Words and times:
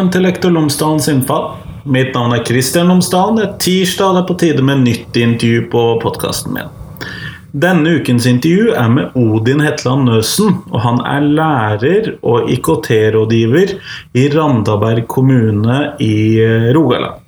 Velkommen 0.00 0.14
til 0.16 0.22
Lektor 0.24 0.52
Lomsdalens 0.54 1.06
innfall. 1.12 1.42
Mitt 1.84 2.14
navn 2.16 2.32
er 2.32 2.40
Kristian 2.40 2.88
Lomsdalen. 2.88 3.36
Det 3.36 3.42
er 3.44 3.58
tirsdag, 3.60 4.14
det 4.16 4.22
er 4.22 4.28
på 4.30 4.36
tide 4.40 4.62
med 4.64 4.80
nytt 4.86 5.18
intervju 5.20 5.66
på 5.74 5.82
podkasten 6.00 6.54
min. 6.56 6.70
Denne 7.52 7.98
ukens 7.98 8.24
intervju 8.24 8.72
er 8.80 8.88
med 8.94 9.12
Odin 9.20 9.60
Hetland 9.60 10.08
Nøsen, 10.08 10.56
og 10.72 10.80
han 10.86 11.02
er 11.04 11.28
lærer 11.36 12.08
og 12.24 12.48
IKT-rådgiver 12.48 13.76
i 14.16 14.24
Randaberg 14.32 15.04
kommune 15.04 15.82
i 16.00 16.14
eh, 16.46 16.70
Rogaland. 16.72 17.20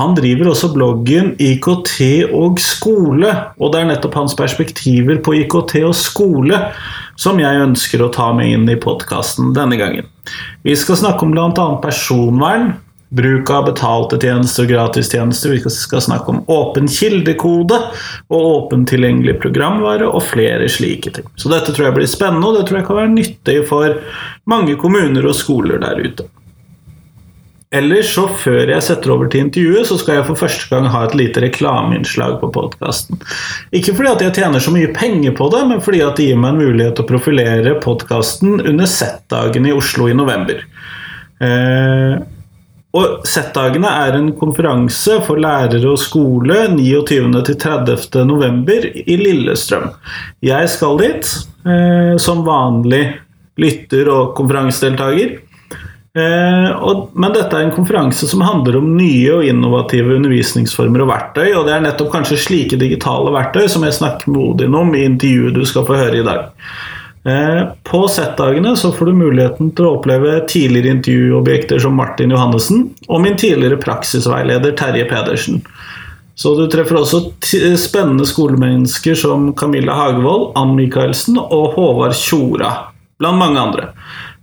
Han 0.00 0.16
driver 0.16 0.54
også 0.54 0.72
bloggen 0.72 1.34
IKT 1.36 2.00
og 2.32 2.56
skole, 2.64 3.28
og 3.60 3.74
det 3.74 3.82
er 3.82 3.92
nettopp 3.92 4.16
hans 4.22 4.38
perspektiver 4.40 5.20
på 5.20 5.36
IKT 5.42 5.82
og 5.84 5.92
skole 6.00 6.64
som 7.20 7.40
jeg 7.40 7.62
ønsker 7.64 8.02
å 8.04 8.12
ta 8.12 8.32
med 8.36 8.52
inn 8.52 8.66
i 8.70 8.78
podkasten 8.80 9.54
denne 9.56 9.78
gangen. 9.80 10.08
Vi 10.66 10.74
skal 10.76 10.98
snakke 11.00 11.26
om 11.26 11.32
bl.a. 11.34 11.66
personvern, 11.82 12.74
bruk 13.16 13.50
av 13.54 13.68
betalte 13.68 14.18
tjenester 14.20 14.66
og 14.66 14.72
gratistjenester. 14.72 15.54
Vi 15.54 15.72
skal 15.72 16.02
snakke 16.04 16.32
om 16.32 16.42
åpen 16.50 16.90
kildekode 16.90 17.78
og 18.26 18.48
åpen 18.50 18.86
tilgjengelig 18.88 19.38
programvare 19.42 20.08
og 20.10 20.24
flere 20.26 20.68
slike 20.72 21.14
ting. 21.18 21.28
Så 21.38 21.52
dette 21.52 21.72
tror 21.72 21.90
jeg 21.90 21.98
blir 22.00 22.10
spennende, 22.10 22.50
og 22.50 22.58
det 22.58 22.66
tror 22.68 22.80
jeg 22.80 22.88
kan 22.88 23.00
være 23.02 23.14
nyttig 23.14 23.60
for 23.70 24.00
mange 24.50 24.76
kommuner 24.80 25.30
og 25.30 25.38
skoler 25.38 25.80
der 25.82 26.02
ute. 26.02 26.26
Ellers 27.74 28.12
så 28.14 28.28
Før 28.30 28.70
jeg 28.70 28.84
setter 28.86 29.10
over 29.10 29.30
til 29.30 29.42
intervjuet, 29.46 29.88
så 29.88 29.96
skal 29.98 30.20
jeg 30.20 30.26
for 30.28 30.38
første 30.38 30.68
gang 30.70 30.86
ha 30.92 31.02
et 31.06 31.16
lite 31.18 31.42
reklameinnslag 31.42 32.38
på 32.42 32.50
podkasten. 32.54 33.18
Ikke 33.74 33.94
fordi 33.96 34.12
at 34.12 34.22
jeg 34.22 34.36
tjener 34.38 34.62
så 34.62 34.74
mye 34.74 34.92
penger 34.94 35.34
på 35.36 35.48
det, 35.54 35.64
men 35.72 35.82
fordi 35.82 36.04
at 36.06 36.20
det 36.20 36.28
gir 36.28 36.38
meg 36.38 36.54
en 36.54 36.62
mulighet 36.62 36.94
til 36.96 37.06
å 37.06 37.10
profilere 37.10 37.74
podkasten 37.82 38.60
under 38.62 38.86
Z-dagene 38.86 39.72
i 39.72 39.76
Oslo 39.76 40.06
i 40.06 40.14
november. 40.14 40.62
Eh, 41.42 42.14
og 42.96 43.26
Z-dagene 43.28 43.90
er 44.06 44.16
en 44.16 44.30
konferanse 44.38 45.18
for 45.26 45.42
lærere 45.42 45.90
og 45.90 45.98
skole 46.00 46.62
29.-30. 46.72 48.22
november 48.30 48.86
i 48.94 49.18
Lillestrøm. 49.20 49.90
Jeg 50.44 50.70
skal 50.72 51.02
dit 51.02 51.34
eh, 51.66 52.14
som 52.22 52.46
vanlig 52.46 53.04
lytter 53.60 54.08
og 54.12 54.34
konferansedeltaker. 54.38 55.40
Eh, 56.16 56.96
men 57.12 57.32
dette 57.34 57.52
er 57.52 57.66
en 57.66 57.74
konferanse 57.74 58.28
som 58.30 58.44
handler 58.46 58.78
om 58.78 58.92
nye 58.96 59.34
og 59.34 59.44
innovative 59.44 60.14
undervisningsformer 60.16 61.04
og 61.04 61.10
verktøy, 61.10 61.50
og 61.52 61.66
det 61.68 61.74
er 61.76 61.82
nettopp 61.84 62.14
kanskje 62.14 62.40
slike 62.40 62.78
digitale 62.80 63.34
verktøy 63.34 63.66
som 63.68 63.84
jeg 63.84 63.98
snakker 63.98 64.32
med 64.32 64.44
Odin 64.46 64.78
om 64.78 64.94
i 64.96 65.04
intervjuet 65.04 65.58
du 65.58 65.66
skal 65.68 65.84
få 65.88 65.98
høre 65.98 66.22
i 66.22 66.24
dag. 66.24 66.46
Eh, 67.26 67.60
på 67.84 68.00
Z-dagene 68.08 68.72
så 68.80 68.94
får 68.96 69.10
du 69.10 69.18
muligheten 69.18 69.74
til 69.76 69.88
å 69.88 69.96
oppleve 69.98 70.38
tidligere 70.48 70.94
intervjuobjekter 70.96 71.84
som 71.84 71.98
Martin 71.98 72.32
Johannessen 72.32 72.86
og 73.10 73.20
min 73.24 73.36
tidligere 73.36 73.80
praksisveileder 73.82 74.76
Terje 74.78 75.04
Pedersen. 75.10 75.60
Så 76.36 76.52
du 76.56 76.66
treffer 76.72 77.00
også 77.00 77.26
spennende 77.80 78.24
skolemennesker 78.28 79.16
som 79.18 79.50
Camilla 79.56 79.96
Hagevold, 79.96 80.50
Ann 80.56 80.74
Michaelsen 80.76 81.40
og 81.40 81.76
Håvard 81.76 82.16
Tjora, 82.16 82.72
blant 83.20 83.40
mange 83.40 83.60
andre. 83.60 83.90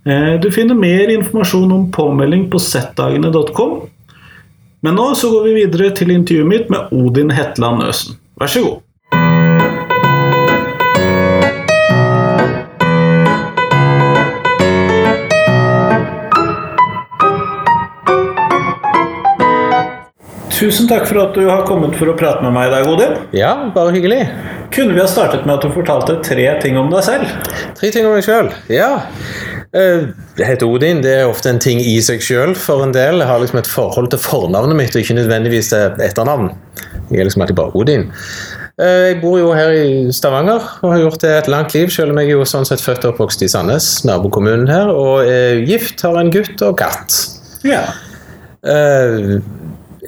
Eh, 0.06 0.40
du 0.40 0.50
finner 0.52 0.74
mer 0.74 1.08
informasjon 1.08 1.72
om 1.72 1.92
påmelding 1.92 2.50
på 2.50 2.58
zdagene.com. 2.58 3.80
Men 4.80 4.94
nå 4.94 5.14
så 5.16 5.30
går 5.32 5.46
vi 5.48 5.54
videre 5.62 5.94
til 5.96 6.12
intervjuet 6.12 6.48
mitt 6.48 6.72
med 6.72 6.92
Odin 6.92 7.32
Hetland 7.32 7.80
Nøsen. 7.80 8.18
Vær 8.36 8.52
så 8.52 8.64
god. 8.66 8.82
Tusen 20.54 20.86
takk 20.88 21.08
for 21.08 21.18
at 21.24 21.34
du 21.34 21.48
har 21.48 21.64
kommet 21.66 21.96
for 21.96 22.12
å 22.12 22.14
prate 22.16 22.44
med 22.44 22.52
meg 22.54 22.68
i 22.68 22.76
dag, 22.76 22.86
Odin. 22.92 23.16
Ja, 23.36 23.54
bare 23.72 23.96
hyggelig. 23.96 24.20
Kunne 24.72 24.94
vi 24.94 25.00
ha 25.00 25.08
startet 25.08 25.48
med 25.48 25.56
at 25.56 25.64
du 25.64 25.72
fortalte 25.72 26.20
tre 26.24 26.46
ting 26.60 26.76
om 26.76 26.92
deg 26.92 27.04
selv? 27.08 27.32
Tre 27.80 27.90
ting 27.94 28.04
om 28.04 28.14
meg 28.14 28.24
sjøl? 28.28 28.52
Ja. 28.72 28.98
Eh, 29.74 30.08
det 30.38 30.46
heter 30.46 30.70
Odin. 30.70 31.02
Det 31.02 31.16
er 31.18 31.28
ofte 31.28 31.50
en 31.50 31.62
ting 31.62 31.80
i 31.82 31.96
seg 32.04 32.22
sjøl 32.22 32.54
for 32.58 32.84
en 32.84 32.94
del. 32.94 33.18
Jeg 33.22 33.30
har 33.30 33.40
liksom 33.42 33.58
et 33.58 33.70
forhold 33.70 34.12
til 34.12 34.22
fornavnet 34.22 34.78
mitt, 34.78 34.94
og 34.94 35.02
ikke 35.02 35.18
nødvendigvis 35.18 35.72
til 35.72 36.04
etternavn. 36.04 36.52
Jeg 37.10 37.20
er 37.20 37.26
liksom 37.26 37.42
alltid 37.42 37.58
bare 37.58 37.74
Odin. 37.74 38.06
Eh, 38.78 39.00
jeg 39.10 39.18
bor 39.22 39.36
jo 39.38 39.50
her 39.54 39.74
i 39.74 40.12
Stavanger 40.14 40.62
og 40.82 40.92
har 40.92 41.02
gjort 41.02 41.20
det 41.22 41.34
et 41.34 41.50
langt 41.50 41.74
liv, 41.74 41.90
selv 41.90 42.14
om 42.14 42.22
jeg 42.22 42.30
er 42.30 42.38
jo 42.38 42.46
sånn 42.46 42.66
sett 42.68 42.82
født 42.82 43.06
og 43.06 43.14
oppvokst 43.14 43.42
i 43.42 43.50
Sandnes, 43.50 43.88
nabokommunen 44.06 44.70
her. 44.70 44.94
Og 44.94 45.26
er 45.26 45.64
gift, 45.66 46.06
har 46.06 46.18
en 46.22 46.32
gutt 46.34 46.62
og 46.62 46.78
katt. 46.78 47.18
Ja. 47.66 47.86
Uh, 48.64 49.42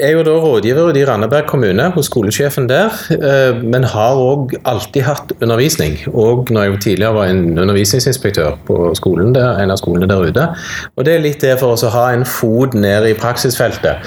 er 0.01 0.13
jo 0.13 0.23
da 0.27 0.35
rådgiver 0.41 0.97
i 0.97 1.05
Randaberg 1.09 1.47
kommune, 1.49 1.89
hos 1.95 2.11
skolesjefen 2.11 2.69
der, 2.69 2.93
eh, 3.11 3.63
men 3.63 3.85
har 3.85 4.17
òg 4.21 4.55
alltid 4.65 5.03
hatt 5.03 5.33
undervisning. 5.41 5.99
Og 6.13 6.51
når 6.51 6.63
jeg 6.63 6.81
tidligere 6.81 7.15
var 7.15 7.31
en 7.31 7.59
undervisningsinspektør 7.59 8.59
på 8.67 8.95
skolen 8.95 9.35
der, 9.35 9.59
en 9.59 9.71
av 9.71 9.81
skolene 9.81 10.09
der 10.09 10.27
ute. 10.29 10.49
Og 10.97 11.05
det 11.05 11.15
er 11.15 11.25
litt 11.25 11.41
det 11.41 11.59
for 11.61 11.77
oss 11.77 11.85
å 11.85 11.95
ha 11.95 12.11
en 12.13 12.25
fot 12.25 12.75
ned 12.75 13.09
i 13.09 13.15
praksisfeltet 13.15 14.05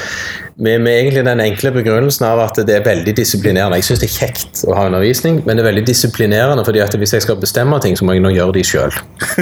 med, 0.60 0.82
med, 0.82 0.92
egentlig 1.00 1.24
den 1.24 1.40
enkle 1.40 1.72
begrunnelsen 1.72 2.26
av 2.28 2.42
at 2.44 2.58
det 2.68 2.74
er 2.76 2.84
veldig 2.84 3.14
disiplinerende. 3.16 3.78
Jeg 3.80 3.88
syns 3.88 4.02
det 4.02 4.10
er 4.10 4.16
kjekt 4.16 4.64
å 4.68 4.76
ha 4.76 4.88
undervisning, 4.90 5.40
men 5.46 5.56
det 5.56 5.64
er 5.64 5.70
veldig 5.70 5.86
disiplinerende 5.88 6.66
fordi 6.68 6.82
at 6.84 6.98
hvis 7.00 7.16
jeg 7.16 7.24
skal 7.24 7.40
bestemme 7.40 7.80
ting, 7.84 7.96
så 7.96 8.08
må 8.08 8.18
jeg 8.18 8.26
nå 8.26 8.34
gjøre 8.36 8.58
de 8.58 8.66
sjøl. 8.68 8.98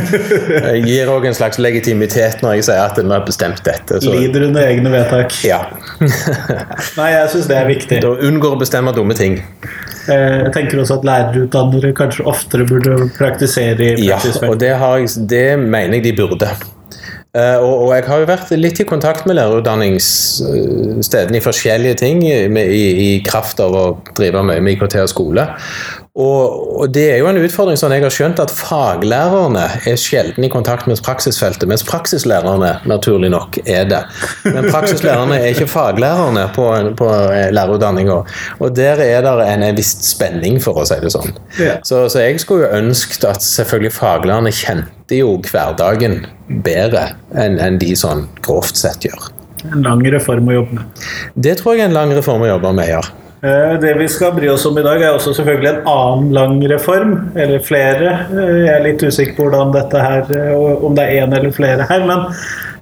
Jeg 0.67 0.83
gir 0.85 1.09
òg 1.09 1.25
en 1.29 1.35
slags 1.37 1.57
legitimitet 1.61 2.41
når 2.43 2.57
jeg 2.57 2.65
sier 2.67 2.81
at 2.81 2.97
vi 2.99 3.09
har 3.09 3.23
bestemt 3.25 3.61
dette. 3.65 3.99
Så. 4.03 4.11
Lider 4.13 4.47
under 4.47 4.67
egne 4.67 4.91
vedtak. 4.93 5.33
Ja. 5.47 5.59
Nei, 6.99 7.09
jeg 7.13 7.29
syns 7.33 7.49
det 7.49 7.57
er 7.57 7.69
viktig. 7.69 7.99
Da 8.03 8.13
unngår 8.27 8.57
å 8.57 8.59
bestemme 8.61 8.93
dumme 8.95 9.15
ting. 9.17 9.39
Eh, 10.07 10.37
jeg 10.45 10.53
tenker 10.55 10.81
også 10.83 10.99
at 10.99 11.07
lærerutdannere 11.07 11.93
kanskje 11.97 12.25
oftere 12.29 12.67
burde 12.69 13.09
praktisere 13.17 13.93
i 13.93 14.07
praksisfelt. 14.07 14.47
Ja, 14.47 14.53
og 14.53 14.61
det, 14.61 14.73
jeg, 14.73 15.29
det 15.29 15.47
mener 15.63 15.97
jeg 15.99 16.09
de 16.09 16.17
burde. 16.19 16.51
Uh, 17.37 17.61
og, 17.61 17.83
og, 17.83 17.89
jeg 17.93 18.01
har 18.07 18.17
jo 18.23 18.27
vært 18.31 18.49
litt 18.57 18.79
i 18.81 18.85
kontakt 18.87 19.27
med 19.29 19.35
lærerutdanningsstedene 19.37 21.37
i 21.37 21.43
forskjellige 21.43 21.99
ting 21.99 22.23
i, 22.25 22.47
i, 22.49 23.21
kraft 23.27 23.59
av 23.61 23.75
å 23.77 23.83
drive 24.17 24.41
mye 24.47 24.61
med 24.63 24.73
IKT 24.73 24.95
og 25.03 25.09
skole. 25.11 25.43
Og, 26.17 26.79
og, 26.81 26.87
det 26.89 27.03
er 27.11 27.19
jo 27.21 27.27
en 27.29 27.37
utfordring 27.37 27.77
sånn 27.77 27.93
jeg 27.93 28.01
har 28.01 28.13
skjønt 28.13 28.39
at 28.41 28.49
faglærerne 28.49 29.67
er 29.85 29.99
sjelden 30.01 30.47
i 30.47 30.49
kontakt 30.49 30.87
med 30.89 30.97
praksisfeltet, 31.05 31.67
mens 31.69 31.85
praksislærerne 31.85 32.71
naturlig 32.89 33.29
nok 33.29 33.59
er 33.69 33.85
det. 33.91 33.99
Men 34.47 34.65
praksislærerne 34.71 35.37
er 35.37 35.51
ikke 35.51 35.69
faglærerne 35.69 36.47
på, 36.55 36.65
på 36.97 37.09
eh, 37.35 37.51
lærerutdanninga. 37.53 38.17
Og 38.57 38.73
der 38.73 39.03
er 39.05 39.21
det 39.27 39.35
en, 39.45 39.67
en 39.67 39.77
viss 39.77 39.93
spenning, 40.07 40.57
for 40.63 40.81
å 40.81 40.87
si 40.89 40.97
det 41.03 41.13
sånn. 41.13 41.37
Ja. 41.61 41.77
Så, 41.85 42.07
så, 42.09 42.23
jeg 42.25 42.41
skulle 42.41 42.65
jo 42.65 42.81
ønsket 42.81 43.29
at 43.29 43.45
selvfølgelig 43.45 43.93
faglærerne 43.99 44.55
kjente 44.57 45.21
jo 45.21 45.37
hverdagen 45.45 46.23
bedre 46.65 47.11
enn 47.37 47.61
en 47.61 47.77
de 47.77 47.93
sånn 47.99 48.25
grovt 48.41 48.81
sett 48.81 49.05
gjør. 49.05 49.29
En 49.69 49.85
lang 49.85 50.01
reform 50.09 50.49
å 50.49 50.57
jobbe 50.63 50.81
med. 50.81 51.07
Det 51.37 51.59
tror 51.61 51.77
jeg 51.77 51.85
er 51.85 51.91
en 51.91 51.97
lang 52.01 52.17
reform 52.17 52.41
å 52.45 52.51
jobbe 52.55 52.73
med, 52.81 52.89
ja. 52.95 53.05
Eh, 53.41 53.79
det 53.81 53.93
vi 53.93 54.07
skal 54.09 54.33
bry 54.33 54.49
oss 54.49 54.65
om 54.65 54.77
i 54.77 54.83
dag, 54.83 55.01
er 55.01 55.13
også 55.13 55.33
selvfølgelig 55.37 55.69
en 55.69 55.89
annen 55.91 56.31
lang 56.33 56.55
reform. 56.71 57.17
Eller 57.35 57.61
flere. 57.63 58.15
Eh, 58.31 58.55
jeg 58.63 58.71
er 58.73 58.85
litt 58.85 59.03
usikker 59.03 59.35
på 59.37 59.47
hvordan 59.47 59.75
dette 59.75 60.01
her, 60.01 60.31
eh, 60.33 60.85
om 60.85 60.95
det 60.97 61.05
er 61.05 61.25
én 61.25 61.35
eller 61.37 61.53
flere 61.53 61.85
her. 61.89 62.07
Men 62.07 62.31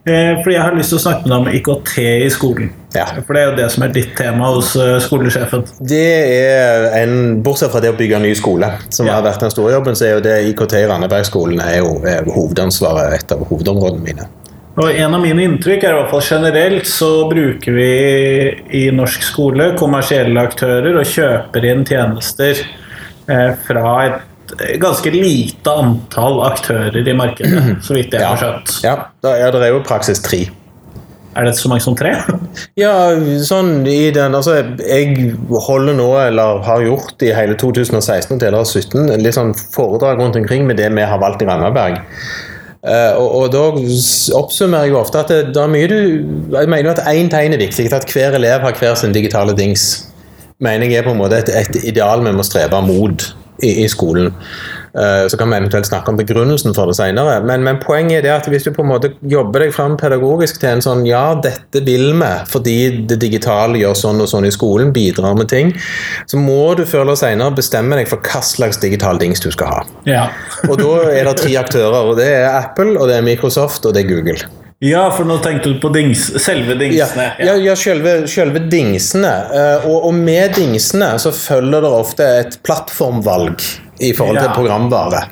fordi 0.05 0.53
jeg 0.53 0.61
har 0.61 0.75
lyst 0.77 0.91
til 0.93 0.99
å 0.99 1.01
snakke 1.01 1.25
med 1.25 1.31
deg 1.31 1.39
om 1.39 1.47
IKT 1.57 1.93
i 1.97 2.27
skolen. 2.29 2.67
Ja. 2.93 3.07
For 3.25 3.33
det 3.33 3.41
er 3.41 3.47
jo 3.47 3.55
det 3.57 3.69
som 3.73 3.85
er 3.87 3.95
ditt 3.95 4.11
tema 4.13 4.51
hos 4.53 4.75
skolesjefen. 5.01 5.63
Det 5.81 6.03
er 6.43 6.85
en, 6.99 7.41
Bortsett 7.41 7.73
fra 7.73 7.81
det 7.81 7.89
å 7.89 7.97
bygge 7.97 8.19
en 8.19 8.27
ny 8.27 8.35
skole, 8.37 8.69
som 8.93 9.09
ja. 9.09 9.17
har 9.17 9.25
vært 9.25 9.41
den 9.41 9.55
store 9.55 9.73
jobben, 9.73 9.97
så 9.97 10.05
er 10.05 10.13
jo 10.19 10.23
det 10.27 10.37
IKT 10.51 10.77
i 10.77 10.85
Randabergskolen 10.93 11.57
er 11.57 11.79
jo 11.79 11.95
hovedansvaret, 12.37 13.17
et 13.17 13.33
av 13.33 13.47
hovedområdene 13.49 14.05
mine. 14.05 14.29
Og 14.75 14.91
En 14.91 15.15
av 15.15 15.21
mine 15.23 15.45
inntrykk 15.47 15.85
er 15.85 15.93
i 15.93 15.97
hvert 16.01 16.11
fall 16.11 16.25
generelt 16.25 16.87
så 16.89 17.09
bruker 17.31 17.77
vi 17.77 17.91
i 18.75 18.85
norsk 18.95 19.23
skole 19.23 19.69
kommersielle 19.79 20.41
aktører 20.41 20.99
og 20.99 21.07
kjøper 21.07 21.67
inn 21.69 21.85
tjenester 21.87 22.59
eh, 22.59 23.53
fra 23.67 23.93
et 24.03 24.75
ganske 24.81 25.13
lite 25.13 25.71
antall 25.71 26.41
aktører 26.45 27.07
i 27.07 27.15
markedet, 27.17 27.79
så 27.83 27.95
vidt 27.95 28.13
jeg 28.13 28.27
har 28.27 28.39
skjønt. 28.39 28.75
Ja, 28.85 28.99
ja 29.25 29.49
det 29.55 29.63
er 29.63 29.73
jo 29.73 29.81
praksis 29.87 30.21
tre. 30.23 30.43
Er 31.35 31.47
det 31.47 31.55
så 31.59 31.67
mange 31.67 31.83
som 31.83 31.95
tre? 31.99 32.13
ja, 32.83 32.93
sånn 33.43 33.81
i 33.91 34.11
den 34.15 34.35
Altså, 34.37 34.57
jeg 34.79 35.33
holder 35.51 35.97
nå, 35.97 36.09
eller 36.21 36.61
har 36.63 36.83
gjort 36.85 37.23
i 37.27 37.33
hele 37.35 37.57
2016 37.59 38.35
og 38.37 38.43
deler 38.43 38.61
av 38.61 38.67
2017, 38.69 39.15
litt 39.23 39.35
sånn 39.35 39.55
foredrag 39.75 40.21
rundt 40.21 40.39
omkring 40.39 40.67
med 40.67 40.79
det 40.79 40.91
vi 40.95 41.07
har 41.07 41.19
valgt 41.23 41.43
i 41.43 41.49
Randaberg. 41.49 41.99
Uh, 42.85 43.17
og, 43.17 43.29
og, 43.35 43.45
da 43.49 43.61
oppsummerer 44.37 44.91
jeg 44.91 44.97
ofte 44.99 45.21
at 45.23 45.31
det, 45.33 45.39
det, 45.55 45.61
er 45.61 45.71
mye 45.73 45.87
du 45.89 45.95
Jeg 46.53 46.69
mener 46.69 46.91
at 46.91 47.07
én 47.09 47.31
tegn 47.33 47.55
er 47.55 47.61
viktig. 47.63 47.87
At 47.93 48.05
hver 48.13 48.37
elev 48.37 48.61
har 48.61 48.77
hver 48.77 48.93
sin 48.99 49.15
digitale 49.15 49.57
dings. 49.57 50.05
mener 50.59 50.85
jeg 50.87 51.01
er 51.01 51.03
på 51.03 51.11
en 51.11 51.17
måte 51.19 51.41
et, 51.41 51.49
et 51.49 51.83
ideal 51.83 52.21
vi 52.23 52.31
må 52.31 52.43
strebe 52.45 52.81
mot 52.85 53.25
i, 53.63 53.83
i 53.83 53.87
skolen. 53.91 54.33
Eh, 54.95 55.27
Så 55.27 55.37
kan 55.37 55.49
vi 55.51 55.57
eventuelt 55.57 55.85
snakke 55.89 56.07
om 56.13 56.17
begrunnelsen 56.17 56.73
for 56.73 56.87
det 56.87 56.95
senere. 56.95 57.41
Men, 57.43 57.63
men 57.67 57.79
poenget 57.83 58.19
er 58.19 58.21
det 58.23 58.31
at 58.31 58.45
hvis 58.47 58.63
du 58.63 58.71
på 58.71 58.81
en 58.85 58.87
måte 58.93 59.09
jobber 59.27 59.65
deg 59.65 59.73
fram 59.75 59.97
pedagogisk 59.99 60.61
til 60.61 60.69
en 60.69 60.83
sånn 60.85 61.01
ja, 61.05 61.33
dette 61.43 61.81
vil 61.83 62.13
vi 62.15 62.29
fordi 62.47 62.75
det 63.09 63.17
digitale 63.19 63.81
gjør 63.81 63.97
sånn 63.99 64.21
og 64.23 64.29
sånn 64.31 64.47
i 64.47 64.53
skolen, 64.55 64.93
bidrar 64.95 65.35
med 65.35 65.49
ting, 65.51 65.73
så 66.31 66.39
må 66.39 66.75
du 66.79 66.85
før 66.87 67.03
eller 67.03 67.19
senere 67.19 67.51
bestemme 67.57 67.97
deg 67.99 68.07
for 68.07 68.23
hva 68.23 68.39
slags 68.45 68.79
digital 68.79 69.19
dings 69.19 69.43
du 69.43 69.49
skal 69.51 69.67
ha. 69.73 69.81
Ja. 70.07 70.29
Og 70.69 70.77
da 70.79 70.93
er 71.11 71.27
det 71.27 71.35
tre 71.43 71.55
aktører, 71.59 72.11
og 72.11 72.15
det 72.21 72.29
er 72.37 72.47
Apple, 72.61 72.95
og 72.99 73.09
det 73.11 73.17
er 73.19 73.25
Microsoft, 73.25 73.83
og 73.85 73.93
det 73.97 74.05
er 74.05 74.09
Google. 74.15 74.39
ja, 74.85 75.09
for 75.11 75.25
nå 75.27 75.37
tenkte 75.43 75.71
du 75.73 75.79
på 75.81 75.89
dings, 75.93 76.27
selve 76.43 76.75
dingsene. 76.79 77.31
ja, 77.43 77.55
ja 77.59 77.75
selve, 77.79 78.27
selve 78.31 78.59
dingsene. 78.71 79.31
eh, 79.55 79.85
Og, 79.89 80.05
og 80.09 80.13
med 80.13 80.55
dingsene 80.55 81.13
så 81.19 81.31
følger 81.35 81.81
det 81.83 81.91
ofte 81.99 82.27
et 82.45 82.57
plattformvalg 82.63 83.59
i 83.99 84.13
forhold 84.13 84.37
til 84.39 84.49
Ja. 84.49 84.55
programvare. 84.55 85.23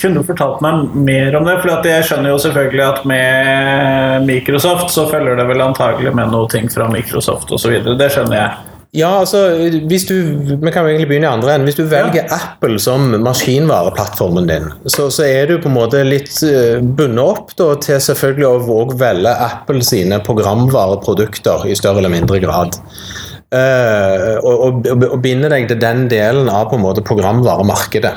Kunne 0.00 0.18
du 0.20 0.26
fortalt 0.26 0.60
meg 0.60 0.94
mer 0.94 1.36
om 1.38 1.44
det? 1.46 1.60
For 1.62 1.86
jeg 1.86 2.04
skjønner 2.04 2.32
jo 2.32 2.38
selvfølgelig 2.42 2.82
at 2.82 3.04
med 3.06 4.26
Microsoft 4.26 4.90
så 4.90 5.06
følger 5.10 5.36
det 5.38 5.46
vel 5.46 5.62
antagelig 5.62 6.14
med 6.14 6.32
noe 6.34 6.48
ting 6.50 6.68
fra 6.72 6.88
Microsoft 6.90 7.52
osv. 7.54 7.78
Det 7.98 8.10
skjønner 8.10 8.40
jeg. 8.40 8.50
Ja, 8.94 9.08
altså, 9.24 9.38
hvis 9.90 10.04
du, 10.06 10.14
Vi 10.62 10.70
kan 10.70 10.84
jo 10.84 10.92
egentlig 10.92 11.08
begynne 11.10 11.26
i 11.26 11.32
andre 11.32 11.54
enden. 11.56 11.66
Hvis 11.66 11.78
du 11.80 11.86
velger 11.90 12.28
Apple 12.30 12.78
som 12.78 13.08
maskinvareplattformen 13.24 14.46
din, 14.46 14.68
så, 14.86 15.08
så 15.10 15.26
er 15.26 15.50
du 15.50 15.56
på 15.58 15.66
en 15.70 15.74
måte 15.74 16.04
litt 16.06 16.30
eh, 16.46 16.78
bundet 16.78 17.24
opp 17.24 17.56
da, 17.58 17.72
til 17.82 17.98
selvfølgelig 17.98 18.46
å 18.46 18.62
våge 18.68 18.98
velge 19.00 19.34
Apple 19.48 19.82
sine 19.82 20.20
programvareprodukter 20.22 21.66
i 21.66 21.74
større 21.78 22.04
eller 22.04 22.14
mindre 22.14 22.38
grad. 22.44 22.78
Eh, 23.54 24.36
og, 24.42 24.60
og, 24.66 24.86
og 25.14 25.18
binde 25.22 25.50
deg 25.52 25.68
til 25.70 25.78
den 25.78 26.08
delen 26.10 26.48
av 26.50 26.70
på 26.70 26.78
en 26.78 26.82
måte 26.82 27.04
programvaremarkedet. 27.06 28.14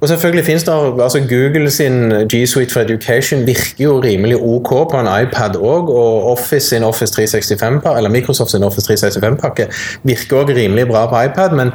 Og 0.00 0.06
selvfølgelig 0.08 0.44
finnes 0.46 0.64
det, 0.64 0.74
altså 1.02 1.20
Google 1.28 1.70
sin 1.70 2.12
G 2.30 2.44
Suite 2.46 2.72
for 2.72 2.86
Education 2.86 3.42
virker 3.46 3.84
jo 3.84 3.96
rimelig 4.04 4.36
ok 4.36 4.70
på 4.92 5.00
en 5.00 5.10
iPad 5.10 5.58
òg, 5.58 5.90
og 5.90 6.30
Office 6.32 6.70
sin 6.70 6.86
Office 6.86 7.12
365 7.16 7.82
eller 7.96 8.12
Microsoft 8.12 8.54
sin 8.54 8.64
Office 8.64 8.86
365-pakke 8.92 9.68
virker 10.08 10.44
òg 10.44 10.54
rimelig 10.56 10.86
bra 10.92 11.04
på 11.10 11.24
iPad, 11.26 11.58
men, 11.58 11.74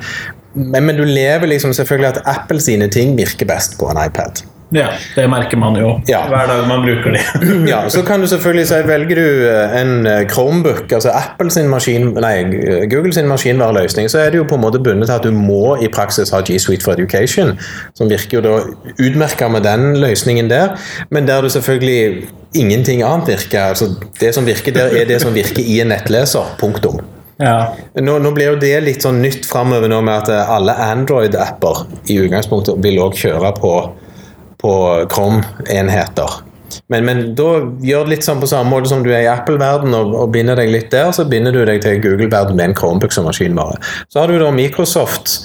men, 0.54 0.88
men 0.88 0.98
du 0.98 1.04
lever 1.04 1.52
liksom 1.52 1.74
selvfølgelig 1.74 2.14
at 2.14 2.24
Apple 2.38 2.62
sine 2.62 2.90
ting 2.90 3.18
virker 3.18 3.50
best 3.50 3.78
på 3.80 3.92
en 3.92 4.00
iPad. 4.06 4.46
Ja, 4.74 4.88
det 5.16 5.28
merker 5.30 5.58
man 5.62 5.76
jo 5.78 6.02
Ja. 6.10 6.24
hver 6.28 6.48
dag 6.50 6.68
man 6.68 6.82
bruker 6.86 7.14
de. 7.14 7.22
Ja, 7.72 7.84
så 7.90 8.02
kan 8.06 8.22
du 8.22 8.28
selvfølgelig 8.28 8.68
si 8.68 8.80
velger 8.88 9.16
du 9.22 9.48
eh, 9.50 9.76
en 9.82 10.08
eh, 10.10 10.24
Chromebook, 10.30 10.92
altså 10.92 11.12
Apple 11.14 11.52
sin 11.54 11.70
maskin, 11.70 12.10
nei, 12.22 12.44
Google 12.92 13.14
sin 13.14 13.28
maskinvareløsning, 13.30 14.10
så 14.10 14.20
er 14.24 14.34
det 14.34 14.42
jo 14.42 14.48
på 14.50 14.56
en 14.58 14.66
måte 14.66 14.82
bundet 14.84 15.08
til 15.12 15.16
at 15.16 15.24
du 15.28 15.32
må 15.32 15.76
i 15.84 15.88
praksis 15.94 16.34
ha 16.34 16.42
G 16.42 16.58
Suite 16.60 16.84
for 16.84 16.94
Education, 16.98 17.54
som 17.94 18.10
virker 18.10 18.40
jo 18.40 18.44
da 18.48 18.56
utmerka 19.00 19.48
med 19.48 19.64
den 19.68 19.94
løsningen 20.02 20.50
der, 20.50 20.74
men 21.10 21.28
der 21.28 21.42
du 21.42 21.50
selvfølgelig 21.50 22.28
ingenting 22.54 23.04
annet 23.04 23.28
virker. 23.28 23.60
altså 23.74 23.92
Det 24.20 24.34
som 24.36 24.46
virker 24.46 24.74
der, 24.74 24.94
er 25.02 25.06
det 25.06 25.22
som 25.22 25.34
virker 25.34 25.62
i 25.66 25.80
en 25.82 25.88
nettleser. 25.94 26.56
Punktum. 26.60 27.00
Ja. 27.42 27.74
Nå, 27.98 28.20
nå 28.22 28.32
blir 28.36 28.52
jo 28.54 28.60
det 28.62 28.76
litt 28.86 29.02
sånn 29.04 29.18
nytt 29.24 29.46
framover 29.50 29.90
nå 29.90 30.02
med 30.06 30.22
at 30.22 30.30
eh, 30.30 30.52
alle 30.54 30.76
Android-apper 30.92 31.86
i 32.14 32.20
utgangspunktet 32.22 32.78
vil 32.84 33.00
også 33.02 33.28
kjøre 33.28 33.52
på, 33.58 33.72
på 34.64 34.74
Chrome-enheter. 35.12 36.42
Men, 36.92 37.06
men 37.08 37.22
da 37.38 37.50
gjør 37.84 38.08
det 38.08 38.16
litt 38.16 38.28
sånn 38.28 38.42
på 38.42 38.50
samme 38.50 38.72
måte 38.74 38.92
som 38.92 39.04
du 39.06 39.12
er 39.14 39.26
i 39.26 39.32
Apple-verden 39.32 39.94
og, 39.98 40.16
og 40.24 40.32
binder 40.34 40.60
deg 40.60 40.72
litt 40.74 40.90
der, 40.94 41.12
så 41.16 41.28
binder 41.30 41.56
du 41.56 41.64
deg 41.68 41.84
til 41.84 42.02
Google-verden 42.04 42.58
med 42.58 42.72
en 42.72 42.80
Chromebook 42.80 43.14
som 43.16 43.28
maskinvare. 43.30 43.80
Så 44.12 44.24
har 44.24 44.32
du 44.32 44.40
da 44.42 44.50
Microsoft 44.54 45.36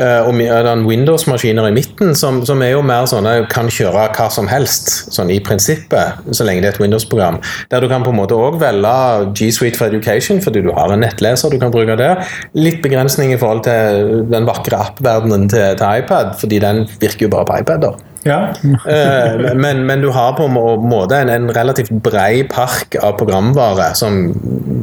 eh, 0.00 0.24
og 0.24 0.40
eh, 0.42 0.70
Windows-maskiner 0.86 1.68
i 1.68 1.74
midten, 1.76 2.14
som, 2.18 2.40
som 2.48 2.62
er 2.64 2.74
jo 2.74 2.82
mer 2.86 3.08
sånne 3.10 3.34
kan 3.52 3.70
kjøre 3.72 4.06
hva 4.16 4.28
som 4.32 4.48
helst, 4.50 4.90
sånn 5.14 5.32
i 5.32 5.40
prinsippet, 5.44 6.22
så 6.34 6.46
lenge 6.48 6.64
det 6.64 6.72
er 6.72 6.76
et 6.76 6.82
Windows-program. 6.82 7.40
Der 7.72 7.84
du 7.84 7.90
kan 7.92 8.06
på 8.06 8.14
en 8.14 8.20
måte 8.22 8.38
òg 8.38 8.60
velge 8.62 8.94
G 9.38 9.50
Suite 9.54 9.78
for 9.80 9.92
Education, 9.92 10.42
fordi 10.44 10.64
du 10.66 10.72
har 10.76 10.92
en 10.92 11.04
nettleser 11.04 11.52
du 11.52 11.60
kan 11.62 11.74
bruke 11.74 11.98
der. 12.00 12.24
Litt 12.58 12.80
begrensning 12.84 13.34
i 13.34 13.40
forhold 13.40 13.66
til 13.68 14.24
den 14.32 14.48
vakre 14.48 14.80
app-verdenen 14.88 15.50
til, 15.52 15.76
til 15.76 16.00
iPad, 16.04 16.34
fordi 16.40 16.62
den 16.64 16.86
virker 17.02 17.28
jo 17.28 17.36
bare 17.36 17.48
på 17.50 17.60
iPader. 17.64 18.00
Ja. 18.26 18.40
Eh, 18.62 19.54
men, 19.58 19.84
men 19.86 20.02
du 20.04 20.10
har 20.14 20.36
på 20.38 20.46
en 20.46 20.54
måte 20.88 21.18
en, 21.18 21.30
en 21.32 21.50
relativt 21.54 21.92
brei 22.04 22.44
park 22.48 22.96
av 23.02 23.16
programvare 23.20 23.92
som 23.98 24.24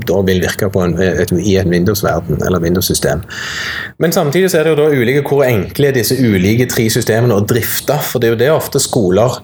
da 0.09 0.19
vil 0.27 0.41
virke 0.43 0.69
på 0.73 0.83
en, 0.83 0.95
et, 1.03 1.31
i 1.39 1.57
en 1.61 1.71
Windows-verden 1.71 2.41
eller 2.45 2.63
Windows-system. 2.63 3.23
Men 3.97 4.15
samtidig 4.15 4.53
er 4.53 4.67
det 4.67 4.75
jo 4.75 4.79
da 4.81 4.89
ulike 4.91 5.25
hvor 5.27 5.45
enkle 5.47 5.93
disse 5.95 6.17
ulike 6.19 6.69
tre 6.71 6.87
systemene 6.91 7.37
å 7.37 7.45
drifte. 7.45 7.97
For 8.09 8.21
det 8.21 8.29
er 8.29 8.35
jo 8.35 8.41
det 8.43 8.53
ofte 8.55 8.81
skoler 8.83 9.39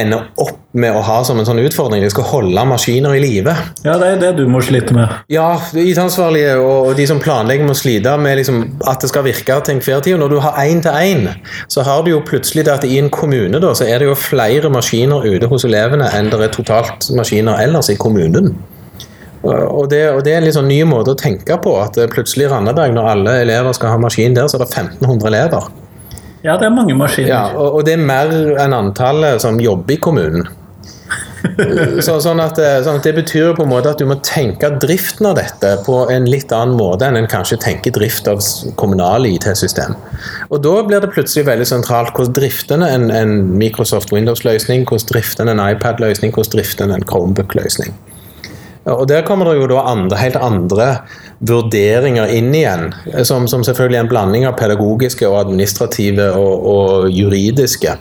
ender 0.00 0.28
opp 0.40 0.58
med 0.72 0.94
å 0.96 1.02
ha 1.04 1.18
som 1.26 1.38
en 1.40 1.46
sånn 1.46 1.60
utfordring. 1.60 2.02
De 2.04 2.10
skal 2.12 2.24
holde 2.30 2.64
maskiner 2.68 3.16
i 3.16 3.20
live. 3.22 3.54
ja, 3.84 3.96
det 4.00 4.08
er 4.08 4.20
det 4.20 4.30
du 4.38 4.46
må 4.48 4.62
slite 4.64 4.94
med. 4.96 5.12
Ja, 5.32 5.60
IT-ansvarlige 5.76 6.56
og 6.62 6.94
de 6.96 7.06
som 7.08 7.20
planlegger 7.20 7.68
må 7.68 7.76
slite 7.76 8.14
med 8.20 8.38
liksom 8.40 8.62
at 8.88 9.04
det 9.04 9.12
skal 9.12 9.26
virke 9.26 9.58
til 9.60 9.76
enhver 9.76 10.04
tid. 10.04 10.18
Når 10.20 10.32
du 10.32 10.38
har 10.44 10.58
én 10.64 10.82
til 10.84 10.96
én, 10.96 11.28
så 11.68 11.84
har 11.86 12.02
du 12.02 12.12
jo 12.14 12.24
plutselig 12.24 12.66
det 12.66 12.76
at 12.78 12.88
i 12.88 12.98
en 12.98 13.12
kommune 13.12 13.60
da, 13.60 13.74
så 13.76 13.88
er 13.88 14.00
det 14.00 14.08
jo 14.08 14.18
flere 14.18 14.72
maskiner 14.72 15.26
ute 15.28 15.50
hos 15.50 15.68
elevene 15.68 16.08
enn 16.16 16.32
det 16.32 16.40
er 16.40 16.54
totalt 16.54 17.10
maskiner 17.16 17.60
ellers 17.60 17.92
i 17.92 17.98
kommunen. 18.00 18.54
Og 19.42 19.88
det, 19.90 20.04
og 20.14 20.20
det 20.22 20.32
er 20.32 20.38
en 20.38 20.44
litt 20.46 20.54
sånn 20.54 20.70
ny 20.70 20.84
måte 20.86 21.16
å 21.16 21.18
tenke 21.18 21.56
på. 21.58 21.74
At 21.82 21.98
plutselig 22.14 22.46
i 22.46 22.50
Randaberg, 22.52 22.94
når 22.94 23.08
alle 23.16 23.38
elever 23.42 23.74
skal 23.74 23.96
ha 23.96 24.00
maskin 24.00 24.36
der, 24.38 24.46
så 24.46 24.58
er 24.58 24.64
det 24.64 24.70
1500 24.70 25.32
elever. 25.32 25.81
Ja, 26.42 26.56
det 26.58 26.66
er 26.66 26.74
mange 26.74 26.94
maskiner. 26.98 27.30
Ja, 27.30 27.44
og, 27.54 27.78
og 27.78 27.86
det 27.86 27.94
er 27.94 28.02
mer 28.02 28.32
enn 28.64 28.74
antallet 28.74 29.42
som 29.44 29.60
jobber 29.62 29.94
i 29.94 30.00
kommunen. 30.02 30.48
Så, 32.06 32.16
sånn, 32.22 32.40
at, 32.42 32.58
eh, 32.62 32.78
sånn 32.84 33.00
at 33.00 33.06
Det 33.06 33.12
betyr 33.16 33.56
på 33.56 33.64
en 33.64 33.72
måte 33.72 33.90
at 33.92 34.00
du 34.00 34.06
må 34.08 34.16
tenke 34.24 34.70
driften 34.82 35.26
av 35.28 35.36
dette 35.40 35.72
på 35.86 35.96
en 36.12 36.28
litt 36.30 36.52
annen 36.54 36.76
måte 36.78 37.08
enn 37.08 37.18
en 37.18 37.28
kanskje 37.30 37.58
tenker 37.62 37.94
drift 37.94 38.30
av 38.30 38.40
kommunale 38.80 39.32
IT-system. 39.34 39.96
Og 40.50 40.62
Da 40.64 40.74
blir 40.86 41.02
det 41.02 41.12
plutselig 41.14 41.46
veldig 41.50 41.66
sentralt 41.68 42.14
hvordan 42.14 42.36
drifter 42.38 42.86
en 42.86 43.10
en, 43.10 43.34
Microsoft 43.58 44.14
Windows-løsning, 44.14 44.86
hvordan 44.86 45.10
drifter 45.12 45.50
en 45.50 45.62
iPad-løsning, 45.62 46.32
hvordan 46.32 46.56
drifter 46.56 46.86
en 46.86 46.96
en 46.96 47.06
Chromebook-løsning. 47.10 47.94
Og 48.86 49.06
Der 49.08 49.22
kommer 49.22 49.50
det 49.50 49.60
jo 49.60 49.66
da 49.70 49.84
andre, 49.86 50.18
helt 50.18 50.36
andre 50.36 50.88
vurderinger 51.42 52.30
inn 52.30 52.54
igjen, 52.54 52.92
som, 53.26 53.48
som 53.50 53.64
selvfølgelig 53.66 53.98
er 53.98 54.04
en 54.04 54.12
blanding 54.12 54.46
av 54.46 54.54
pedagogiske 54.60 55.26
og 55.26 55.40
administrative 55.40 56.30
og, 56.38 56.68
og 56.74 57.10
juridiske, 57.10 57.96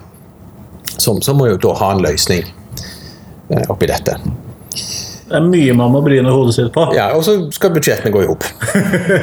som, 0.97 1.21
som 1.25 1.41
må 1.41 1.49
jo 1.49 1.59
da 1.61 1.73
ha 1.81 1.91
en 1.95 2.05
løsning 2.05 2.45
eh, 2.45 3.65
oppi 3.65 3.89
dette. 3.89 4.19
Det 5.31 5.39
er 5.39 5.45
mye 5.47 5.73
man 5.79 5.93
må 5.93 6.01
bryne 6.03 6.31
hodet 6.33 6.53
sitt 6.57 6.73
på. 6.75 6.83
Ja, 6.91 7.13
Og 7.15 7.23
så 7.23 7.37
skal 7.55 7.71
budsjettene 7.71 8.11
gå 8.11 8.25
i 8.25 8.27
hop. 8.27 8.43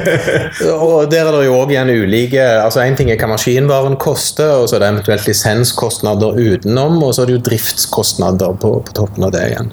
og 0.88 1.10
der 1.12 1.26
er 1.26 1.34
det 1.36 1.42
jo 1.44 1.58
òg 1.58 1.74
igjen 1.74 1.92
ulike 1.92 2.46
altså 2.62 2.80
Én 2.80 2.96
ting 2.96 3.12
er 3.12 3.20
hva 3.20 3.28
maskinvaren 3.34 3.98
koster, 4.00 4.54
og 4.56 4.70
så 4.70 4.78
er 4.78 4.86
det 4.86 4.88
eventuelt 4.94 5.28
lisenskostnader 5.28 6.40
utenom, 6.40 6.96
og 7.04 7.12
så 7.12 7.22
er 7.22 7.28
det 7.28 7.36
jo 7.36 7.44
driftskostnader 7.50 8.56
på, 8.62 8.72
på 8.88 8.96
toppen 8.96 9.28
av 9.28 9.34
det 9.36 9.44
igjen. 9.50 9.70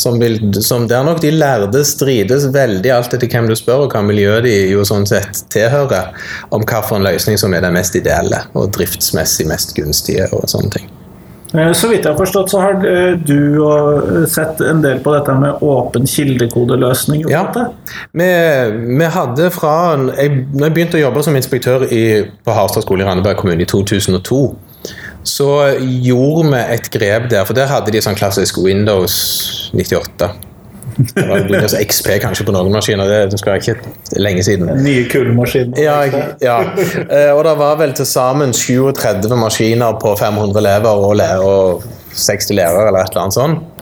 Som 0.00 0.20
vil, 0.22 0.38
som 0.64 0.86
Der 0.88 1.04
nok 1.04 1.20
de 1.20 1.32
lærde 1.34 1.82
strides 1.84 2.46
veldig 2.54 2.92
alt 2.94 3.16
etter 3.16 3.28
hvem 3.28 3.50
du 3.50 3.56
spør, 3.58 3.84
og 3.84 3.92
hva 3.92 4.00
miljøet 4.06 4.46
de 4.48 4.54
jo 4.70 4.86
sånn 4.88 5.04
sett 5.08 5.44
tilhører, 5.52 6.14
om 6.50 6.64
hvilken 6.64 7.04
løsning 7.04 7.36
som 7.40 7.52
er 7.54 7.66
den 7.66 7.76
mest 7.76 7.98
ideelle 7.98 8.46
og 8.54 8.72
driftsmessig 8.76 9.48
mest 9.50 9.76
gunstige. 9.76 10.30
og 10.32 10.48
sånne 10.48 10.72
ting. 10.78 10.88
Eh, 11.54 11.72
Så 11.72 11.88
vidt 11.88 12.04
jeg 12.04 12.12
har 12.12 12.18
forstått, 12.18 12.50
så 12.50 12.60
har 12.62 12.86
eh, 12.86 13.16
du 13.26 13.58
eh, 13.58 14.26
sett 14.30 14.60
en 14.62 14.82
del 14.84 15.00
på 15.02 15.14
dette 15.14 15.34
med 15.34 15.62
åpen 15.66 16.06
kildekodeløsning. 16.06 17.26
Ja. 17.30 17.44
Vi, 18.12 18.30
vi 19.00 19.10
hadde 19.16 19.50
fra 19.54 19.74
jeg, 20.14 20.44
når 20.54 20.68
jeg 20.68 20.76
begynte 20.76 21.00
å 21.00 21.04
jobbe 21.04 21.24
som 21.26 21.38
inspektør 21.38 21.86
i, 21.90 22.04
på 22.44 22.54
Harstad 22.54 22.86
skole 22.86 23.04
i 23.04 23.08
Randeberg 23.08 23.40
kommune 23.42 23.66
i 23.66 23.70
2002, 23.70 24.42
så 25.26 25.48
gjorde 25.80 26.50
vi 26.52 26.60
et 26.76 26.86
grep 26.92 27.30
der, 27.30 27.44
for 27.48 27.56
der 27.56 27.70
hadde 27.70 27.92
de 27.92 28.00
sånn 28.04 28.18
klassisk 28.18 28.60
Windows 28.64 29.16
98. 29.74 30.30
Det 31.00 31.24
var 31.28 31.44
Windows 31.48 31.74
XP 31.74 32.08
kanskje 32.20 32.44
på 32.48 32.52
noen 32.54 32.72
maskiner, 32.74 33.08
det, 33.30 33.38
skal 33.40 33.56
jeg 33.56 33.74
ikke 33.76 34.20
lenge 34.20 34.44
siden. 34.44 34.70
Nye 34.84 35.06
kulemaskiner. 35.08 35.80
Ja, 35.80 35.98
ja. 36.44 36.58
Eh, 37.06 37.30
og 37.32 37.44
det 37.46 37.54
var 37.60 37.78
vel 37.80 37.94
til 37.96 38.08
sammen 38.08 38.52
37 38.56 39.30
maskiner 39.38 39.96
på 40.00 40.12
500 40.18 40.60
elever 40.60 41.40
og 41.46 41.84
60 42.12 42.52
lærere 42.58 42.90
eller 42.90 43.04
et 43.04 43.14
eller 43.14 43.26
annet 43.26 43.38
sånt. 43.38 43.79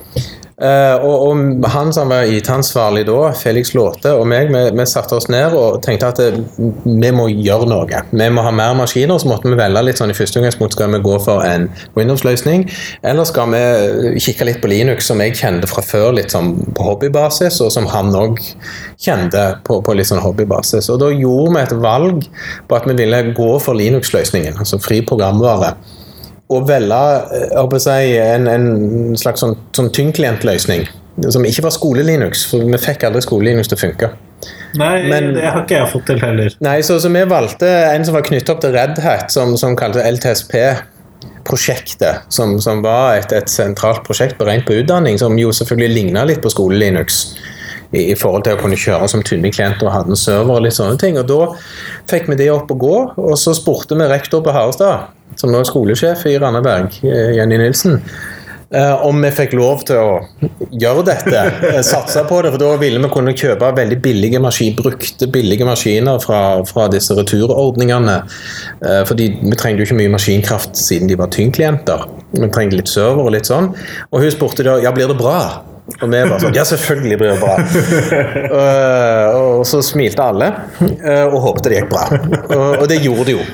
Eh, 0.58 1.04
og, 1.06 1.28
og 1.28 1.66
han 1.70 1.92
som 1.94 2.10
var 2.10 2.26
IT-ansvarlig 2.26 3.04
da, 3.06 3.28
Felix 3.38 3.70
Låte, 3.78 4.10
og 4.18 4.24
meg, 4.26 4.48
vi, 4.50 4.62
vi 4.74 4.86
satte 4.90 5.14
oss 5.14 5.28
ned 5.30 5.54
og 5.54 5.76
tenkte 5.84 6.08
at 6.10 6.18
det, 6.18 6.40
vi 6.58 7.10
må 7.14 7.28
gjøre 7.30 7.68
noe. 7.70 8.00
Vi 8.10 8.26
må 8.34 8.42
ha 8.42 8.50
mer 8.50 8.74
maskiner, 8.78 9.20
så 9.22 9.30
måtte 9.30 9.52
vi 9.52 9.58
velge 9.58 9.84
litt 9.86 10.00
sånn 10.02 10.10
i 10.10 10.16
første 10.18 10.42
utgangspunkt 10.42 10.74
skal 10.74 10.90
vi 10.96 11.00
gå 11.04 11.14
for 11.22 11.46
en 11.46 11.68
Windows-løsning, 11.94 12.66
eller 13.06 13.28
skal 13.28 13.54
vi 13.54 14.16
kikke 14.24 14.48
litt 14.48 14.58
på 14.64 14.72
Linux, 14.72 15.06
som 15.06 15.22
jeg 15.22 15.38
kjente 15.38 15.70
fra 15.70 15.84
før 15.86 16.10
litt 16.18 16.34
sånn 16.34 16.56
på 16.74 16.88
hobbybasis, 16.88 17.60
og 17.62 17.70
som 17.74 17.86
han 17.92 18.10
òg 18.18 18.42
kjente 18.98 19.44
på, 19.68 19.78
på 19.86 19.94
litt 19.94 20.10
sånn 20.10 20.24
hobbybasis. 20.24 20.90
Og 20.90 20.98
da 21.04 21.12
gjorde 21.14 21.54
vi 21.54 21.62
et 21.62 21.78
valg 21.86 22.26
på 22.66 22.80
at 22.80 22.90
vi 22.90 22.98
ville 22.98 23.22
gå 23.30 23.52
for 23.62 23.78
Linux-løsningen, 23.78 24.58
altså 24.58 24.82
fri 24.82 25.04
programvare 25.06 25.76
å 26.48 26.62
velge 26.68 27.00
eh, 27.36 27.76
si, 27.82 27.98
en, 28.22 28.48
en, 28.48 28.70
slags 29.20 29.44
sånn, 29.44 29.56
sånn 29.76 29.92
tyngdklientløsning. 29.94 30.86
Som 31.34 31.44
ikke 31.48 31.64
var 31.66 31.74
skole-Linux, 31.74 32.44
for 32.46 32.62
vi 32.62 32.78
fikk 32.80 33.04
aldri 33.08 33.24
skole-Linux 33.24 33.70
til 33.70 33.78
å 33.78 33.80
funke. 33.80 34.10
Nei, 34.78 35.08
Men, 35.08 35.32
det 35.34 35.48
har 35.48 35.64
ikke 35.64 35.80
jeg 35.80 35.90
fått 35.90 36.06
til 36.06 36.20
heller. 36.22 36.54
Nei, 36.62 36.76
så, 36.86 37.00
så 37.02 37.10
vi 37.10 37.24
valgte 37.28 37.66
en 37.90 38.06
som 38.06 38.14
var 38.14 38.26
knyttet 38.26 38.52
opp 38.54 38.62
til 38.62 38.76
Red 38.76 39.00
Hat, 39.02 39.32
som, 39.34 39.56
som 39.58 39.74
kalte 39.78 40.04
LTSP 40.06 40.54
prosjektet, 41.48 42.28
som, 42.32 42.58
som 42.62 42.82
var 42.84 43.16
et, 43.18 43.32
et, 43.34 43.50
sentralt 43.50 44.04
prosjekt 44.06 44.38
beregnet 44.38 44.68
på 44.68 44.76
utdanning, 44.82 45.18
som 45.20 45.36
jo 45.40 45.50
selvfølgelig 45.54 45.94
ligna 45.96 46.26
litt 46.28 46.42
på 46.44 46.52
skole-Linux. 46.52 47.22
I, 47.92 48.10
I, 48.12 48.16
forhold 48.18 48.44
til 48.44 48.56
å 48.56 48.60
kunne 48.60 48.76
kjøre 48.76 49.08
som 49.08 49.22
tynne 49.24 49.52
klienter 49.54 49.88
og 49.88 49.94
hadde 49.94 50.12
en 50.12 50.20
server 50.20 50.58
og 50.58 50.66
litt 50.66 50.76
sånne 50.76 50.98
ting. 51.00 51.16
Og 51.20 51.28
Da 51.28 51.44
fikk 52.10 52.28
vi 52.28 52.40
det 52.40 52.50
opp 52.52 52.72
å 52.72 52.80
gå, 52.80 52.96
og 53.16 53.38
så 53.40 53.56
spurte 53.56 53.96
vi 53.98 54.10
rektor 54.10 54.44
på 54.44 54.52
Harestad 54.52 55.14
som 55.38 55.52
nå 55.52 55.60
er 55.60 55.68
skolesjef 55.68 56.26
i 56.28 56.38
Randaberg, 56.40 57.00
eh, 57.04 57.36
Jenny 57.38 57.60
Nilsen, 57.60 58.02
Uh, 58.68 59.06
om 59.06 59.22
vi 59.24 59.30
fikk 59.32 59.54
lov 59.56 59.80
til 59.88 59.96
å 59.96 60.48
gjøre 60.76 61.00
dette, 61.08 61.38
eh, 61.64 61.78
satse 61.80 62.20
på 62.28 62.42
det. 62.44 62.50
For 62.52 62.60
da 62.60 62.74
ville 62.76 63.00
vi 63.00 63.08
kunne 63.08 63.32
kjøpe 63.32 63.70
veldig 63.72 63.96
billige 64.04 64.42
maskin, 64.44 64.74
brukte 64.76 65.24
billige 65.32 65.64
maskiner 65.64 66.20
fra, 66.20 66.40
fra 66.68 66.84
disse 66.92 67.16
returordningene. 67.16 68.18
Fordi 69.08 69.30
vi 69.40 69.56
trengte 69.56 69.80
jo 69.80 69.88
ikke 69.88 69.96
mye 70.02 70.12
maskinkraft 70.12 70.76
siden 70.76 71.08
de 71.08 71.16
var 71.16 71.32
tyngdklienter. 71.32 72.04
Vi 72.34 72.50
trengte 72.52 72.76
litt 72.76 72.92
server 72.92 73.24
og 73.24 73.32
litt 73.38 73.48
sånn. 73.48 73.70
Og 74.12 74.20
hun 74.20 74.36
spurte 74.36 74.68
da 74.68 74.76
ja, 74.84 74.92
blir 74.92 75.08
det 75.08 75.16
bra. 75.16 75.40
Og 75.96 76.04
vi 76.12 76.18
bare 76.20 76.38
sånn 76.42 76.56
Ja, 76.56 76.64
selvfølgelig 76.68 77.16
blir 77.20 77.32
det 77.32 77.38
bra. 77.40 77.54
Uh, 78.52 79.38
og 79.38 79.64
så 79.66 79.80
smilte 79.84 80.22
alle 80.22 80.50
uh, 80.52 81.26
og 81.32 81.38
håpte 81.46 81.72
det 81.72 81.80
gikk 81.80 81.90
bra. 81.90 82.04
Og, 82.52 82.84
det 82.90 83.00
gjorde 83.02 83.26
det 83.30 83.36
jo. 83.38 83.46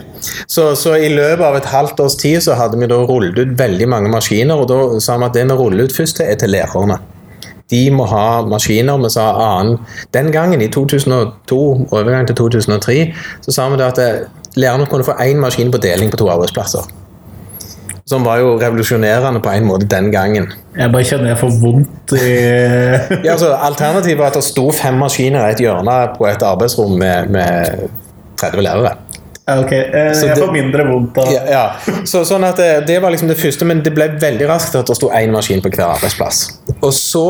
Så, 0.50 0.72
så, 0.78 0.96
i 0.98 1.12
løpet 1.12 1.44
av 1.46 1.58
et 1.60 1.70
halvt 1.70 2.02
års 2.04 2.18
tid 2.20 2.42
så 2.44 2.58
hadde 2.58 2.80
vi 2.80 2.90
da 2.90 3.00
rullet 3.06 3.38
ut 3.38 3.54
veldig 3.58 3.88
mange 3.90 4.12
maskiner, 4.12 4.60
og 4.60 4.68
da 4.70 5.00
sa 5.04 5.18
vi 5.20 5.28
at 5.28 5.36
det 5.38 5.46
vi 5.48 5.58
ruller 5.58 5.88
ut 5.88 5.96
først, 5.96 6.20
er 6.24 6.38
til 6.40 6.52
lærerne. 6.54 6.98
De 7.72 7.82
må 7.94 8.04
ha 8.10 8.42
maskiner. 8.48 8.98
Vi 9.00 9.10
sa 9.14 9.30
annen 9.40 9.78
Den 10.12 10.32
gangen, 10.34 10.60
i 10.60 10.68
2002, 10.68 11.60
overgang 11.90 12.28
til 12.28 12.36
2003, 12.36 12.98
så 13.46 13.56
sa 13.56 13.70
vi 13.72 13.80
da 13.80 13.88
at 13.92 14.02
eh, 14.02 14.26
lærerne 14.60 14.86
kunne 14.90 15.06
få 15.06 15.16
én 15.24 15.40
maskin 15.40 15.72
på 15.72 15.80
deling 15.80 16.12
på 16.12 16.20
to 16.20 16.28
arbeidsplasser. 16.28 16.84
Som 18.04 18.24
var 18.26 18.36
jo 18.42 18.58
revolusjonerende 18.60 19.40
på 19.40 19.48
en 19.48 19.64
måte 19.64 19.88
den 19.88 20.10
gangen. 20.12 20.50
Jeg 20.76 20.92
bare 20.92 21.06
kjenner 21.08 21.32
jeg 21.32 21.40
får 21.40 21.54
vondt 21.62 22.12
i 22.18 22.32
ja, 23.24 23.32
altså, 23.32 23.54
Alternativet 23.56 24.18
var 24.20 24.28
at 24.28 24.36
det 24.36 24.44
sto 24.44 24.66
fem 24.76 24.98
maskiner 25.00 25.46
i 25.46 25.54
et 25.54 25.62
hjørne 25.64 25.96
på 26.18 26.28
et 26.28 26.44
arbeidsrom 26.44 26.98
med, 27.00 27.32
med 27.32 27.88
30 28.42 28.66
lærere. 28.66 28.96
Ok, 29.44 29.72
eh, 29.72 30.12
jeg 30.24 30.36
får 30.40 30.52
mindre 30.54 30.86
vondt 30.88 31.18
av 31.20 31.26
ja, 31.28 31.42
ja. 31.52 31.64
Så, 32.08 32.22
sånn 32.24 32.46
at 32.48 32.56
det, 32.56 32.68
det, 32.88 32.94
var 33.04 33.12
liksom 33.12 33.28
det 33.28 33.36
første, 33.36 33.66
men 33.68 33.82
det 33.84 33.92
ble 33.92 34.06
veldig 34.20 34.46
raskt 34.48 34.78
at 34.80 34.88
det 34.88 34.96
sto 34.96 35.10
én 35.12 35.34
maskin 35.34 35.60
på 35.60 35.72
hver 35.74 35.90
arbeidsplass. 35.90 36.46
Og 36.84 36.92
så 36.92 37.24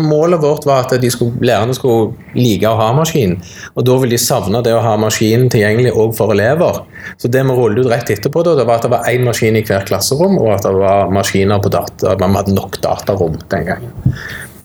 Målet 0.00 0.40
vårt 0.42 0.66
var 0.66 0.86
at 0.86 1.04
skulle, 1.12 1.38
lærerne 1.44 1.74
skulle 1.76 2.14
like 2.34 2.66
å 2.66 2.78
ha 2.78 2.90
maskin. 2.96 3.36
Og 3.74 3.84
da 3.86 3.96
ville 4.02 4.16
de 4.16 4.22
savne 4.22 4.62
det 4.66 4.72
å 4.74 4.82
ha 4.82 4.96
maskinen 5.00 5.50
tilgjengelig 5.52 5.92
òg 5.94 6.14
for 6.18 6.34
elever. 6.34 6.82
Så 7.20 7.30
det 7.30 7.44
vi 7.46 7.56
rullet 7.56 7.84
ut 7.84 7.90
rett 7.92 8.10
etterpå, 8.16 8.42
da, 8.46 8.56
det 8.58 8.66
var 8.68 8.80
at 8.80 8.88
det 8.88 8.92
var 8.94 9.10
én 9.10 9.26
maskin 9.26 9.58
i 9.60 9.64
hvert 9.66 9.88
klasserom, 9.90 10.38
og 10.40 10.54
at 10.56 10.66
det 10.66 10.74
var 10.76 11.12
maskiner 11.14 11.62
på 11.62 11.72
data, 11.72 12.16
man 12.20 12.38
hadde 12.40 12.56
nok 12.56 12.80
datarom 12.82 13.38
den 13.52 13.68
gangen. 13.68 14.16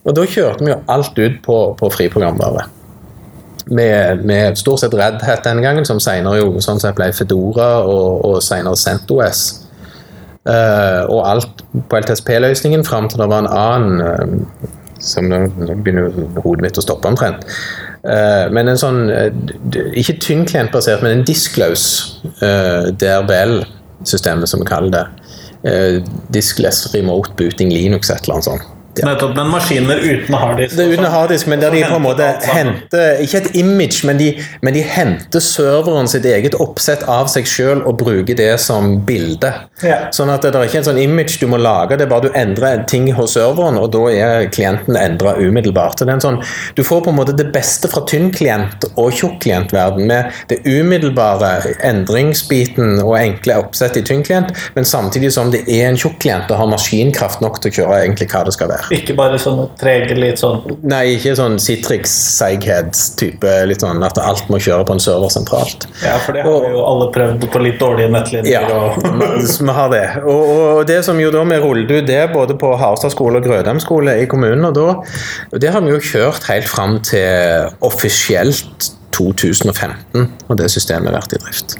Og 0.05 0.15
da 0.17 0.25
kjørte 0.29 0.65
vi 0.65 0.73
jo 0.73 0.81
alt 0.93 1.17
ut 1.17 1.37
på, 1.45 1.59
på 1.79 1.91
friprogramvare. 1.93 2.65
med, 3.65 4.25
med, 4.25 4.57
stort 4.57 4.79
sett 4.79 4.93
Red 4.93 5.21
Hat 5.25 5.43
den 5.43 5.61
gangen, 5.61 5.85
som 5.85 5.99
senere 5.99 6.37
jo 6.43 6.61
sånn 6.61 6.81
ble 6.95 7.09
Fedora 7.17 7.81
og, 7.81 8.25
og 8.25 8.43
senere 8.45 8.77
CentOS. 8.77 9.64
Uh, 10.45 11.01
og 11.09 11.23
alt 11.25 11.63
på 11.89 11.97
LTSP-løsningen 11.97 12.83
fram 12.85 13.07
til 13.09 13.17
det 13.17 13.25
var 13.31 13.39
en 13.41 13.49
annen 13.49 14.01
uh, 14.05 14.67
som 15.01 15.25
nå, 15.29 15.39
begynner 15.81 16.13
hodet 16.43 16.67
mitt 16.67 16.77
å 16.77 16.83
stoppe 16.85 17.09
omtrent. 17.09 17.47
Uh, 18.05 18.45
men 18.53 18.69
en 18.69 18.77
sånn 18.77 18.99
Ikke 19.97 20.19
tyngdklientbasert, 20.21 21.01
men 21.01 21.17
en 21.17 21.25
diskløs 21.25 21.85
DRBL-systemet, 23.01 24.49
som 24.49 24.61
vi 24.61 24.69
kaller 24.69 24.93
det. 24.93 25.05
diskless 26.29 26.83
remote 26.93 27.33
booting 27.39 27.71
Linux, 27.73 28.11
et 28.13 28.21
eller 28.27 28.37
annet 28.37 28.49
sånt. 28.51 28.74
Ja. 28.99 29.09
Nettopp. 29.09 29.35
Men 29.35 29.49
maskiner 29.51 29.99
uten 29.99 30.35
harddisk. 30.39 30.75
Det 30.77 30.85
er 30.85 30.93
uten 30.95 31.09
harddisk, 31.11 31.47
men 31.51 31.61
der 31.61 31.73
de 31.75 31.83
på 31.83 31.97
en 31.97 32.05
måte 32.05 32.27
henter 32.45 33.21
Ikke 33.23 33.41
et 33.43 33.55
image, 33.57 34.05
men 34.07 34.19
de, 34.19 34.29
men 34.63 34.75
de, 34.75 34.83
henter 34.85 35.43
serveren 35.43 36.07
sitt 36.07 36.25
eget 36.29 36.55
oppsett 36.61 37.03
av 37.11 37.27
seg 37.31 37.47
sjøl 37.49 37.81
og 37.83 37.97
bruker 37.99 38.37
det 38.37 38.53
som 38.61 38.99
bilde. 39.07 39.51
Ja. 39.83 40.05
Sånn 40.15 40.31
at 40.31 40.45
det 40.45 40.53
er 40.53 40.67
ikke 40.67 40.79
en 40.81 40.87
sånn 40.87 41.01
image 41.01 41.39
du 41.41 41.47
må 41.51 41.59
lage, 41.59 41.97
det 41.97 42.07
er 42.07 42.11
bare 42.11 42.29
du 42.29 42.37
endrer 42.37 42.85
ting 42.89 43.09
hos 43.17 43.35
serveren, 43.35 43.79
og 43.81 43.91
da 43.95 44.03
er 44.13 44.49
klienten 44.53 44.97
endra 44.99 45.35
umiddelbart. 45.39 45.99
Så 45.99 46.07
det 46.07 46.13
er 46.13 46.19
en 46.19 46.25
sånn, 46.25 46.39
du 46.77 46.83
får 46.85 47.03
på 47.05 47.13
en 47.13 47.19
måte 47.19 47.35
det 47.35 47.49
beste 47.55 47.89
fra 47.91 48.05
tynn 48.07 48.31
klient 48.35 48.87
og 48.93 49.11
tjukk 49.15 49.41
klientverden 49.43 50.07
med 50.09 50.31
det 50.51 50.61
umiddelbare 50.63 51.75
endringsbiten 51.85 52.99
og 53.03 53.17
enkle 53.19 53.59
oppsett 53.65 53.99
i 53.99 54.05
tynn 54.05 54.23
klient, 54.25 54.53
men 54.77 54.87
samtidig 54.87 55.33
som 55.35 55.51
det 55.53 55.65
er 55.65 55.89
en 55.89 55.99
tjukk 55.99 56.19
klient 56.23 56.51
og 56.51 56.61
har 56.61 56.71
maskinkraft 56.71 57.43
nok 57.43 57.59
til 57.61 57.73
å 57.73 57.79
kjøre 57.81 58.01
egentlig 58.05 58.29
hva 58.31 58.45
det 58.47 58.55
skal 58.55 58.71
være. 58.71 58.84
Ikke 58.93 59.15
bare 59.17 59.37
sånn 59.41 59.61
trege 59.79 60.15
litt 60.17 60.41
sånn 60.41 60.61
Nei, 60.85 61.15
ikke 61.15 61.35
sånn 61.37 61.55
Citrix-seighet-type. 61.61 63.53
litt 63.69 63.81
sånn 63.81 64.03
At 64.05 64.19
alt 64.21 64.49
må 64.51 64.59
kjøre 64.61 64.85
på 64.87 64.93
en 64.97 65.01
server 65.01 65.31
sentralt. 65.33 65.87
Ja, 66.03 66.17
for 66.21 66.37
det 66.37 66.43
har 66.45 66.51
og, 66.51 66.65
vi 66.65 66.73
jo 66.75 66.83
alle 66.85 67.07
prøvd 67.15 67.47
på 67.51 67.63
litt 67.63 67.79
dårlige 67.81 68.09
nettlinjer. 68.13 68.51
Ja, 68.51 68.61
vi 69.69 69.77
har 69.79 69.89
det. 69.93 70.05
Og, 70.23 70.43
og, 70.51 70.81
det 70.89 70.99
som 71.07 71.19
jo 71.21 71.31
da 71.33 71.43
vi 71.49 71.61
rullet 71.63 71.91
ut 71.95 72.09
det 72.09 72.21
både 72.33 72.57
på 72.61 72.75
Harstad 72.79 73.13
skole 73.15 73.41
og 73.41 73.47
Grødem 73.47 73.79
skole 73.83 74.11
i 74.21 74.29
kommunen, 74.29 74.65
og 74.69 74.73
da 74.77 75.57
Det 75.59 75.69
har 75.73 75.81
vi 75.85 75.93
jo 75.93 76.03
kjørt 76.03 76.43
helt 76.49 76.69
fram 76.69 76.99
til 77.05 77.69
offisielt 77.85 78.91
2015, 79.15 80.31
og 80.49 80.57
det 80.59 80.71
systemet 80.73 81.11
har 81.11 81.21
vært 81.21 81.37
i 81.37 81.43
drift 81.43 81.77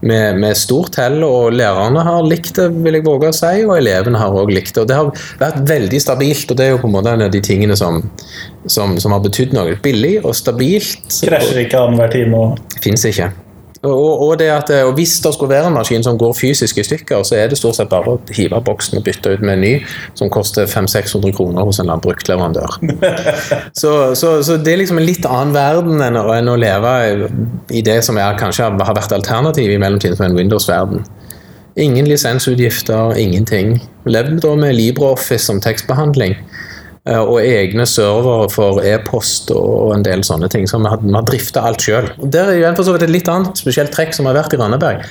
med, 0.00 0.38
med, 0.40 0.56
stort 0.56 0.96
hell, 1.00 1.20
og 1.26 1.52
lærerne 1.56 2.04
har 2.06 2.24
likt 2.26 2.54
det, 2.56 2.68
vil 2.84 2.98
jeg 2.98 3.06
våge 3.06 3.30
å 3.30 3.36
si, 3.36 3.52
og 3.66 3.76
elevene 3.76 4.20
har 4.20 4.38
òg 4.42 4.52
likt 4.54 4.74
det. 4.74 4.84
Og 4.84 4.88
det 4.90 4.98
har 4.98 5.26
vært 5.42 5.60
veldig 5.68 6.00
stabilt, 6.02 6.48
og 6.50 6.60
det 6.60 6.66
er 6.66 6.74
jo 6.74 6.80
på 6.82 6.90
en 6.90 6.96
måte 6.96 7.14
en 7.14 7.26
av 7.26 7.34
de 7.34 7.42
tingene 7.44 7.76
som, 7.78 8.00
som, 8.66 8.96
som 9.02 9.16
har 9.16 9.22
betydd 9.26 9.54
noe. 9.56 9.76
Billig 9.84 10.18
og 10.24 10.34
stabilt. 10.38 11.06
Krasjer 11.20 11.64
ikke 11.66 11.84
annenhver 11.84 12.12
time? 12.16 12.44
Fins 12.80 13.06
ikke. 13.08 13.30
Og, 13.82 14.28
og, 14.28 14.38
det 14.38 14.50
at, 14.52 14.70
og 14.84 14.92
Hvis 14.92 15.14
det 15.24 15.32
skulle 15.34 15.54
være 15.54 15.70
en 15.70 15.74
maskin 15.74 16.02
som 16.04 16.18
går 16.18 16.34
fysisk 16.36 16.78
i 16.78 16.82
stykker, 16.84 17.22
så 17.22 17.36
er 17.36 17.48
det 17.48 17.56
stort 17.58 17.78
sett 17.78 17.88
bare 17.88 18.12
å 18.12 18.18
hive 18.36 18.60
boksen 18.60 18.98
og 18.98 19.06
bytte 19.06 19.32
ut 19.32 19.40
med 19.40 19.54
en 19.54 19.64
ny 19.64 19.70
som 20.18 20.28
koster 20.32 20.68
500-600 20.68 21.32
kroner 21.36 21.64
hos 21.64 21.80
en 21.80 21.88
landbruksleverandør. 21.88 22.76
så, 23.80 23.92
så, 24.14 24.34
så, 24.44 24.58
det 24.60 24.74
er 24.74 24.82
liksom 24.82 25.00
en 25.00 25.08
litt 25.08 25.24
annen 25.24 25.56
verden 25.56 26.04
enn 26.04 26.20
å, 26.20 26.26
enn 26.36 26.52
å 26.52 26.58
leve 26.60 26.92
i 27.72 27.80
det 27.86 28.02
som 28.04 28.20
er, 28.20 28.36
kanskje 28.40 28.68
har 28.68 28.98
vært 29.00 29.16
alternativ 29.16 29.72
i 29.72 29.80
mellomtiden 29.80 30.18
for 30.18 30.28
en 30.28 30.36
Windows-verden. 30.36 31.06
Ingen 31.80 32.04
lisensutgifter, 32.10 33.16
ingenting. 33.16 33.78
Levd 34.04 34.42
da 34.44 34.52
med 34.60 34.76
LibreOffice 34.76 35.46
som 35.46 35.60
tekstbehandling. 35.64 36.36
Eh, 37.08 37.16
og 37.16 37.38
egne 37.40 37.86
servere 37.88 38.50
for 38.52 38.82
e-post 38.84 39.48
og 39.54 39.94
en 39.94 40.04
del 40.04 40.24
sånne 40.26 40.50
ting. 40.52 40.66
Så 40.68 40.80
vi 40.82 40.90
har, 40.92 41.00
vi 41.00 41.14
har 41.16 41.24
drifta 41.24 41.64
alt 41.64 41.84
sjøl. 41.86 42.10
Det 42.20 42.42
er 42.42 42.76
for 42.76 42.84
så 42.84 42.96
vidt 42.96 43.06
et 43.06 43.14
litt 43.14 43.30
annet 43.32 43.60
spesielt 43.60 43.94
trekk 43.94 44.12
som 44.16 44.28
har 44.28 44.36
vært 44.36 44.56
i 44.56 44.60
Randaberg. 44.60 45.06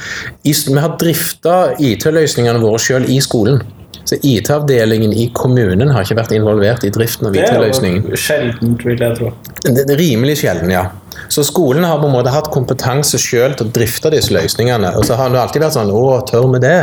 vi 0.46 0.78
har 0.78 0.98
drifta 1.02 1.58
IT-løsningene 1.82 2.62
våre 2.62 2.82
sjøl 2.84 3.10
i 3.10 3.18
skolen. 3.26 3.64
Så 4.10 4.18
IT-avdelingen 4.26 5.12
i 5.14 5.28
kommunen 5.38 5.92
har 5.94 6.06
ikke 6.06 6.18
vært 6.18 6.34
involvert 6.34 6.86
i 6.88 6.90
driften 6.94 7.30
av 7.30 7.36
IT-løsningen. 7.38 8.08
Det 8.08 8.10
er 8.10 8.18
jo 8.18 8.24
sjeldent, 8.24 8.86
vil 8.88 9.04
jeg 9.06 9.18
tro. 9.20 9.34
Det 9.66 9.86
er 9.86 10.00
rimelig 10.00 10.40
sjelden, 10.42 10.74
ja. 10.74 10.88
Så 11.30 11.44
skolen 11.44 11.84
har 11.84 12.00
på 12.00 12.08
en 12.08 12.14
måte 12.16 12.32
hatt 12.34 12.48
kompetanse 12.54 13.20
selv 13.22 13.58
til 13.60 13.68
å 13.68 13.74
drifte 13.76 14.10
disse 14.14 14.34
løsningene. 14.34 14.94
Og 14.98 15.06
så 15.06 15.18
har 15.20 15.30
det 15.34 15.42
alltid 15.42 15.62
vært 15.66 15.76
sånn 15.76 15.92
Å, 15.94 16.04
tør 16.30 16.48
vi 16.54 16.62
det? 16.64 16.78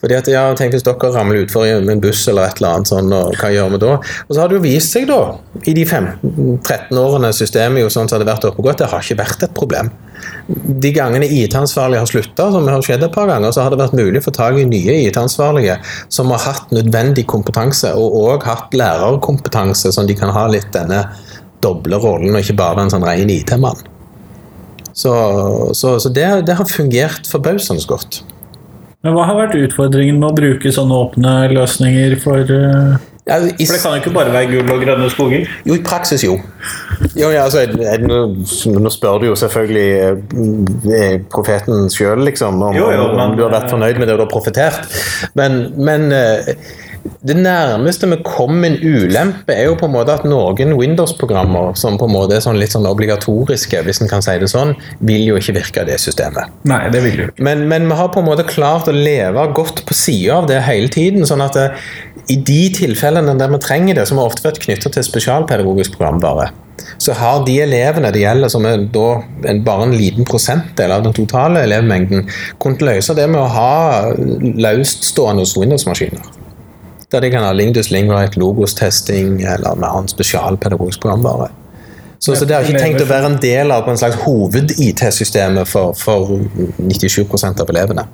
Fordi 0.00 0.16
at 0.16 0.30
ja, 0.32 0.44
tenk 0.56 0.76
hvis 0.76 0.86
dere 0.86 1.10
ramler 1.12 1.42
utfor 1.42 1.66
i 1.66 1.74
en 1.76 2.02
buss 2.02 2.22
eller 2.30 2.48
et 2.48 2.62
eller 2.62 2.78
annet 2.78 2.92
sånn, 2.92 3.12
og 3.16 3.36
hva 3.40 3.50
gjør 3.52 3.74
vi 3.74 3.82
da? 3.82 3.98
Og 4.28 4.32
så 4.32 4.40
har 4.40 4.52
det 4.52 4.60
jo 4.60 4.64
vist 4.64 4.94
seg, 4.94 5.10
da, 5.10 5.20
i 5.66 5.74
de 5.76 5.84
15-13 5.84 7.02
årene 7.02 7.34
systemet 7.36 7.84
jo 7.84 7.90
sånn 7.90 8.06
som 8.06 8.16
så 8.16 8.22
har 8.22 8.28
vært 8.32 8.48
oppegått, 8.48 8.80
det 8.80 8.90
har 8.92 9.04
ikke 9.04 9.20
vært 9.24 9.46
et 9.48 9.56
problem. 9.56 9.92
De 10.46 10.92
gangene 10.94 11.28
IT-ansvarlige 11.28 12.02
har 12.02 12.10
slutta, 12.10 12.48
som 12.54 12.66
har 12.68 12.84
skjedd 12.84 13.06
et 13.06 13.14
par 13.14 13.28
ganger, 13.30 13.54
så 13.54 13.64
har 13.64 13.72
det 13.72 13.80
vært 13.80 13.96
mulig 13.98 14.22
å 14.22 14.26
få 14.26 14.34
tak 14.36 14.58
i 14.60 14.66
nye 14.68 14.98
IT-ansvarlige 15.06 15.78
som 16.12 16.32
har 16.34 16.42
hatt 16.46 16.74
nødvendig 16.74 17.26
kompetanse, 17.30 17.92
og 17.96 18.18
òg 18.22 18.48
hatt 18.48 18.76
lærerkompetanse, 18.76 19.94
sånn 19.94 20.10
de 20.10 20.18
kan 20.18 20.34
ha 20.34 20.48
litt 20.52 20.70
denne 20.74 21.04
doble 21.62 22.00
rollen, 22.02 22.34
og 22.34 22.42
ikke 22.42 22.58
bare 22.58 22.84
en 22.84 22.92
sånn 22.92 23.06
ren 23.06 23.30
IT-mann. 23.32 23.88
Så, 24.92 25.12
så, 25.72 25.96
så 26.02 26.10
det, 26.12 26.26
det 26.48 26.58
har 26.58 26.68
fungert 26.68 27.28
forbausende 27.30 27.84
godt. 27.88 28.20
Men 29.02 29.16
hva 29.16 29.24
har 29.26 29.38
vært 29.38 29.56
utfordringen 29.58 30.20
med 30.20 30.28
å 30.28 30.36
bruke 30.36 30.70
sånne 30.74 30.98
åpne 31.06 31.32
løsninger 31.50 32.14
for 32.22 32.46
uh, 32.46 33.00
Ja, 33.28 33.36
i, 33.38 33.66
For 33.66 33.76
det 33.76 33.82
kan 33.84 33.92
jo 33.94 34.00
ikke 34.02 34.14
bare 34.16 34.32
være 34.34 34.48
gull 34.50 34.70
og 34.74 34.80
grønne 34.82 35.08
skoger. 35.12 35.44
jo, 35.68 35.76
i 35.78 35.82
praksis 35.86 36.24
jo. 36.26 36.40
jo 37.14 37.28
ja, 37.30 37.44
altså, 37.44 37.60
jeg, 37.68 38.00
nå, 38.02 38.18
nå 38.82 38.90
spør 38.90 39.20
du 39.22 39.28
jo 39.28 39.36
selvfølgelig 39.38 39.90
eh, 40.98 41.18
profeten 41.30 41.86
sjøl, 41.92 42.24
liksom, 42.26 42.58
om, 42.62 42.74
Jo, 42.74 42.90
jo, 42.90 43.06
men- 43.12 43.20
om 43.30 43.36
du 43.38 43.44
har 43.46 43.54
vært 43.60 43.70
fornøyd 43.70 44.00
med 44.02 44.10
det 44.10 44.16
du 44.18 44.24
har 44.26 44.32
profetert. 44.32 44.88
Men, 45.38 45.68
men 45.78 46.08
eh, 46.12 46.50
det 47.26 47.34
nærmeste 47.38 48.06
vi 48.10 48.18
kom 48.26 48.62
en 48.66 48.76
ulempe, 48.82 49.54
er 49.54 49.66
jo 49.70 49.74
på 49.78 49.86
en 49.88 49.94
måte 49.94 50.14
at 50.18 50.26
noen 50.26 50.74
Windows-programmer 50.78 51.74
som 51.78 51.96
på 51.98 52.06
en 52.06 52.14
måte 52.14 52.36
er 52.36 52.44
sånn 52.44 52.58
litt 52.58 52.74
sånn 52.74 52.86
obligatoriske, 52.90 53.80
hvis 53.86 54.02
en 54.02 54.10
kan 54.10 54.22
si 54.22 54.34
det 54.42 54.50
sånn, 54.50 54.74
vil 55.02 55.24
jo 55.30 55.38
ikke 55.38 55.56
virke 55.58 55.82
i 55.82 55.90
det 55.90 55.98
systemet. 56.02 56.50
Nei, 56.70 56.84
det 56.94 57.02
vil 57.06 57.24
jo. 57.24 57.28
Men, 57.42 57.66
men 57.70 57.86
vi 57.90 57.98
har 57.98 58.10
på 58.14 58.22
en 58.22 58.28
måte 58.30 58.46
klart 58.50 58.90
å 58.90 58.94
leve 58.94 59.46
godt 59.54 59.82
på 59.86 59.94
sida 59.98 60.40
av 60.42 60.50
det 60.50 60.60
hele 60.66 60.90
tiden. 60.94 61.26
sånn 61.26 61.42
at 61.42 61.58
det, 61.58 61.68
i 62.30 62.36
de 62.38 62.60
tilfellene 62.76 63.34
der 63.38 63.50
vi 63.50 63.60
trenger 63.62 63.98
det, 63.98 64.08
som 64.08 64.20
har 64.20 64.30
ofte 64.30 64.44
vært 64.46 64.60
knyttet 64.62 64.94
til 64.94 65.06
spesialpedagogisk 65.06 65.96
programvare, 65.96 66.50
så 67.02 67.14
har 67.18 67.42
de 67.46 67.56
elevene 67.64 68.12
det 68.14 68.22
gjelder, 68.22 68.50
som 68.52 68.66
er 68.68 68.84
da 68.94 69.06
en, 69.50 69.62
bare 69.66 69.88
en 69.88 69.96
liten 69.96 70.26
prosentdel 70.28 70.94
av 70.94 71.02
den 71.06 71.16
totale 71.16 71.64
elevmengden, 71.66 72.28
kunnet 72.62 72.84
løse 72.86 73.16
det 73.18 73.26
med 73.30 73.40
å 73.42 73.48
ha 73.50 74.12
løststående 74.12 75.46
Windows-maskiner. 75.58 76.30
Der 77.12 77.24
de 77.24 77.32
kan 77.32 77.44
ha 77.44 77.52
Lingdus, 77.52 77.90
Lingwrite, 77.92 78.40
Logos-testing 78.40 79.42
eller 79.42 79.76
med 79.76 79.88
annen 79.88 80.08
spesialpedagogisk 80.08 81.02
programvare. 81.02 81.50
Så, 82.22 82.36
så 82.38 82.46
det 82.46 82.54
har 82.54 82.62
ikke 82.62 82.78
tenkt 82.78 83.02
å 83.02 83.08
være 83.10 83.32
en 83.32 83.40
del 83.42 83.74
av 83.74 83.88
en 83.90 83.98
slags 83.98 84.20
hoved-IT-systemet 84.22 85.68
for, 85.68 85.96
for 85.98 86.38
97 86.78 87.26
av 87.50 87.66
elevene. 87.66 88.06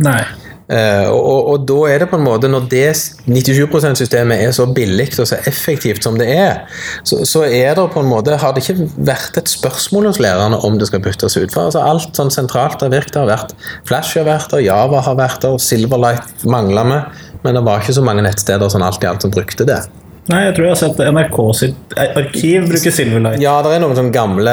Nei. 0.00 0.22
Eh, 0.70 1.06
og, 1.10 1.48
og 1.50 1.64
da 1.66 1.78
er 1.90 2.02
det 2.02 2.08
på 2.12 2.18
en 2.20 2.26
måte, 2.26 2.48
når 2.50 2.68
det 2.70 2.84
97 3.26 3.64
%-systemet 3.66 4.44
er 4.44 4.52
så 4.54 4.68
billig 4.70 5.08
og 5.18 5.26
så 5.26 5.40
effektivt 5.50 6.06
som 6.06 6.18
det 6.20 6.28
er, 6.30 6.60
så, 7.02 7.24
så 7.26 7.42
er 7.46 7.74
det 7.74 7.88
på 7.90 8.04
en 8.04 8.10
måte, 8.10 8.36
har 8.38 8.54
det 8.54 8.62
ikke 8.62 8.86
vært 9.10 9.40
et 9.40 9.50
spørsmål 9.50 10.10
hos 10.12 10.20
lærerne 10.22 10.60
om 10.66 10.78
det 10.78 10.90
skal 10.90 11.02
byttes 11.02 11.38
ut. 11.40 11.50
For 11.50 11.66
altså, 11.66 11.82
alt 11.82 12.14
sånn 12.18 12.30
sentralt 12.34 12.84
har 12.84 12.92
virket. 12.92 13.16
Det 13.16 13.24
har 13.24 13.32
vært 13.32 13.56
Flash 13.88 14.20
har 14.20 14.28
vært 14.28 14.54
der, 14.54 14.62
Java 14.68 15.02
har 15.02 15.18
vært 15.18 15.42
der, 15.42 15.58
Silverlight 15.62 16.46
mangla 16.46 16.86
vi. 16.86 17.00
Men 17.42 17.56
det 17.56 17.64
var 17.66 17.82
ikke 17.82 17.96
så 17.96 18.04
mange 18.04 18.22
nettsteder 18.24 18.70
sånn 18.70 18.84
alt 18.84 19.02
i 19.02 19.08
alt 19.10 19.24
som 19.24 19.32
brukte 19.34 19.66
det. 19.66 19.80
Nei, 20.28 20.42
jeg 20.44 20.52
tror 20.56 20.66
jeg 20.66 20.74
har 20.74 20.78
sett 20.78 21.00
NRK 21.14 21.38
sitt 21.56 21.94
arkiv 21.96 22.66
bruke 22.68 22.92
Silverlight. 22.92 23.40
Ja, 23.42 23.54
det 23.64 23.72
er 23.72 23.80
noen 23.82 23.96
sånne 23.96 24.12
gamle 24.14 24.52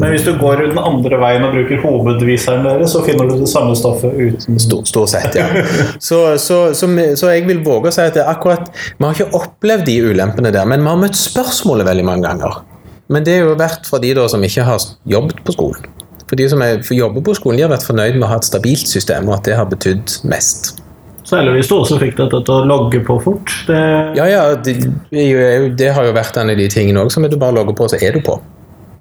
Men 0.00 0.14
hvis 0.14 0.24
du 0.26 0.32
går 0.40 0.64
den 0.64 0.80
andre 0.80 1.20
veien 1.20 1.44
og 1.46 1.52
bruker 1.54 1.82
hovedviseren 1.84 2.64
deres, 2.66 2.94
så 2.94 3.04
finner 3.04 3.28
du 3.28 3.36
det 3.42 3.50
samme 3.52 3.76
stoffet 3.78 4.16
uten 4.16 4.58
Stort, 4.62 4.88
stor 4.90 5.06
sett, 5.12 5.36
ja. 5.38 5.46
Så, 6.00 6.22
så, 6.42 6.58
så, 6.74 6.88
så 7.20 7.32
jeg 7.34 7.46
vil 7.46 7.62
våge 7.66 7.92
å 7.92 7.94
si 7.94 8.02
at 8.08 8.18
akkurat 8.24 8.72
Vi 8.72 9.04
har 9.04 9.14
ikke 9.14 9.42
opplevd 9.42 9.86
de 9.90 9.98
ulempene 10.10 10.54
der, 10.54 10.66
men 10.68 10.82
vi 10.82 10.90
har 10.90 11.02
møtt 11.04 11.18
spørsmålet 11.20 11.86
veldig 11.92 12.08
mange 12.08 12.26
ganger. 12.26 12.62
Men 13.12 13.26
det 13.26 13.36
er 13.36 13.44
jo 13.44 13.56
verdt 13.60 13.86
for 13.86 14.02
de 14.02 14.14
da 14.16 14.24
som 14.32 14.42
ikke 14.42 14.64
har 14.66 14.90
jobbet 15.12 15.44
på 15.44 15.54
skolen. 15.54 15.90
For 16.32 16.40
de 16.40 16.46
som 16.48 16.62
er, 16.64 16.80
for 16.80 16.96
jobber 16.96 17.20
på 17.26 17.34
skolen, 17.36 17.60
de 17.60 17.66
har 17.66 17.72
vært 17.74 17.84
fornøyd 17.84 18.16
med 18.16 18.24
å 18.24 18.30
ha 18.30 18.38
et 18.40 18.48
stabilt 18.48 18.88
system, 18.88 19.28
og 19.28 19.36
at 19.36 19.50
det 19.50 19.58
har 19.58 19.68
betydd 19.68 20.14
mest. 20.32 20.78
Særlig 21.32 21.54
hvis 21.56 21.70
du 21.70 21.76
også 21.78 21.96
fikk 22.00 22.18
dette 22.18 22.42
til 22.44 22.54
å 22.54 22.64
logge 22.68 23.00
på 23.06 23.16
fort. 23.24 23.52
Det, 23.68 23.78
Ja, 24.18 24.26
ja, 24.28 24.42
det, 24.60 24.74
det 25.78 25.92
har 25.96 26.04
jo 26.04 26.12
vært 26.16 26.36
en 26.36 26.52
av 26.52 26.58
de 26.60 26.68
tingene 26.72 27.00
òg, 27.00 27.12
som 27.14 27.24
du 27.24 27.38
bare 27.40 27.56
logger 27.56 27.76
på, 27.78 27.88
så 27.88 28.00
er 28.04 28.18
du 28.18 28.20
på. 28.24 28.36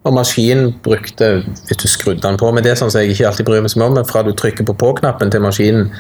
Og 0.02 0.16
maskinen 0.16 0.72
brukte 0.82 1.44
Hvis 1.68 1.78
du 1.84 1.88
skrudde 1.92 2.24
den 2.24 2.40
på, 2.42 2.50
men 2.50 2.64
det 2.66 2.78
sånn 2.80 2.90
som 2.90 3.04
jeg 3.04 3.14
ikke 3.14 3.28
alltid 3.30 3.50
bryr 3.50 3.62
meg 3.62 3.74
så 3.74 3.82
mye 3.82 3.92
om, 3.92 3.98
men 4.00 4.08
fra 4.10 4.24
du 4.26 4.32
trykker 4.34 4.66
på 4.70 4.78
på-knappen 4.82 5.34
til 5.34 5.44
maskinen 5.44 5.92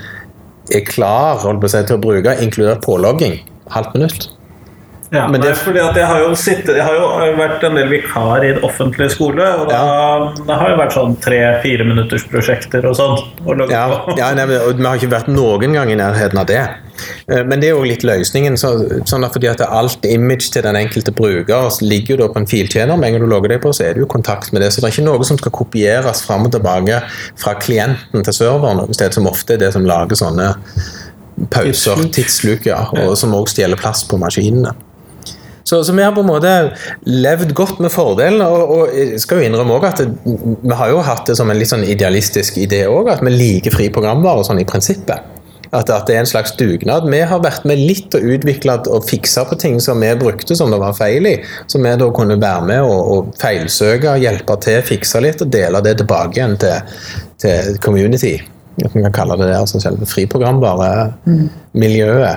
er 0.72 0.86
klar 0.88 1.42
holdt 1.44 1.62
på 1.62 1.68
å 1.68 1.74
si, 1.74 1.82
til 1.86 2.00
å 2.00 2.02
bruke, 2.02 2.38
inkludert 2.42 2.86
pålogging, 2.86 3.42
halvt 3.76 3.98
minutt. 3.98 4.30
Ja, 5.12 5.28
Men 5.28 5.42
det- 5.42 5.58
fordi 5.58 5.80
at 5.80 5.96
jeg 5.96 6.06
har, 6.08 6.20
jo 6.20 6.36
sittet, 6.36 6.76
jeg 6.76 6.84
har 6.86 6.94
jo 6.96 7.36
vært 7.36 7.64
en 7.68 7.76
del 7.76 7.90
vikar 7.90 8.44
i 8.46 8.54
en 8.54 8.62
offentlig 8.64 9.10
skole, 9.12 9.44
og 9.44 9.68
da, 9.70 10.34
det 10.48 10.56
har 10.56 10.70
jo 10.70 10.78
vært 10.80 10.96
sånn 10.96 11.18
tre-fire 11.20 11.84
minutters 11.84 12.24
prosjekter 12.32 12.86
og 12.88 12.96
sånn. 12.96 13.18
Ja, 13.70 13.88
ja 14.18 14.34
nei, 14.34 14.46
men, 14.46 14.62
og 14.62 14.78
Vi 14.78 14.84
har 14.86 14.96
ikke 14.98 15.12
vært 15.12 15.28
noen 15.28 15.74
gang 15.74 15.92
i 15.92 15.96
nærheten 16.00 16.40
av 16.40 16.46
det. 16.48 16.62
Eh, 17.30 17.44
Men 17.44 17.60
det 17.60 17.70
er 17.70 17.76
jo 17.76 17.84
litt 17.84 18.04
løsningen. 18.04 18.58
Så, 18.58 19.04
sånn 19.10 19.26
at 19.26 19.34
fordi 19.34 19.50
at 19.50 19.62
alt 19.62 20.06
image 20.06 20.52
til 20.52 20.62
den 20.64 20.76
enkelte 20.76 21.12
bruker 21.12 21.70
ligger 21.82 22.16
jo 22.16 22.18
da 22.24 22.28
på 22.34 22.38
en 22.42 22.48
filtjener. 22.48 22.98
Med 22.98 23.10
en 23.10 23.14
gang 23.20 23.28
du 23.28 23.28
logger 23.36 23.50
deg 23.50 23.62
på, 23.62 23.74
så 23.74 23.90
er 23.90 23.94
du 23.94 24.04
i 24.04 24.10
kontakt 24.12 24.54
med 24.54 24.62
det. 24.62 24.72
Så 24.72 24.82
det 24.82 24.90
er 24.90 24.96
ikke 25.02 25.08
noe 25.10 25.24
som 25.28 25.38
skal 25.38 25.52
kopieres 25.52 26.24
fram 26.26 26.46
og 26.46 26.52
tilbake 26.52 27.02
fra 27.36 27.56
klienten 27.56 28.24
til 28.24 28.34
serveren 28.34 28.78
noe 28.78 28.94
sted, 28.94 29.14
som 29.14 29.28
ofte 29.28 29.54
er 29.56 29.58
det 29.66 29.74
som 29.74 29.84
lager 29.86 30.16
sånne 30.16 30.56
pauser, 31.50 31.98
ja, 32.66 32.84
og 33.08 33.18
som 33.18 33.34
også 33.34 33.56
stjeler 33.56 33.80
plass 33.80 34.04
på 34.08 34.20
maskinene. 34.22 34.74
Så, 35.64 35.84
så 35.84 35.94
vi 35.94 36.04
har 36.04 36.14
på 36.16 36.24
en 36.24 36.30
måte 36.30 36.54
levd 37.06 37.54
godt 37.58 37.82
med 37.84 37.94
fordelen, 37.94 38.42
og, 38.42 38.72
og 38.76 39.20
skal 39.22 39.42
jo 39.42 39.50
innrømme 39.50 39.78
også 39.78 39.92
at 39.92 40.02
det, 40.02 40.38
vi 40.64 40.78
har 40.78 40.94
jo 40.94 41.04
hatt 41.06 41.28
det 41.30 41.38
som 41.40 41.52
en 41.52 41.60
litt 41.60 41.72
sånn 41.72 41.86
idealistisk 41.86 42.58
idé 42.62 42.84
òg, 42.90 43.12
at 43.14 43.22
vi 43.26 43.34
liker 43.36 43.76
fri 43.76 43.92
programvare 43.94 44.46
sånn 44.48 44.62
i 44.62 44.68
prinsippet. 44.68 45.38
At, 45.72 45.88
at 45.88 46.10
det 46.10 46.18
er 46.18 46.26
en 46.26 46.28
slags 46.28 46.52
dugnad. 46.60 47.06
Vi 47.08 47.22
har 47.24 47.40
vært 47.40 47.64
med 47.70 47.80
litt 47.80 48.12
og 48.18 48.26
utvikla 48.34 48.82
og 48.92 49.06
fiksa 49.08 49.46
på 49.48 49.56
ting 49.62 49.78
som 49.80 50.04
vi 50.04 50.10
brukte 50.20 50.58
som 50.60 50.74
det 50.74 50.82
var 50.82 50.98
feil 50.98 51.30
i, 51.30 51.38
som 51.72 51.88
vi 51.88 51.94
da 51.96 52.10
kunne 52.12 52.36
være 52.42 52.66
med 52.68 52.84
og, 52.84 53.12
og 53.14 53.30
feilsøke, 53.40 54.18
hjelpe 54.20 54.58
til, 54.66 54.82
fikse 54.84 55.24
litt 55.24 55.46
og 55.46 55.54
dele 55.54 55.80
det 55.86 55.96
tilbake 56.02 56.42
igjen 56.42 56.58
til, 56.60 56.98
til 57.40 57.80
community. 57.86 58.36
At 58.80 58.96
man 58.96 59.04
kan 59.10 59.18
kalle 59.20 59.36
det 59.38 59.48
det, 59.50 59.60
altså 59.60 59.80
selve 59.84 60.06
friprogramvare-miljøet. 60.08 62.36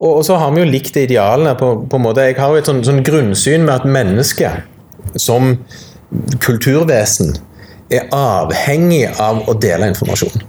Og, 0.00 0.16
og 0.16 0.24
så 0.26 0.34
har 0.40 0.50
vi 0.52 0.60
jo 0.64 0.72
likt 0.72 0.94
de 0.96 1.00
idealene 1.06 1.52
på, 1.58 1.66
på 1.86 1.94
en 1.96 2.06
måte. 2.08 2.26
Jeg 2.26 2.40
har 2.40 2.48
jo 2.50 2.60
et 2.60 2.68
sånn, 2.68 2.86
sånn 2.86 3.06
grunnsyn 3.06 3.62
med 3.68 3.74
at 3.78 3.86
mennesket 3.86 4.54
som 5.22 5.42
kulturvesen 6.42 7.28
er 7.94 8.02
avhengig 8.14 9.06
av 9.22 9.48
å 9.48 9.52
dele 9.62 9.86
informasjon. 9.92 10.42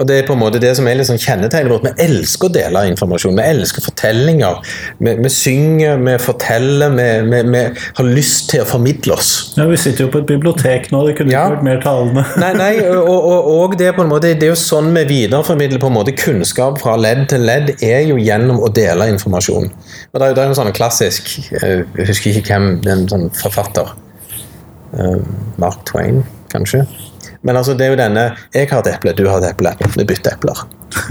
Og 0.00 0.06
Det 0.08 0.16
er 0.16 0.26
på 0.26 0.32
en 0.32 0.40
måte 0.40 0.60
det 0.62 0.72
som 0.78 0.86
er 0.88 1.02
sånn 1.04 1.20
kjennetegnet 1.20 1.70
vårt. 1.74 1.84
Vi 1.90 2.06
elsker 2.06 2.48
å 2.48 2.52
dele 2.54 2.82
informasjon. 2.88 3.36
Vi 3.36 3.44
elsker 3.52 3.84
fortellinger. 3.84 4.58
Vi, 4.98 5.14
vi 5.20 5.32
synger, 5.32 6.00
vi 6.06 6.14
forteller, 6.24 6.94
vi, 6.96 7.08
vi, 7.28 7.42
vi 7.52 7.62
har 7.98 8.08
lyst 8.08 8.48
til 8.50 8.64
å 8.64 8.68
formidle 8.68 9.18
oss. 9.18 9.30
Ja, 9.58 9.68
Vi 9.68 9.78
sitter 9.80 10.06
jo 10.06 10.10
på 10.14 10.22
et 10.22 10.28
bibliotek 10.30 10.90
nå, 10.94 11.04
det 11.06 11.18
kunne 11.20 11.34
Ja. 11.34 11.44
ikke 11.46 11.58
vært 11.60 11.68
mer 11.68 11.82
talende. 11.84 12.24
Nei, 12.42 12.50
nei 12.56 12.72
og, 12.88 13.06
og, 13.12 13.50
og 13.54 13.78
det, 13.78 13.90
er 13.90 13.96
på 13.98 14.04
en 14.06 14.12
måte, 14.12 14.32
det 14.40 14.48
er 14.48 14.54
jo 14.54 14.58
sånn 14.58 14.90
vi 14.96 15.04
videreformidler 15.12 15.82
på 15.82 15.90
en 15.92 15.98
måte 16.00 16.16
kunnskap 16.16 16.80
fra 16.82 16.96
ledd 16.96 17.26
til 17.30 17.44
ledd, 17.46 17.74
er 17.84 18.06
jo 18.08 18.18
gjennom 18.20 18.62
å 18.64 18.72
dele 18.72 19.10
informasjon. 19.12 19.68
Og 19.70 20.16
Det 20.16 20.26
er, 20.26 20.34
det 20.34 20.42
er 20.42 20.48
jo 20.48 20.54
en 20.56 20.60
sånn 20.62 20.74
klassisk 20.76 21.28
eh, 21.60 21.82
Jeg 21.98 22.08
husker 22.10 22.40
ikke 22.40 22.54
hvem, 22.54 22.70
en 22.88 23.08
sånn 23.10 23.28
forfatter 23.36 23.92
Eh, 24.90 25.20
Mark 25.62 25.84
Twain, 25.86 26.24
kanskje? 26.50 26.80
Men 27.42 27.56
altså, 27.56 27.74
det 27.74 27.86
er 27.86 27.94
jo 27.94 28.00
denne 28.00 28.26
Jeg 28.54 28.68
har 28.70 28.82
et 28.84 28.92
eple, 28.94 29.14
du 29.16 29.24
har 29.28 29.40
et 29.40 29.50
eple. 29.54 29.72
Vi 29.96 30.04
bytter 30.04 30.36
epler. 30.36 30.60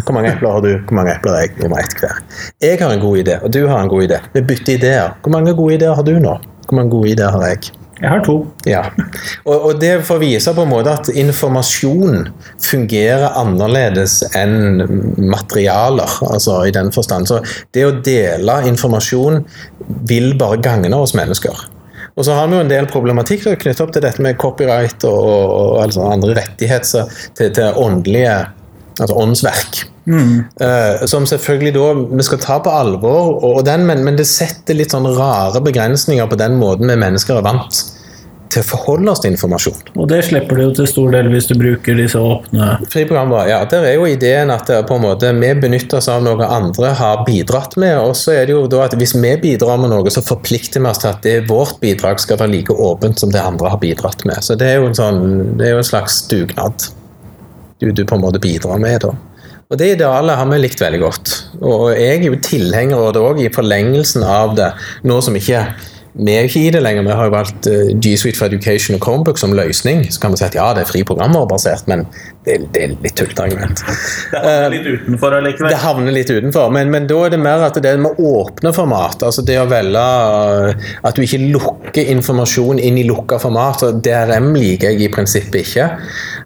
Hvor 0.05 0.13
mange 0.13 0.33
epler 0.33 0.55
har 0.55 0.61
du? 0.65 0.71
Hvor 0.77 0.99
mange 0.99 1.15
epler 1.15 1.35
har 1.35 1.45
jeg? 1.45 1.55
Vi 1.57 1.71
må 1.71 1.79
ha 1.79 1.83
ett 1.87 1.97
hver. 2.03 2.21
Jeg 2.61 2.79
har 2.81 2.93
en 2.93 3.03
god 3.03 3.17
idé, 3.23 3.39
og 3.43 3.53
du 3.53 3.61
har 3.67 3.81
en 3.81 3.91
god 3.91 4.07
idé. 4.09 4.21
Vi 4.35 4.45
bytter 4.53 4.77
ideer. 4.77 5.17
Hvor 5.23 5.33
mange 5.33 5.55
gode 5.57 5.79
ideer 5.79 5.97
har 5.97 6.05
du 6.05 6.15
nå? 6.19 6.37
Hvor 6.67 6.77
mange 6.77 6.93
gode 6.93 7.13
ideer 7.15 7.33
har 7.33 7.47
jeg? 7.49 7.71
Jeg 7.99 8.09
har 8.13 8.21
to. 8.23 8.35
Ja, 8.63 8.85
og, 9.43 9.55
og 9.57 9.79
det 9.81 10.05
får 10.07 10.21
vise 10.21 10.53
på 10.55 10.63
en 10.63 10.71
måte 10.71 10.93
at 10.95 11.09
informasjon 11.11 12.29
fungerer 12.63 13.35
annerledes 13.41 14.21
enn 14.39 14.85
materialer, 15.19 16.13
altså 16.29 16.61
i 16.69 16.71
den 16.75 16.93
forstand. 16.95 17.27
Så 17.27 17.41
det 17.75 17.83
å 17.83 17.97
dele 18.05 18.61
informasjon 18.69 19.41
vil 20.07 20.31
bare 20.39 20.61
gagne 20.63 20.95
oss 20.95 21.15
mennesker. 21.17 21.65
Og 22.19 22.25
så 22.27 22.35
har 22.35 22.49
vi 22.51 22.57
jo 22.57 22.63
en 22.65 22.71
del 22.71 22.87
problematikk 22.91 23.45
knyttet 23.47 23.83
opp 23.85 23.93
til 23.95 24.03
dette 24.03 24.23
med 24.23 24.39
copyright 24.41 25.05
og, 25.07 25.27
og, 25.29 25.85
og 25.87 26.09
andre 26.11 26.35
rettigheter 26.41 27.07
til, 27.39 27.53
til 27.55 27.79
åndelige 27.79 28.33
altså 28.99 29.15
åndsverk. 29.15 29.85
Eh, 30.09 31.05
som 31.05 31.25
selvfølgelig 31.29 31.73
da 31.75 31.85
vi 32.17 32.25
skal 32.25 32.41
ta 32.43 32.57
på 32.65 32.73
alvor, 32.73 33.35
og, 33.37 33.45
og 33.59 33.65
den, 33.67 33.85
men, 33.87 34.03
men 34.03 34.17
det 34.19 34.27
setter 34.27 34.77
litt 34.77 34.95
sånn 34.95 35.07
rare 35.15 35.61
begrensninger 35.63 36.27
på 36.27 36.39
den 36.39 36.57
måten 36.59 36.89
vi 36.89 36.97
mennesker 36.99 37.39
er 37.39 37.45
vant 37.45 37.83
til 38.49 38.63
å 38.63 38.65
forholde 38.65 39.11
oss 39.13 39.21
til 39.23 39.33
informasjon. 39.33 39.91
Og 39.95 40.07
det 40.09 40.23
slipper 40.25 40.57
du 40.57 40.63
jo 40.63 40.71
til 40.79 40.87
stor 40.89 41.11
del 41.13 41.29
hvis 41.29 41.49
du 41.51 41.55
bruker 41.59 41.97
disse 41.99 42.17
åpne 42.17 42.69
Fri 42.89 43.03
programvare, 43.05 43.51
ja. 43.51 43.59
Der 43.69 43.85
er 43.91 43.97
jo 43.97 44.07
ideen 44.09 44.53
at 44.53 44.69
på 44.89 44.97
en 44.97 45.05
måte, 45.05 45.31
vi 45.37 45.51
benytter 45.61 45.99
oss 45.99 46.09
av 46.11 46.23
noe 46.25 46.47
andre 46.49 46.93
har 46.97 47.23
bidratt 47.27 47.77
med. 47.81 47.97
Og 48.01 48.15
så 48.17 48.33
er 48.39 48.49
det 48.49 48.55
jo 48.55 48.65
da 48.71 48.85
at 48.87 48.97
hvis 48.99 49.15
vi 49.17 49.35
bidrar 49.41 49.81
med 49.81 49.93
noe, 49.93 50.13
så 50.13 50.25
forplikter 50.25 50.81
vi 50.81 50.89
oss 50.89 51.03
til 51.03 51.11
at 51.11 51.21
det 51.25 51.37
vårt 51.49 51.77
bidrag 51.83 52.21
skal 52.21 52.41
være 52.41 52.55
like 52.55 52.73
åpent 52.73 53.21
som 53.21 53.33
det 53.33 53.43
andre 53.43 53.73
har 53.75 53.81
bidratt 53.81 54.25
med. 54.29 54.41
Så 54.45 54.57
det 54.59 54.71
er 54.71 54.79
jo 54.79 54.89
en, 54.89 54.97
sånn, 54.97 55.21
det 55.59 55.69
er 55.69 55.77
jo 55.77 55.83
en 55.83 55.91
slags 55.91 56.23
dugnad 56.31 56.89
du, 57.79 57.91
du 57.91 58.03
på 58.03 58.17
en 58.17 58.23
måte 58.25 58.41
bidrar 58.43 58.81
med. 58.81 59.05
da. 59.05 59.13
Og 59.69 59.77
Det 59.77 59.91
idealet 59.93 60.39
har 60.39 60.49
vi 60.49 60.57
likt 60.57 60.81
veldig 60.81 60.99
godt. 61.03 61.31
Og 61.61 61.91
jeg 61.93 62.17
er 62.17 62.25
jo 62.25 62.41
tilhenger 62.41 62.97
av 62.97 63.13
det 63.13 63.21
òg, 63.21 63.41
i 63.43 63.51
forlengelsen 63.53 64.25
av 64.25 64.55
det. 64.57 64.71
Noe 65.05 65.21
som 65.21 65.37
ikke 65.37 65.61
vi 66.13 66.33
er 66.33 66.43
jo 66.43 66.49
ikke 66.49 66.61
i 66.65 66.71
det 66.73 66.81
lenger. 66.81 67.05
Vi 67.05 67.15
har 67.15 67.27
jo 67.27 67.33
valgt 67.33 67.67
uh, 67.69 67.91
G 68.01 68.15
Suite 68.17 68.37
for 68.37 68.49
Education 68.49 68.97
og 68.97 69.03
Chromebook 69.05 69.37
som 69.37 69.53
løsning. 69.55 70.01
Så 70.09 70.21
kan 70.21 70.33
vi 70.33 70.39
si 70.41 70.45
at 70.47 70.57
ja, 70.57 70.71
det 70.73 70.83
er 70.83 70.89
fri 70.89 71.03
programvarebasert, 71.05 71.85
men 71.91 72.07
det, 72.47 72.57
det 72.73 72.83
er 72.83 72.95
litt 73.03 73.15
tulleargument. 73.19 73.83
Det 74.29 74.41
havner 74.41 74.73
litt 74.73 74.87
utenfor 74.89 75.35
allikevel. 75.37 75.69
Det 75.69 75.81
havner 75.83 76.15
litt 76.15 76.31
utenfor, 76.31 76.73
men, 76.73 76.89
men, 76.93 77.05
da 77.09 77.19
er 77.25 77.33
det 77.33 77.39
mer 77.41 77.65
at 77.67 77.77
det 77.81 77.91
er 77.91 78.01
med 78.01 78.17
åpne 78.17 78.73
format. 78.73 79.23
altså 79.27 79.45
Det 79.45 79.59
å 79.61 79.67
velge 79.69 80.01
uh, 80.01 80.89
at 81.05 81.15
du 81.15 81.23
ikke 81.25 81.41
lukker 81.53 82.11
informasjon 82.15 82.81
inn 82.81 82.97
i 82.97 83.05
lukka 83.07 83.39
format. 83.41 83.85
og 83.85 84.01
DRM 84.05 84.51
liker 84.57 84.93
jeg 84.93 85.05
i 85.05 85.13
prinsippet 85.13 85.61
ikke. 85.61 85.87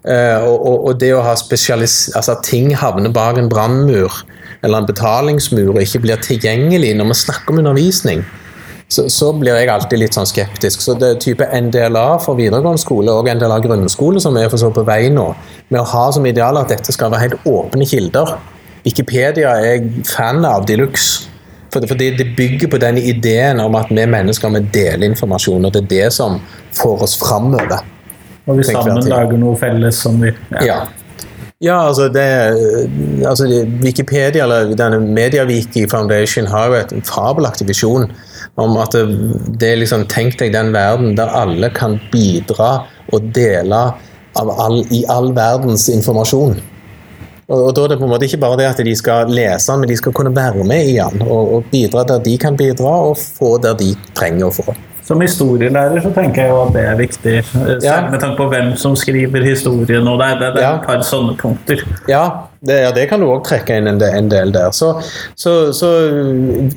Og, 0.04 0.54
og, 0.54 0.76
og, 0.76 0.94
det 1.00 1.14
å 1.16 1.24
ha 1.24 1.32
spesialis... 1.38 2.12
Altså 2.14 2.34
at 2.36 2.44
ting 2.46 2.70
havner 2.76 3.12
bak 3.14 3.38
en 3.40 3.48
brannmur 3.48 4.20
eller 4.64 4.80
en 4.80 4.88
betalingsmur 4.88 5.74
og 5.74 5.82
ikke 5.82 6.02
blir 6.04 6.20
tilgjengelig 6.24 6.94
når 6.98 7.10
vi 7.10 7.20
snakker 7.24 7.54
om 7.54 7.62
undervisning 7.62 8.24
så, 8.94 9.04
så, 9.10 9.32
blir 9.36 9.56
jeg 9.58 9.70
alltid 9.72 10.00
litt 10.00 10.16
sånn 10.16 10.28
skeptisk. 10.28 10.82
Så 10.84 10.94
det 10.98 11.10
er 11.10 11.20
type 11.22 11.46
NDLA 11.48 12.06
for 12.22 12.38
videregående 12.38 12.82
skole 12.82 13.12
og 13.12 13.28
NDLA 13.28 13.58
grunnskole 13.64 14.22
som 14.22 14.36
er 14.38 14.50
for 14.52 14.60
så 14.60 14.70
på 14.74 14.84
vei 14.86 15.08
nå, 15.12 15.28
med 15.74 15.82
å 15.82 15.86
ha 15.90 16.04
som 16.14 16.26
ideal 16.30 16.60
at 16.60 16.70
dette 16.72 16.94
skal 16.94 17.12
være 17.12 17.28
helt 17.28 17.48
åpne 17.50 17.88
kilder. 17.90 18.36
Wikipedia 18.84 19.54
er 19.58 19.70
jeg 19.70 20.04
fan 20.10 20.44
av 20.46 20.66
de 20.68 20.78
luxe. 20.82 21.30
For 21.74 21.98
det, 21.98 22.12
det 22.20 22.28
bygger 22.36 22.70
på 22.70 22.78
den 22.78 23.00
ideen 23.00 23.58
om 23.58 23.74
at 23.74 23.88
vi 23.90 24.04
mennesker 24.06 24.52
vi 24.54 24.60
deler 24.76 25.08
informasjon, 25.08 25.64
og 25.66 25.72
det 25.74 25.80
er 25.82 25.88
det 25.90 26.12
som 26.14 26.36
får 26.78 27.02
oss 27.08 27.16
framover. 27.18 27.82
Og 28.46 28.60
vi 28.60 28.66
sammen 28.68 29.00
lager 29.10 29.40
noe 29.40 29.56
felles 29.58 29.98
som 30.04 30.20
vi 30.22 30.30
ja. 30.30 30.60
ja. 30.62 30.78
Ja, 31.62 31.76
altså, 31.86 32.08
det, 32.08 32.24
altså 33.26 33.46
Wikipedia 33.80 34.42
eller 34.42 34.74
denne 34.74 34.98
MediaWiki 34.98 35.86
Foundation 35.90 36.48
har 36.50 36.66
jo 36.66 36.80
et 36.80 36.94
fabelaktig 37.06 37.68
visjon 37.68 38.08
om 38.60 38.74
at 38.82 38.94
det, 38.96 39.04
det 39.60 39.70
er 39.70 39.80
liksom 39.80 40.04
Tenk 40.10 40.36
deg 40.40 40.52
den 40.54 40.72
verden 40.74 41.14
der 41.18 41.30
alle 41.30 41.70
kan 41.74 41.96
bidra 42.12 42.84
og 43.14 43.30
dele 43.36 43.84
all, 44.34 44.80
i 44.90 45.04
all 45.08 45.30
verdens 45.36 45.86
informasjon. 45.92 46.58
Og, 47.44 47.58
og, 47.58 47.70
Da 47.76 47.84
er 47.84 47.92
det 47.92 48.00
på 48.00 48.08
en 48.08 48.12
måte 48.14 48.26
ikke 48.26 48.40
bare 48.42 48.58
det 48.58 48.70
at 48.70 48.82
de 48.86 48.94
skal 48.96 49.30
lese 49.30 49.70
den, 49.70 49.84
men 49.84 49.92
de 49.92 49.98
skal 50.00 50.14
kunne 50.16 50.34
være 50.34 50.64
med 50.66 50.90
i 50.90 50.96
den. 50.98 51.22
Og, 51.22 51.54
og 51.54 51.70
bidra 51.70 52.04
der 52.08 52.22
de 52.24 52.38
kan 52.40 52.56
bidra, 52.56 52.96
og 53.10 53.18
få 53.20 53.56
der 53.62 53.76
de 53.78 53.92
trenger 54.16 54.48
å 54.48 54.54
få. 54.58 54.74
Som 55.04 55.20
historielærer 55.20 56.00
så 56.00 56.10
tenker 56.16 56.46
jeg 56.46 56.52
jo 56.54 56.60
at 56.62 56.70
det 56.72 56.82
er 56.88 56.94
viktig, 56.96 57.34
ja. 57.84 57.96
med 58.08 58.22
tanke 58.22 58.38
på 58.38 58.46
hvem 58.48 58.70
som 58.80 58.94
skriver 58.96 59.44
historien. 59.44 60.06
og 60.08 60.20
Det 60.20 60.28
er, 60.30 60.38
det 60.40 60.62
er 60.62 60.64
ja. 60.64 60.70
et 60.78 60.86
par 60.86 61.02
sånne 61.04 61.34
punkter. 61.36 61.82
Ja, 62.08 62.22
det, 62.64 62.78
ja, 62.80 62.92
det 62.96 63.04
kan 63.10 63.20
du 63.20 63.28
òg 63.28 63.42
trekke 63.44 63.76
inn 63.76 63.90
en 63.90 64.00
del, 64.00 64.14
en 64.16 64.30
del 64.32 64.54
der. 64.54 64.72
Så, 64.72 64.94
så, 65.36 65.74
så, 65.76 65.90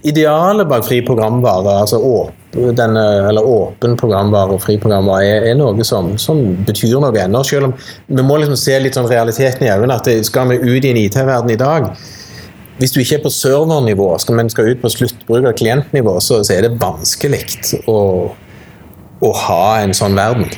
idealet 0.03 0.67
bak 0.67 0.83
fri 0.83 0.99
programvare, 1.07 1.77
altså 1.85 2.01
åpen, 2.03 2.99
eller 2.99 3.47
åpen 3.47 3.95
programvare 3.99 4.57
og 4.57 4.63
fri 4.65 4.75
programvare, 4.81 5.31
er, 5.37 5.47
er 5.53 5.55
noe 5.55 5.87
som, 5.87 6.17
som, 6.19 6.43
betyr 6.67 6.99
noe 6.99 7.15
ennå. 7.23 7.45
Selv 7.47 7.69
om 7.69 7.77
vi 8.11 8.27
må 8.27 8.41
liksom 8.41 8.59
se 8.59 8.75
litt 8.83 8.99
sånn 8.99 9.07
realiteten 9.07 9.63
i 9.63 9.71
øynene. 9.71 10.01
at 10.01 10.27
Skal 10.27 10.51
vi 10.51 10.59
ut 10.67 10.83
i 10.83 10.91
en 10.91 11.03
IT-verden 11.05 11.55
i 11.55 11.59
dag, 11.63 11.93
hvis 12.77 12.93
du 12.93 12.99
ikke 13.01 13.17
er 13.17 13.23
på 13.23 13.33
servernivå, 13.33 14.11
men 14.37 14.51
skal 14.53 14.71
ut 14.71 14.81
på 14.83 14.91
sluttbruker- 14.93 15.57
klientnivå, 15.57 16.19
så, 16.21 16.43
så, 16.43 16.53
er 16.53 16.67
det 16.67 16.77
vanskelig 16.81 17.41
å, 17.89 17.99
å, 19.21 19.31
ha 19.47 19.63
en 19.81 19.95
sånn 19.97 20.17
verden. 20.17 20.49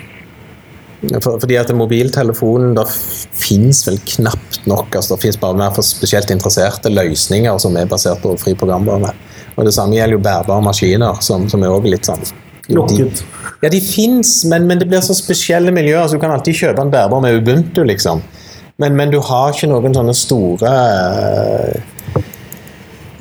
For, 1.23 1.37
fordi 1.39 1.55
at 1.55 1.69
mobiltelefonen 1.71 2.73
Det 2.75 2.83
fins 2.91 3.85
vel 3.87 4.01
knapt 4.03 4.65
nok. 4.67 4.97
altså 4.99 5.15
Det 5.15 5.21
fins 5.23 5.37
bare 5.39 5.55
mer 5.55 5.71
for 5.71 5.87
spesielt 5.87 6.27
interesserte 6.33 6.91
løsninger 6.91 7.55
som 7.63 7.77
er 7.79 7.87
basert 7.87 8.19
på 8.19 8.33
fri 8.41 8.51
programvare. 8.51 9.13
Og 9.55 9.63
Det 9.63 9.71
samme 9.77 9.95
gjelder 9.95 10.17
jo 10.17 10.25
bærbare 10.25 10.65
maskiner, 10.65 11.21
som, 11.23 11.47
som 11.47 11.63
er 11.63 11.71
også 11.71 11.93
litt 11.93 12.11
sånn 12.11 12.27
Lukket. 12.69 13.23
Ja, 13.63 13.69
de 13.71 13.79
fins, 13.81 14.43
men, 14.45 14.67
men, 14.69 14.77
det 14.77 14.85
blir 14.91 15.01
så 15.01 15.15
spesielle 15.17 15.71
miljøer. 15.73 16.03
Altså, 16.03 16.19
du 16.19 16.21
kan 16.21 16.35
alltid 16.35 16.59
kjøpe 16.59 16.83
en 16.83 16.91
bærbar 16.93 17.23
med 17.23 17.39
Ubuntu, 17.39 17.81
liksom. 17.87 18.21
Men, 18.79 18.93
men, 18.95 19.09
du 19.11 19.17
har 19.25 19.55
ikke 19.55 19.71
noen 19.71 19.95
sånne 19.95 20.13
store 20.15 20.73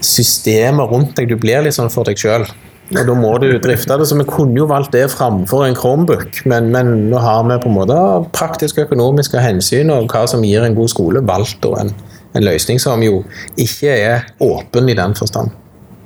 systemer 0.04 0.88
rundt 0.90 1.16
deg. 1.18 1.30
Du 1.30 1.36
blir 1.40 1.62
litt 1.64 1.76
sånn 1.76 1.92
for 1.92 2.08
deg 2.08 2.20
sjøl. 2.20 2.46
Og 2.88 3.04
da 3.04 3.14
må 3.16 3.34
du 3.42 3.50
drifte 3.60 3.98
det. 4.00 4.06
Så 4.08 4.16
vi 4.16 4.26
kunne 4.28 4.56
jo 4.56 4.68
valgt 4.70 4.94
det 4.96 5.04
framfor 5.12 5.66
en 5.66 5.76
Chromebook, 5.76 6.40
men, 6.48 6.70
men 6.72 6.94
nå 7.10 7.20
har 7.20 7.44
vi 7.48 7.58
på 7.60 7.70
en 7.70 7.76
måte 7.76 7.98
praktiske 8.36 8.86
økonomiske 8.86 9.42
hensyn 9.44 9.92
og 9.92 10.08
hva 10.12 10.24
som 10.30 10.44
gir 10.46 10.64
en 10.64 10.76
god 10.78 10.92
skole, 10.94 11.24
valgt 11.28 11.68
en, 11.68 11.92
en, 12.32 12.44
løsning 12.44 12.80
som 12.80 13.04
jo 13.04 13.22
ikke 13.60 13.92
er 13.92 14.28
åpen 14.44 14.88
i 14.88 14.96
den 14.96 15.16
forstand. 15.18 15.52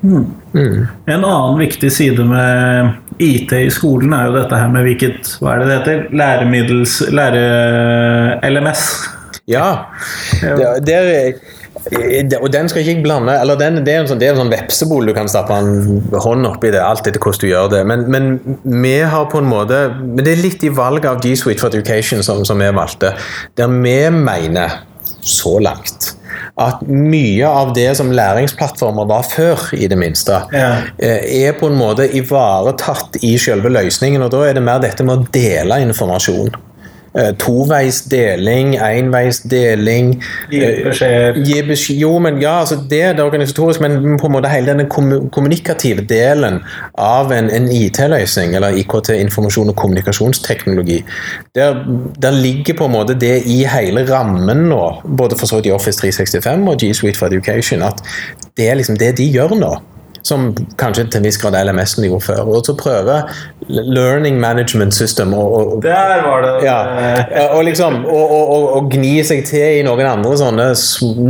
Mm. 0.03 0.27
Mm. 0.57 0.79
En 1.07 1.23
annen 1.23 1.61
viktig 1.61 1.93
side 1.95 2.25
med 2.27 3.21
IT 3.23 3.53
i 3.55 3.71
skolen 3.71 4.11
er 4.17 4.27
jo 4.27 4.35
dette 4.35 4.59
her 4.59 4.73
med 4.73 4.83
hvilket 4.89 5.37
Hva 5.39 5.53
er 5.53 5.63
det 5.63 5.69
det 5.69 5.77
heter? 5.77 6.01
Læremiddels... 6.19 6.97
Lære-LMS. 7.15 8.83
Ja. 9.47 9.69
Der, 10.43 10.81
det 10.83 10.97
er 10.99 11.39
og 12.39 12.49
den 12.53 12.69
skal 12.71 12.83
ikke 12.83 12.93
jeg 12.93 13.03
blande 13.03 13.35
eller 13.41 13.59
den, 13.59 13.81
Det 13.85 13.95
er 13.95 14.03
en 14.03 14.09
sånn, 14.11 14.21
det 14.21 14.29
er 14.29 14.37
en 14.37 14.43
sånn 14.45 14.53
vepsebol 14.53 15.09
du 15.09 15.15
kan 15.17 15.31
stappe 15.31 15.57
en 15.57 16.03
hånd 16.13 16.47
oppi 16.47 16.71
det, 16.71 16.83
alt 16.83 17.07
etter 17.09 17.19
hvordan 17.23 17.43
du 17.43 17.49
gjør 17.49 17.73
det. 17.73 17.83
Men, 17.89 18.07
men, 18.13 18.31
vi 18.85 18.95
har 19.01 19.29
på 19.33 19.41
en 19.43 19.51
måte 19.51 19.83
Men 19.99 20.23
det 20.23 20.37
er 20.37 20.43
litt 20.45 20.65
i 20.67 20.73
valget 20.73 21.11
av 21.11 21.21
G 21.25 21.35
Suite 21.39 21.61
for 21.61 21.73
Education 21.73 22.23
som, 22.23 22.45
som 22.47 22.63
vi 22.63 22.71
valgte, 22.75 23.15
der 23.59 23.71
vi 23.73 23.99
mener, 24.15 24.81
så 25.23 25.59
langt, 25.63 26.17
at 26.59 26.81
mye 26.89 27.47
av 27.47 27.71
det 27.77 27.93
som 27.95 28.11
læringsplattformer 28.15 29.07
var 29.07 29.23
før, 29.31 29.69
i 29.77 29.87
det 29.91 29.99
minste, 29.99 30.41
ja. 30.51 30.73
Eh, 30.99 31.23
er 31.47 31.55
på 31.59 31.71
en 31.71 31.79
måte 31.79 32.09
ivaretatt 32.19 33.21
i 33.23 33.37
selve 33.39 33.71
løsningen. 33.71 34.23
og 34.23 34.33
Da 34.35 34.43
er 34.49 34.59
det 34.59 34.65
mer 34.67 34.83
dette 34.83 35.07
med 35.07 35.15
å 35.15 35.31
dele 35.33 35.79
informasjon. 35.87 36.51
Uh, 37.13 37.29
toveisdeling, 37.37 38.71
enveisdeling 38.81 40.15
Gi 40.49 40.63
eh, 40.65 40.87
beskjed. 41.69 41.99
Jo, 42.01 42.15
men 42.25 42.39
ja, 42.41 42.55
altså 42.63 42.79
det 42.89 43.03
er 43.05 43.19
det 43.19 43.27
organisatorisk, 43.27 43.83
men 43.85 44.17
på 44.17 44.31
en 44.31 44.33
måte 44.33 44.49
hele 44.49 44.73
den 44.79 44.89
kommunikative 44.89 46.07
delen 46.09 46.63
av 46.97 47.35
en, 47.37 47.51
en 47.53 47.69
IT-løsning, 47.69 48.57
eller 48.57 48.81
IKT, 48.81 49.13
informasjon 49.27 49.75
og 49.75 49.77
kommunikasjonsteknologi, 49.77 51.03
der, 51.53 51.85
der, 52.17 52.41
ligger 52.43 52.81
på 52.81 52.89
en 52.89 52.97
måte 52.97 53.21
det 53.21 53.43
i 53.45 53.61
hele 53.69 54.07
rammen 54.09 54.71
nå, 54.73 54.83
både 55.05 55.37
for 55.37 55.53
så 55.53 55.61
vidt 55.61 55.69
i 55.69 55.77
Office 55.77 56.01
365 56.01 56.65
og 56.65 56.81
G 56.81 56.95
Suite 56.97 57.21
for 57.21 57.29
Education, 57.29 57.85
at 57.85 58.01
det 58.57 58.71
er 58.71 58.81
liksom 58.81 58.97
det 58.97 59.19
de 59.21 59.29
gjør 59.37 59.53
nå 59.61 59.77
som 60.27 60.53
kanskje 60.79 61.07
til 61.11 61.21
en 61.21 61.27
viss 61.27 61.39
grad 61.43 61.57
LMS-en 61.59 62.07
gjorde 62.07 62.27
før. 62.29 62.43
Og 62.47 62.67
så 62.67 62.75
prøve 62.79 63.19
Learning 63.69 64.39
Management 64.43 64.95
System 64.95 65.35
og, 65.35 65.55
og 65.59 65.83
Der 65.83 66.23
var 66.25 66.45
det! 66.47 66.53
Ja, 66.67 67.49
og 67.57 67.65
liksom 67.67 68.05
og, 68.07 68.91
gni 68.93 69.17
seg 69.27 69.45
til 69.49 69.81
i 69.81 69.85
noen 69.87 70.07
andre 70.07 70.35
sånne 70.39 70.71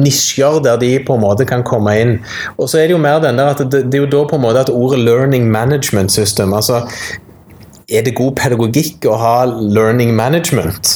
nisjer 0.02 0.60
der 0.64 0.80
de 0.80 0.94
på 1.06 1.16
en 1.16 1.24
måte 1.24 1.48
kan 1.48 1.64
komme 1.66 1.96
inn. 2.00 2.16
Og 2.58 2.68
så 2.68 2.82
er 2.82 2.88
det 2.88 2.96
jo 2.96 3.02
mer 3.02 3.22
den 3.24 3.40
der 3.40 3.52
at 3.54 3.64
det, 3.64 3.86
det 3.92 4.00
er 4.00 4.06
jo 4.06 4.12
da 4.12 4.24
på 4.28 4.40
en 4.40 4.46
måte 4.46 4.66
at 4.66 4.72
ordet 4.72 5.00
Learning 5.02 5.48
Management 5.52 6.12
System 6.12 6.52
altså 6.52 6.82
Er 7.92 8.04
det 8.04 8.14
god 8.16 8.36
pedagogikk 8.38 9.04
å 9.10 9.16
ha 9.20 9.34
learning 9.46 10.14
management? 10.16 10.94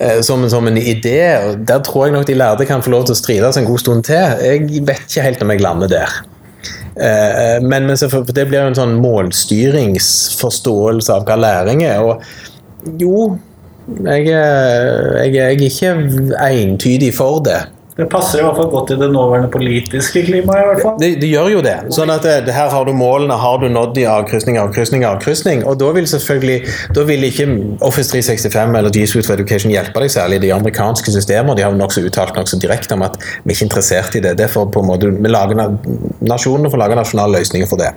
Eh, 0.00 0.20
som, 0.20 0.48
som, 0.50 0.66
en 0.66 0.76
idé. 0.76 1.20
Der 1.56 1.80
tror 1.84 2.06
jeg 2.06 2.14
nok 2.14 2.26
de 2.26 2.34
lærde 2.34 2.66
kan 2.66 2.82
få 2.82 2.92
lov 2.92 3.06
til 3.06 3.16
å 3.16 3.20
strides 3.20 3.58
en 3.60 3.68
god 3.68 3.82
stund 3.82 4.04
til. 4.08 4.36
Jeg 4.40 4.84
vet 4.88 5.02
ikke 5.04 5.24
helt 5.26 5.42
om 5.44 5.52
jeg 5.52 5.64
lander 5.64 5.92
der. 5.92 6.20
Eh, 6.96 7.56
eh, 7.56 7.62
men, 7.62 7.86
men 7.86 7.96
det 8.34 8.46
blir 8.48 8.60
jo 8.60 8.66
en 8.70 8.78
sånn 8.78 8.94
målstyringsforståelse 9.02 11.12
av 11.14 11.24
hva 11.28 11.36
læring 11.38 11.82
er. 11.86 11.98
Og 12.02 12.14
jo, 13.00 13.38
jeg, 14.06 14.26
jeg, 14.30 15.34
jeg 15.34 15.44
er 15.44 15.50
ikke 15.68 15.90
entydig 16.50 17.14
for 17.16 17.40
det. 17.46 17.60
Det 17.96 18.06
passer 18.10 18.40
i 18.40 18.44
hvert 18.44 18.56
fall 18.56 18.68
godt 18.70 18.92
i 18.94 18.98
det 19.00 19.08
nåværende 19.12 19.50
politiske 19.52 20.22
klimaet. 20.26 20.62
i 20.62 20.68
hvert 20.68 20.82
fall. 20.82 20.96
Det, 21.00 21.10
det 21.20 21.30
gjør 21.30 21.48
jo 21.54 21.62
det. 21.64 21.76
Sånn 21.94 22.12
at 22.14 22.24
det, 22.26 22.36
det 22.46 22.54
her 22.54 22.70
har 22.72 22.86
du 22.86 22.92
målene, 22.96 23.36
har 23.40 23.58
du 23.62 23.68
nådd 23.72 23.98
i 23.98 24.06
avkrysning, 24.08 24.58
avkrysning, 24.62 25.04
avkrysning. 25.08 25.64
Og 25.68 25.78
da 25.80 25.90
vil 25.96 26.08
selvfølgelig 26.10 26.58
da 26.96 27.04
vil 27.08 27.26
ikke 27.28 27.48
Office 27.86 28.12
365 28.12 28.76
eller 28.80 28.94
G 28.94 29.06
Suite 29.10 29.26
for 29.26 29.36
Education 29.36 29.74
hjelpe 29.74 30.04
deg 30.04 30.12
særlig. 30.12 30.40
De 30.44 30.52
amerikanske 30.54 31.14
systemer 31.14 31.58
de 31.58 31.66
har 31.66 31.76
nokså 31.76 32.04
uttalt 32.06 32.38
nokså 32.38 32.60
direkte 32.62 32.96
om 32.96 33.04
at 33.06 33.18
vi 33.20 33.50
er 33.50 33.56
ikke 33.56 33.68
interessert 33.68 34.16
i 34.16 34.24
det. 34.24 34.36
det 34.38 34.46
er 34.46 34.52
for 34.52 34.70
på 34.70 34.84
en 34.84 34.90
måte, 34.92 35.10
vi 35.10 35.32
lager, 35.32 35.58
Nasjonene 36.20 36.70
får 36.70 36.84
lage 36.84 36.98
nasjonale 36.98 37.40
løsninger 37.40 37.68
for 37.70 37.80
det. 37.80 37.90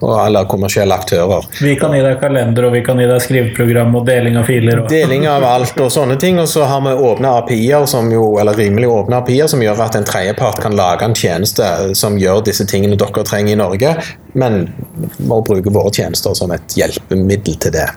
Og, 0.00 0.12
alle 0.20 0.42
kommersielle 0.48 0.96
aktører. 0.96 1.46
Vi 1.60 1.74
kan 1.80 1.94
gi 1.96 2.00
deg 2.04 2.18
kalender, 2.20 2.66
og 2.68 2.74
vi 2.74 2.82
kan 2.84 3.00
gi 3.00 3.06
deg 3.08 3.22
skriveprogram 3.24 3.94
og 3.96 4.06
deling 4.08 4.36
av 4.40 4.48
filer. 4.48 4.82
Og... 4.82 4.90
Deling 4.92 5.26
av 5.28 5.44
alt 5.46 5.80
og 5.80 5.88
sånne 5.92 6.16
ting. 6.20 6.40
Og 6.40 6.48
så 6.50 6.66
har 6.68 6.82
vi 6.84 6.92
åpne 6.92 7.32
API-er, 7.40 7.86
som 7.88 8.08
jo, 8.12 8.26
eller 8.40 8.56
rimelig 8.60 8.88
åpne 8.92 9.20
API-er, 9.20 9.39
som 9.48 9.62
gjør 9.62 9.80
at 9.84 9.96
en 9.96 10.06
tredjepart 10.06 10.60
kan 10.64 10.76
lage 10.76 11.06
en 11.06 11.16
tjeneste 11.16 11.64
som 11.98 12.18
gjør 12.20 12.42
disse 12.46 12.66
tingene 12.68 12.98
dere 13.00 13.24
trenger 13.26 13.54
i 13.54 13.60
Norge, 13.60 13.94
men 14.38 14.66
må 15.24 15.40
bruke 15.46 15.72
våre 15.72 15.92
tjenester 15.94 16.36
som 16.36 16.52
et 16.54 16.76
hjelpemiddel 16.76 17.56
til 17.62 17.74
det. 17.78 17.88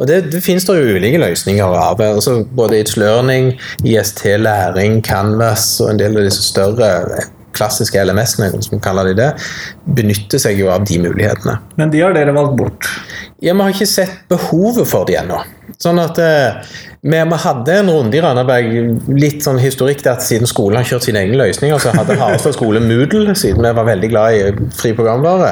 Og 0.00 0.08
Det, 0.08 0.18
det 0.32 0.42
finnes 0.42 0.64
det 0.66 0.74
jo 0.74 0.96
ulike 0.96 1.20
løsninger 1.22 1.76
av. 1.78 2.00
Altså 2.02 2.40
både 2.58 2.80
It's 2.82 2.96
Learning, 2.98 3.52
IST 3.86 4.24
Læring, 4.40 5.02
Canvas 5.06 5.76
og 5.80 5.92
en 5.92 6.00
del 6.00 6.18
av 6.18 6.26
disse 6.26 6.42
større 6.42 6.90
klassiske 7.56 8.00
LMS-ene, 8.00 8.62
som 8.64 8.80
kaller 8.82 9.10
de 9.10 9.18
det, 9.20 9.30
benytter 9.96 10.40
seg 10.40 10.58
jo 10.58 10.70
av 10.72 10.86
de 10.88 10.98
mulighetene. 11.02 11.58
Men 11.78 11.92
de 11.92 12.00
har 12.02 12.16
dere 12.16 12.34
valgt 12.34 12.56
bort? 12.58 12.88
Ja, 13.42 13.54
Vi 13.54 13.60
har 13.60 13.72
ikke 13.74 13.90
sett 13.90 14.20
behovet 14.30 14.86
for 14.86 15.08
de 15.08 15.16
ennå. 15.18 15.40
Sånn 15.82 15.98
at 15.98 16.18
eh, 16.22 16.60
vi, 17.02 17.16
vi, 17.16 17.38
hadde 17.42 17.74
en 17.80 17.88
runde 17.90 18.14
i 18.14 18.20
Randaberg, 18.22 19.00
litt 19.18 19.42
sånn 19.42 19.58
historikk 19.58 20.04
der 20.04 20.12
at 20.14 20.22
siden 20.22 20.46
skolen 20.46 20.78
har 20.78 20.86
kjørt 20.86 21.08
sine 21.08 21.24
egne 21.24 21.40
løsninger, 21.40 21.80
så 21.82 21.90
hadde 21.96 22.14
Harestad 22.20 22.54
skole 22.54 22.78
Moodle, 22.84 23.34
siden 23.38 23.66
vi 23.66 23.72
var 23.74 23.88
veldig 23.88 24.12
glad 24.12 24.36
i 24.36 24.70
fri 24.78 24.92
programvare. 24.94 25.50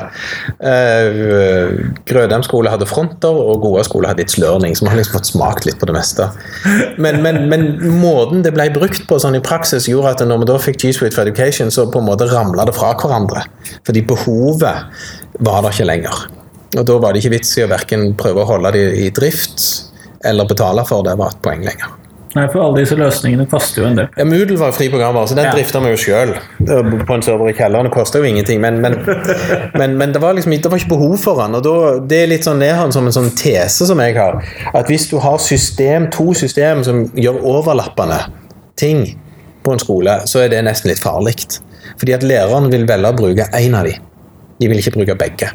Eh, 0.62 1.74
Grødem 2.06 2.46
skole 2.46 2.70
hadde 2.70 2.86
Fronter, 2.86 3.34
og 3.34 3.64
Goa 3.66 3.82
skole 3.86 4.12
hadde 4.12 4.22
It's 4.22 4.38
Learning, 4.38 4.78
så 4.78 4.86
vi 4.86 4.94
har 4.94 5.00
liksom 5.02 5.18
fått 5.18 5.32
smakt 5.32 5.66
litt 5.66 5.82
på 5.82 5.90
det 5.90 5.98
meste. 5.98 6.30
Men, 6.94 7.18
men, 7.26 7.42
men 7.50 7.70
måten 7.98 8.46
det 8.46 8.54
ble 8.54 8.70
brukt 8.76 9.08
på 9.10 9.18
sånn 9.18 9.40
i 9.40 9.42
praksis, 9.42 9.90
gjorde 9.90 10.14
at 10.14 10.28
når 10.30 10.44
vi 10.44 10.52
da 10.52 10.62
fikk 10.62 10.84
G 10.84 10.94
Suite 10.94 11.16
for 11.16 11.26
Education, 11.26 11.74
så 11.74 11.90
på 11.90 11.98
en 11.98 12.12
måte 12.12 12.30
ramla 12.30 12.70
det 12.70 12.78
fra 12.78 12.94
hverandre. 12.94 13.48
Fordi 13.82 14.06
behovet 14.06 15.40
var 15.42 15.64
der 15.66 15.74
ikke 15.74 15.90
lenger. 15.90 16.28
Og 16.78 16.84
da 16.86 16.98
var 17.02 17.12
det 17.12 17.24
ikke 17.24 17.34
vits 17.38 17.56
i 17.58 17.64
å 17.64 17.70
verken 17.70 18.12
prøve 18.18 18.44
å 18.44 18.50
holde 18.52 18.74
det 18.76 18.84
i 19.02 19.08
drift 19.14 19.64
eller 20.26 20.46
betale 20.46 20.84
for 20.86 21.02
det, 21.06 21.16
var 21.18 21.32
et 21.32 21.42
poeng 21.42 21.64
lenger. 21.64 21.96
Nei, 22.30 22.44
for 22.52 22.62
alle 22.62 22.84
disse 22.84 22.94
løsningene 22.94 23.42
koster 23.50 23.82
jo 23.82 23.88
en 23.88 23.96
del. 23.98 24.06
Ja, 24.14 24.24
Moodle 24.28 24.58
var 24.60 24.74
fri 24.76 24.86
programvare, 24.92 25.26
så 25.26 25.34
den 25.34 25.48
ja. 25.48 25.54
drifta 25.56 25.80
vi 25.82 25.90
jo 25.90 25.98
sjøl 25.98 26.36
på 26.60 27.14
en 27.16 27.24
server 27.26 27.50
i 27.50 27.54
kjelleren. 27.58 27.88
Det 27.88 27.94
kosta 27.96 28.20
jo 28.22 28.28
ingenting, 28.28 28.60
men, 28.62 28.78
men, 28.84 29.00
men, 29.80 29.96
men, 29.98 30.12
det, 30.14 30.20
var 30.22 30.36
liksom, 30.38 30.54
det 30.54 30.70
var 30.70 30.78
ikke 30.78 30.92
behov 30.92 31.16
for 31.24 31.40
den. 31.42 31.56
og 31.58 31.64
da, 31.66 31.72
Det 32.12 32.20
er 32.20 32.30
litt 32.30 32.46
sånn 32.46 32.62
nedhånd 32.62 32.94
som 32.94 33.08
en 33.08 33.16
sånn 33.16 33.32
tese 33.38 33.88
som 33.88 34.02
jeg 34.04 34.14
har. 34.14 34.38
At 34.70 34.92
hvis 34.92 35.08
du 35.10 35.16
har 35.24 35.42
system, 35.42 36.06
to 36.14 36.28
system 36.38 36.84
som 36.86 37.02
gjør 37.18 37.40
overlappende 37.56 38.20
ting 38.78 39.02
på 39.66 39.74
en 39.74 39.82
skole, 39.82 40.20
så 40.30 40.44
er 40.44 40.54
det 40.54 40.62
nesten 40.68 40.92
litt 40.92 41.02
farlig. 41.02 41.34
Fordi 41.98 42.14
at 42.14 42.22
læreren 42.22 42.70
vil 42.70 42.86
velge 42.86 43.10
å 43.10 43.18
bruke 43.18 43.48
én 43.58 43.74
av 43.74 43.90
dem. 43.90 44.06
De 44.60 44.70
vil 44.70 44.78
ikke 44.78 44.94
bruke 45.00 45.18
begge. 45.18 45.50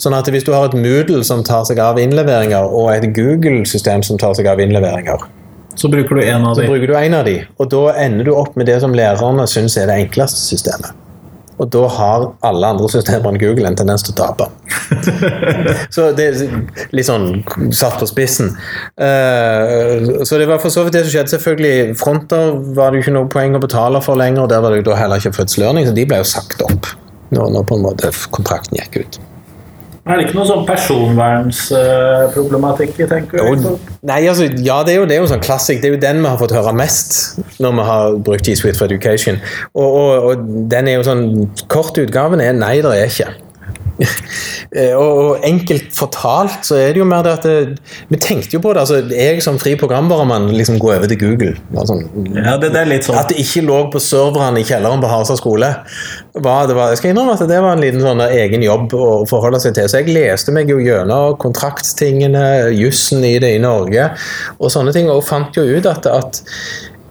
Sånn 0.00 0.16
at 0.16 0.28
hvis 0.32 0.46
du 0.46 0.52
har 0.54 0.68
et 0.68 0.78
Moodle 0.78 1.22
som 1.26 1.44
tar 1.46 1.66
seg 1.68 1.80
av 1.82 2.00
innleveringer, 2.00 2.66
og 2.68 2.90
et 2.94 3.08
Google-system 3.16 4.04
som 4.06 4.20
tar 4.20 4.36
seg 4.38 4.50
av 4.50 4.60
innleveringer, 4.62 5.28
så 5.74 5.88
bruker 5.88 6.18
du 6.18 6.24
en 6.24 6.44
av 6.44 6.56
de. 6.56 6.66
Så 6.66 6.72
bruker 6.72 6.90
du 6.90 6.96
en 6.98 7.14
av 7.16 7.24
de, 7.28 7.38
og 7.56 7.70
da 7.72 7.86
ender 8.04 8.28
du 8.28 8.34
opp 8.36 8.58
med 8.60 8.68
det 8.68 8.80
som 8.82 8.92
lærerne 8.96 9.46
syns 9.48 9.78
er 9.80 9.88
det 9.88 10.02
enkleste 10.04 10.42
systemet. 10.44 10.92
Og 11.60 11.68
da 11.70 11.82
har 11.94 12.24
alle 12.48 12.70
andre 12.74 12.88
systemer 12.90 13.30
enn 13.30 13.38
Google 13.38 13.68
en 13.68 13.76
tendens 13.78 14.02
til 14.02 14.14
å 14.16 14.18
tape. 14.18 14.48
så 15.94 16.08
det 16.16 16.24
er 16.26 16.40
litt 16.96 17.06
sånn 17.06 17.42
satt 17.76 18.00
på 18.00 18.08
spissen. 18.10 18.50
Uh, 18.98 20.24
så 20.26 20.40
det 20.40 20.48
var 20.50 20.62
for 20.62 20.74
så 20.74 20.82
vidt 20.86 20.96
det 20.96 21.04
som 21.04 21.14
skjedde. 21.14 21.34
Selvfølgelig, 21.36 21.98
Fronter 22.00 22.56
var 22.74 22.90
det 22.90 22.98
jo 22.98 23.06
ikke 23.06 23.16
noe 23.18 23.30
poeng 23.30 23.54
å 23.58 23.62
betale 23.62 24.02
for 24.02 24.18
lenger, 24.18 24.46
og 24.46 24.50
der 24.52 24.64
var 24.64 24.74
det 24.74 24.82
jo 24.82 24.96
heller 24.98 25.22
ikke 25.22 25.36
Fritz 25.36 25.60
Learning, 25.60 25.86
så 25.86 25.94
de 25.94 26.08
ble 26.08 26.22
jo 26.24 26.30
sagt 26.32 26.64
opp 26.66 26.90
når, 27.30 27.52
når 27.54 27.68
på 27.68 27.78
en 27.78 27.86
måte 27.86 28.10
kontrakten 28.34 28.80
gikk 28.80 29.04
ut. 29.04 29.22
Er 30.02 30.18
det 30.18 30.24
ikke 30.26 30.34
noe 30.34 30.42
sånn 30.48 30.64
personvernsproblematikk, 30.66 32.96
tenker 33.06 33.38
du? 33.38 33.78
Nei, 34.02 34.26
altså, 34.26 34.50
ja, 34.58 34.82
det 34.82 34.96
er 34.96 34.98
jo, 34.98 35.06
det 35.06 35.14
er 35.14 35.22
jo 35.22 35.30
sånn 35.30 35.38
klassisk. 35.44 35.78
Det 35.78 35.86
er 35.88 35.94
jo 35.94 36.00
den 36.02 36.18
vi 36.24 36.26
har 36.26 36.34
fått 36.40 36.50
høre 36.56 36.72
mest 36.74 37.38
når 37.62 37.70
vi 37.76 37.82
har 37.86 38.16
brukt 38.26 38.42
G 38.48 38.50
Suite 38.58 38.74
for 38.80 38.90
Education. 38.90 39.38
Og, 39.78 39.86
og, 39.86 40.26
og 40.26 40.34
den 40.72 40.90
er 40.90 40.94
jo 40.98 41.06
sånn 41.06 41.46
Kort 41.70 41.94
utgaven 42.02 42.42
er 42.42 42.50
nei, 42.58 42.82
det 42.82 42.90
er 42.98 43.06
ikke. 43.06 43.30
Eh, 44.72 44.94
og 44.96 45.42
enkelt 45.44 45.90
fortalt 45.92 46.64
så 46.64 46.78
er 46.80 46.94
det 46.94 47.00
jo 47.02 47.04
mer 47.04 47.20
det 47.26 47.32
at 47.34 47.42
det, 47.44 47.56
eh, 47.60 47.96
Vi 48.08 48.16
tenkte 48.16 48.56
jo 48.56 48.60
på 48.64 48.70
det. 48.72 48.80
altså 48.80 49.02
Jeg 49.12 49.42
som 49.44 49.58
fri 49.60 49.74
programvaremann 49.76 50.46
liksom 50.56 50.78
går 50.80 50.94
over 50.94 51.10
til 51.10 51.18
Google. 51.20 51.56
Altså, 51.76 51.98
ja, 52.32 52.56
det, 52.56 52.70
det, 52.72 52.80
er 52.80 52.88
litt 52.88 53.04
sånn. 53.04 53.18
At 53.20 53.28
det 53.28 53.42
ikke 53.42 53.66
lå 53.66 53.78
på 53.92 54.00
serverne 54.00 54.62
i 54.62 54.64
kjelleren 54.64 55.02
på 55.02 55.10
Harstad 55.10 55.36
skole. 55.42 55.68
Var, 56.32 56.70
det 56.70 56.76
var, 56.78 56.88
jeg 56.88 57.02
skal 57.02 57.12
innrømme 57.12 57.36
at 57.36 57.44
det 57.50 57.60
var 57.60 57.76
en 57.76 57.84
liten 57.84 58.00
sånn 58.00 58.24
egen 58.30 58.64
jobb 58.64 58.96
å 58.96 59.10
forholde 59.28 59.60
seg 59.60 59.76
til. 59.76 59.90
Så 59.92 60.00
jeg 60.00 60.14
leste 60.16 60.56
meg 60.56 60.72
jo 60.72 60.80
gjennom 60.80 61.36
kontraktstingene, 61.42 62.72
jussen 62.72 63.26
i 63.28 63.36
det 63.42 63.52
i 63.58 63.60
Norge 63.60 64.08
og 64.56 64.72
sånne 64.72 64.96
ting, 64.96 65.12
og 65.12 65.20
fant 65.26 65.52
jo 65.58 65.66
ut 65.68 65.90
at, 65.90 66.08
at 66.08 66.40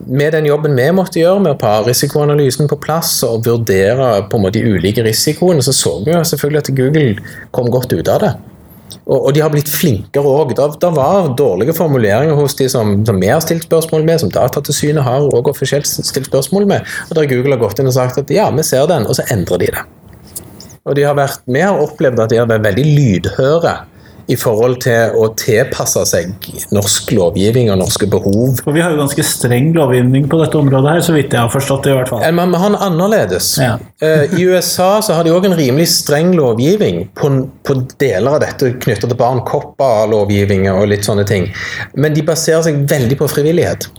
med 0.08 0.34
den 0.36 0.48
jobben 0.50 0.78
vi 0.78 0.88
måtte 0.96 1.20
gjøre 1.22 1.42
med 1.44 1.56
å 1.56 1.68
ha 1.68 1.82
risikoanalysen 1.86 2.70
på 2.72 2.78
plass 2.82 3.18
og 3.28 3.46
vurdere 3.48 4.14
på 4.30 4.40
en 4.40 4.46
måte 4.46 4.60
de 4.60 4.76
ulike 4.76 5.04
risikoene, 5.06 5.64
så 5.66 5.74
så 5.76 5.98
vi 6.06 6.14
jo 6.14 6.24
selvfølgelig 6.28 6.64
at 6.64 6.72
Google 6.78 7.36
kom 7.56 7.70
godt 7.74 7.94
ut 7.94 8.10
av 8.12 8.24
det. 8.24 8.32
Og, 9.06 9.18
og 9.18 9.30
de 9.36 9.42
har 9.44 9.52
blitt 9.54 9.70
flinkere 9.72 10.28
òg. 10.28 10.54
Det 10.56 10.92
var 10.96 11.32
dårlige 11.40 11.76
formuleringer 11.76 12.38
hos 12.38 12.56
de 12.60 12.68
som, 12.72 12.94
som 13.08 13.20
vi 13.22 13.32
har 13.32 13.42
stilt 13.44 13.66
spørsmål 13.68 14.06
med, 14.08 14.22
som 14.22 14.32
Datatilsynet 14.34 15.06
har 15.06 15.26
også 15.26 15.56
offisielt 15.56 15.90
stilt 15.90 16.30
spørsmål 16.30 16.68
med. 16.70 16.92
Og 17.10 17.18
der 17.18 17.30
Google 17.32 17.56
har 17.56 17.64
gått 17.64 17.82
inn 17.82 17.90
og 17.90 17.98
sagt 17.98 18.22
at 18.22 18.32
ja, 18.34 18.50
vi 18.56 18.66
ser 18.68 18.88
den, 18.92 19.08
og 19.08 19.18
så 19.18 19.26
endrer 19.34 19.64
de 19.64 19.72
det. 19.78 19.86
Og 20.88 20.98
de 20.98 21.06
har 21.06 21.18
vært, 21.18 21.44
Vi 21.46 21.62
har 21.62 21.78
opplevd 21.78 22.20
at 22.24 22.32
de 22.32 22.40
har 22.42 22.50
vært 22.50 22.66
veldig 22.72 22.86
lydhøre 22.88 23.76
i 24.32 24.38
forhold 24.40 24.80
til 24.86 25.16
å 25.20 25.28
tilpasse 25.40 26.04
seg 26.10 26.32
norsk 26.74 27.12
lovgivning 27.16 27.72
og 27.74 27.82
norske 27.82 28.08
behov. 28.12 28.62
For 28.64 28.76
Vi 28.76 28.84
har 28.84 28.94
jo 28.94 29.02
ganske 29.02 29.26
streng 29.28 29.72
lovgivning 29.76 30.28
på 30.32 30.40
dette 30.42 30.60
området, 30.60 30.96
her, 30.96 31.06
så 31.06 31.16
vidt 31.16 31.34
jeg 31.36 31.42
har 31.42 31.52
forstått 31.52 31.88
det. 31.88 31.96
i 31.96 32.00
hvert 32.00 32.12
fall. 32.12 32.26
Men 32.40 32.54
vi 32.54 32.62
har 32.64 32.74
den 32.74 32.82
annerledes. 32.88 33.52
Ja. 33.62 33.74
Eh, 34.02 34.36
I 34.40 34.48
USA 34.48 34.92
så 35.04 35.18
har 35.18 35.28
de 35.28 35.34
òg 35.36 35.50
en 35.50 35.58
rimelig 35.58 35.90
streng 35.94 36.34
lovgivning 36.38 37.04
på, 37.18 37.32
på 37.68 37.80
deler 38.02 38.38
av 38.38 38.44
dette 38.46 38.74
knyttet 38.82 39.10
til 39.12 39.20
barn, 39.20 39.44
Koppa-lovgivning 39.48 40.70
og 40.72 40.88
litt 40.92 41.08
sånne 41.08 41.28
ting. 41.28 41.50
Men 41.96 42.16
de 42.16 42.24
baserer 42.26 42.64
seg 42.68 42.86
veldig 42.90 43.20
på 43.20 43.30
frivillighet. 43.32 43.90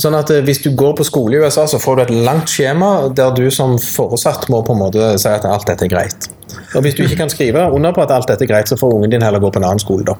Sånn 0.00 0.16
at 0.18 0.30
eh, 0.32 0.44
Hvis 0.44 0.62
du 0.64 0.70
går 0.76 0.96
på 0.98 1.06
skole 1.08 1.36
i 1.36 1.42
USA, 1.42 1.66
så 1.68 1.80
får 1.82 1.96
du 1.96 2.02
et 2.06 2.14
langt 2.28 2.52
skjema 2.52 3.08
der 3.16 3.34
du 3.36 3.46
som 3.54 3.76
foresatt 3.80 4.48
må 4.52 4.62
på 4.66 4.76
en 4.76 4.82
måte 4.84 5.12
si 5.20 5.30
at 5.32 5.46
alt 5.48 5.68
dette 5.68 5.88
er 5.88 5.92
greit. 5.92 6.28
Og 6.74 6.82
Hvis 6.84 6.96
du 6.98 7.04
ikke 7.06 7.22
kan 7.22 7.32
skrive 7.32 7.64
under 7.72 7.94
på 7.96 8.04
at 8.04 8.12
alt 8.14 8.28
dette 8.30 8.44
er 8.44 8.52
greit, 8.52 8.68
så 8.68 8.78
får 8.80 8.98
ungen 8.98 9.12
din 9.12 9.24
heller 9.24 9.42
gå 9.42 9.50
på 9.52 9.62
en 9.62 9.68
annen 9.68 9.82
skole. 9.82 10.04
da. 10.08 10.18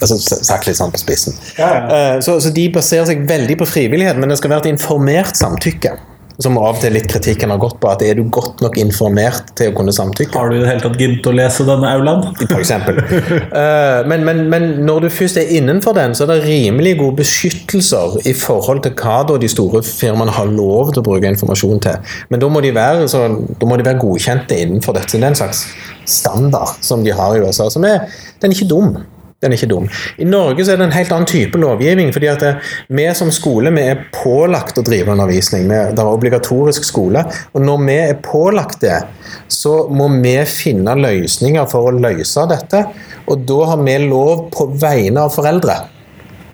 Altså, 0.00 0.16
sagt 0.20 0.68
litt 0.68 0.78
sånn 0.78 0.92
på 0.94 1.00
spissen. 1.02 1.34
Ja, 1.58 1.68
ja. 1.68 1.80
Eh, 1.96 2.20
så, 2.24 2.38
så, 2.40 2.52
De 2.54 2.68
baserer 2.72 3.08
seg 3.10 3.26
veldig 3.28 3.58
på 3.60 3.68
frivillighet, 3.68 4.20
men 4.20 4.32
det 4.32 4.38
skal 4.40 4.54
være 4.54 4.68
et 4.68 4.74
informert 4.74 5.36
samtykke 5.36 5.96
som 6.40 6.56
av 6.60 6.76
og 6.76 6.80
til 6.82 6.94
litt 6.94 7.08
kritikken 7.10 7.52
har 7.52 7.60
gått 7.60 7.78
på, 7.80 7.90
at 7.90 8.02
er 8.06 8.16
du 8.18 8.24
godt 8.32 8.62
nok 8.64 8.78
informert 8.80 9.52
til 9.58 9.70
å 9.70 9.76
kunne 9.76 9.92
samtykke? 9.94 10.32
Har 10.38 10.50
du 10.50 10.56
i 10.56 10.62
det 10.62 10.70
hele 10.70 10.84
tatt 10.84 10.98
giddet 11.00 11.28
å 11.28 11.34
lese 11.36 11.66
denne 11.68 11.90
aulaen? 11.90 12.24
For 12.40 12.60
eksempel. 12.60 13.00
uh, 13.00 14.00
men, 14.10 14.24
men, 14.26 14.42
men, 14.52 14.68
når 14.86 15.06
du 15.06 15.10
først 15.12 15.40
er 15.40 15.52
innenfor 15.58 15.96
den, 15.98 16.16
så 16.16 16.24
er 16.24 16.32
det 16.32 16.48
rimelig 16.48 16.96
gode 17.02 17.20
beskyttelser 17.20 18.20
i 18.30 18.34
forhold 18.36 18.84
til 18.86 18.96
hva 19.00 19.20
da 19.28 19.36
de 19.40 19.50
store 19.52 19.84
firmaene 19.86 20.34
har 20.36 20.50
lov 20.50 20.94
til 20.94 21.02
å 21.02 21.08
bruke 21.10 21.30
informasjon 21.34 21.84
til. 21.84 22.16
Men 22.32 22.42
da 22.42 22.50
må 22.52 22.64
de 22.64 22.74
være, 22.76 23.08
så, 23.10 23.26
må 23.30 23.78
de 23.78 23.86
være 23.86 24.00
godkjente 24.00 24.58
innenfor 24.64 24.96
dette. 24.96 25.12
Så 25.12 25.20
det 25.20 25.26
er 25.26 25.34
en 25.34 25.40
slags 25.42 25.64
standard 26.10 26.80
som 26.84 27.04
de 27.04 27.14
har 27.14 27.36
i 27.36 27.44
USA, 27.44 27.68
som 27.72 27.84
er, 27.86 28.06
den 28.40 28.52
er 28.52 28.56
ikke 28.56 28.70
dum. 28.70 28.94
Den 29.40 29.54
er 29.54 29.56
ikke 29.56 29.70
dum. 29.70 29.86
I 30.20 30.26
Norge 30.28 30.64
så 30.66 30.74
er 30.74 30.80
det 30.80 30.90
en 30.90 30.92
helt 30.92 31.12
annen 31.16 31.28
type 31.28 31.58
lovgivning. 31.58 32.12
fordi 32.12 32.28
at 32.28 32.40
det, 32.40 32.54
Vi 32.88 33.06
som 33.14 33.30
skole 33.32 33.70
vi 33.72 33.86
er 33.88 34.04
pålagt 34.12 34.78
å 34.78 34.84
drive 34.84 35.12
undervisning. 35.12 35.68
det 35.68 35.98
er 35.98 36.04
obligatorisk 36.04 36.84
skole. 36.84 37.24
og 37.54 37.60
Når 37.62 37.86
vi 37.86 37.94
er 37.94 38.14
pålagt 38.14 38.80
det, 38.80 39.02
så 39.48 39.88
må 39.88 40.08
vi 40.20 40.36
finne 40.44 40.94
løsninger 40.94 41.66
for 41.70 41.88
å 41.88 41.96
løse 41.96 42.46
dette. 42.48 42.84
Og 43.28 43.46
da 43.46 43.64
har 43.64 43.76
vi 43.78 43.98
lov 44.08 44.50
på 44.50 44.66
vegne 44.76 45.20
av 45.20 45.32
foreldre 45.32 45.80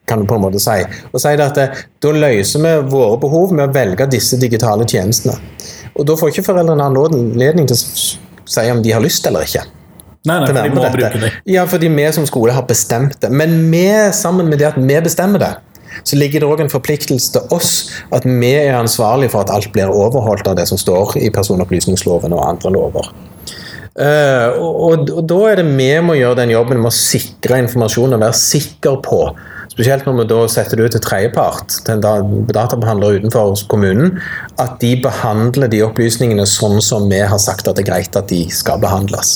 kan 0.07 0.21
du 0.21 0.27
på 0.27 0.35
en 0.35 0.41
måte 0.41 0.61
si. 0.63 0.85
Og 1.13 1.21
si 1.21 1.29
at 1.29 1.59
eh, 1.59 1.81
Da 1.99 2.13
løser 2.13 2.63
vi 2.63 2.75
våre 2.93 3.19
behov 3.19 3.53
med 3.53 3.69
å 3.69 3.73
velge 3.75 4.07
disse 4.07 4.39
digitale 4.39 4.87
tjenestene. 4.87 5.35
Og 5.97 6.07
Da 6.07 6.15
får 6.15 6.31
ikke 6.31 6.47
foreldrene 6.47 6.87
anledning 6.87 7.67
til 7.67 7.75
å 7.75 7.81
si 8.47 8.71
om 8.71 8.83
de 8.83 8.95
har 8.95 9.03
lyst 9.03 9.27
eller 9.27 9.43
ikke. 9.43 9.65
Nei, 10.27 10.41
nei, 10.43 10.49
for 10.51 10.59
de 10.59 10.75
må 10.75 10.89
bruke 10.91 11.23
det. 11.23 11.31
Ja, 11.51 11.67
fordi 11.71 11.91
vi 11.93 12.09
som 12.15 12.27
skole 12.29 12.55
har 12.57 12.67
bestemt 12.69 13.19
det. 13.23 13.31
Men 13.31 13.59
vi, 13.73 13.87
sammen 14.17 14.51
med 14.51 14.63
det 14.63 14.73
at 14.73 14.81
vi 14.81 14.99
bestemmer 15.05 15.43
det, 15.43 15.53
så 16.05 16.19
ligger 16.19 16.43
det 16.43 16.49
òg 16.51 16.65
en 16.65 16.73
forpliktelse 16.73 17.33
til 17.37 17.55
oss 17.55 17.71
at 18.15 18.27
vi 18.27 18.51
er 18.59 18.77
ansvarlige 18.77 19.33
for 19.33 19.47
at 19.47 19.53
alt 19.55 19.71
blir 19.73 19.93
overholdt 19.93 20.49
av 20.51 20.59
det 20.59 20.67
som 20.69 20.81
står 20.81 21.17
i 21.23 21.31
personopplysningsloven 21.33 22.35
og 22.37 22.45
andre 22.45 22.75
lover. 22.75 23.09
Uh, 23.97 24.53
og, 24.61 25.07
og, 25.09 25.23
da 25.25 25.39
er 25.49 25.63
det 25.63 25.71
vi 25.71 25.89
må 26.05 26.19
gjøre 26.19 26.43
den 26.43 26.51
jobben 26.53 26.83
med 26.83 26.91
å 26.91 26.97
sikre 26.97 27.63
informasjon 27.63 28.13
og 28.13 28.21
være 28.27 28.37
sikker 28.37 28.99
på 29.05 29.21
Spesielt 29.77 30.07
når 30.07 30.15
vi 30.23 30.25
da 30.31 30.37
setter 30.49 30.79
det 30.79 30.85
ut 30.87 30.95
til 30.95 31.03
tredjepart, 31.05 31.75
til 31.85 31.99
en 31.99 32.45
databehandler 32.49 33.19
utenfor 33.19 33.59
kommunen, 33.69 34.15
at 34.63 34.79
de 34.81 34.95
behandler 35.05 35.69
de 35.69 35.83
opplysningene 35.85 36.47
sånn 36.49 36.79
som 36.81 37.11
vi 37.11 37.19
har 37.21 37.43
sagt 37.43 37.69
at 37.69 37.77
det 37.77 37.85
er 37.85 37.91
greit 37.91 38.17
at 38.17 38.31
de 38.33 38.47
skal 38.57 38.81
behandles. 38.81 39.35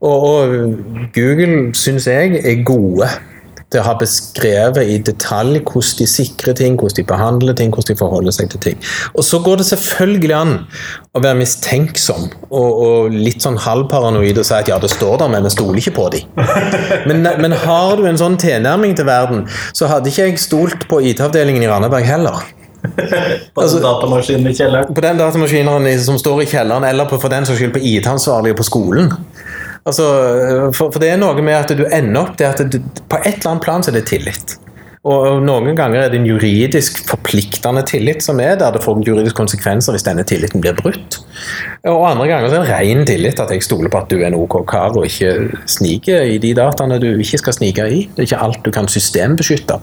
Og, 0.00 0.22
og 0.24 1.10
Google 1.14 1.74
syns 1.76 2.08
jeg 2.08 2.40
er 2.40 2.62
gode 2.64 3.08
til 3.70 3.78
å 3.78 3.86
ha 3.86 3.92
beskrevet 4.00 4.88
i 4.90 4.96
detalj 5.06 5.60
hvordan 5.62 5.98
de 6.00 6.06
sikrer 6.10 6.56
ting, 6.58 6.76
hvordan 6.78 6.96
de 6.98 7.06
behandler 7.06 7.56
ting, 7.58 7.70
hvordan 7.70 7.94
de 7.94 8.00
forholder 8.00 8.34
seg 8.34 8.50
til 8.50 8.62
ting. 8.64 8.80
Og 9.14 9.22
så 9.26 9.38
går 9.44 9.60
det 9.60 9.68
selvfølgelig 9.68 10.34
an 10.34 10.54
å 11.14 11.22
være 11.22 11.38
mistenksom 11.38 12.26
og, 12.48 12.70
og 12.70 13.14
litt 13.14 13.44
sånn 13.44 13.60
halvparanoid 13.62 14.40
og 14.42 14.48
si 14.48 14.56
at 14.56 14.70
ja, 14.70 14.80
det 14.82 14.90
står 14.90 15.20
der, 15.22 15.30
men 15.30 15.46
vi 15.46 15.52
stoler 15.54 15.82
ikke 15.82 15.94
på 16.00 16.08
dem. 16.16 16.26
Men, 17.10 17.22
men 17.40 17.54
har 17.62 17.94
du 17.98 18.04
en 18.06 18.18
sånn 18.18 18.36
tilnærming 18.40 18.92
til 18.98 19.06
verden, 19.08 19.44
så 19.76 19.88
hadde 19.90 20.10
ikke 20.10 20.26
jeg 20.28 20.40
stolt 20.42 20.84
på 20.90 21.00
IT-avdelingen 21.10 21.64
i 21.64 21.68
Randaberg 21.70 22.06
heller. 22.06 22.42
på 23.54 23.64
den 23.64 23.82
datamaskinen 23.84 24.50
i 24.50 24.54
kjelleren? 24.56 24.92
På 24.94 25.04
den 25.04 25.20
datamaskinen 25.20 25.88
som 26.04 26.18
står 26.20 26.44
i 26.44 26.48
kjelleren, 26.50 26.86
eller 26.86 27.08
på, 27.10 27.18
for 27.22 27.32
den 27.32 27.48
saks 27.48 27.60
skyld 27.60 27.74
på 27.76 27.82
IT-ansvarlige 27.92 28.58
på 28.58 28.66
skolen. 28.68 29.10
Altså, 29.88 30.06
for, 30.76 30.90
for, 30.90 31.00
det 31.00 31.12
er 31.14 31.20
noe 31.20 31.40
med 31.40 31.56
at 31.56 31.70
du 31.72 31.86
ender 31.86 32.20
opp 32.20 32.34
det 32.36 32.48
at 32.50 32.60
du, 32.68 32.82
På 33.08 33.20
et 33.22 33.38
eller 33.38 33.54
annet 33.54 33.64
plan 33.64 33.84
så 33.84 33.92
er 33.92 34.00
det 34.00 34.08
tillit. 34.10 34.58
Og 35.08 35.38
Noen 35.40 35.72
ganger 35.72 36.02
er 36.02 36.10
det 36.12 36.18
en 36.20 36.26
juridisk 36.28 36.98
forpliktende 37.08 37.80
tillit 37.88 38.20
som 38.20 38.40
er 38.44 38.58
der 38.60 38.74
det 38.74 38.82
får 38.84 38.98
juridiske 39.06 39.38
konsekvenser 39.38 39.96
hvis 39.96 40.04
denne 40.04 40.26
tilliten 40.28 40.60
blir 40.60 40.76
brutt. 40.76 41.16
Og 41.88 42.04
andre 42.04 42.26
ganger 42.28 42.52
så 42.52 42.58
er 42.58 42.66
det 42.66 42.74
ren 42.74 43.06
tillit 43.08 43.40
at 43.40 43.54
jeg 43.54 43.64
stoler 43.64 43.88
på 43.88 44.02
at 44.02 44.12
du 44.12 44.18
er 44.18 44.28
en 44.28 44.36
OK 44.36 44.58
kar 44.68 44.92
og 44.92 45.08
ikke 45.08 45.56
sniker 45.64 46.28
i 46.28 46.36
de 46.42 46.52
dataene 46.58 47.00
du 47.00 47.08
ikke 47.14 47.40
skal 47.40 47.56
snike 47.56 47.88
i. 47.88 48.02
Det 48.12 48.26
er 48.26 48.28
ikke 48.28 48.44
alt 48.44 48.60
du 48.66 48.70
kan 48.76 48.92
systembeskytte. 48.92 49.80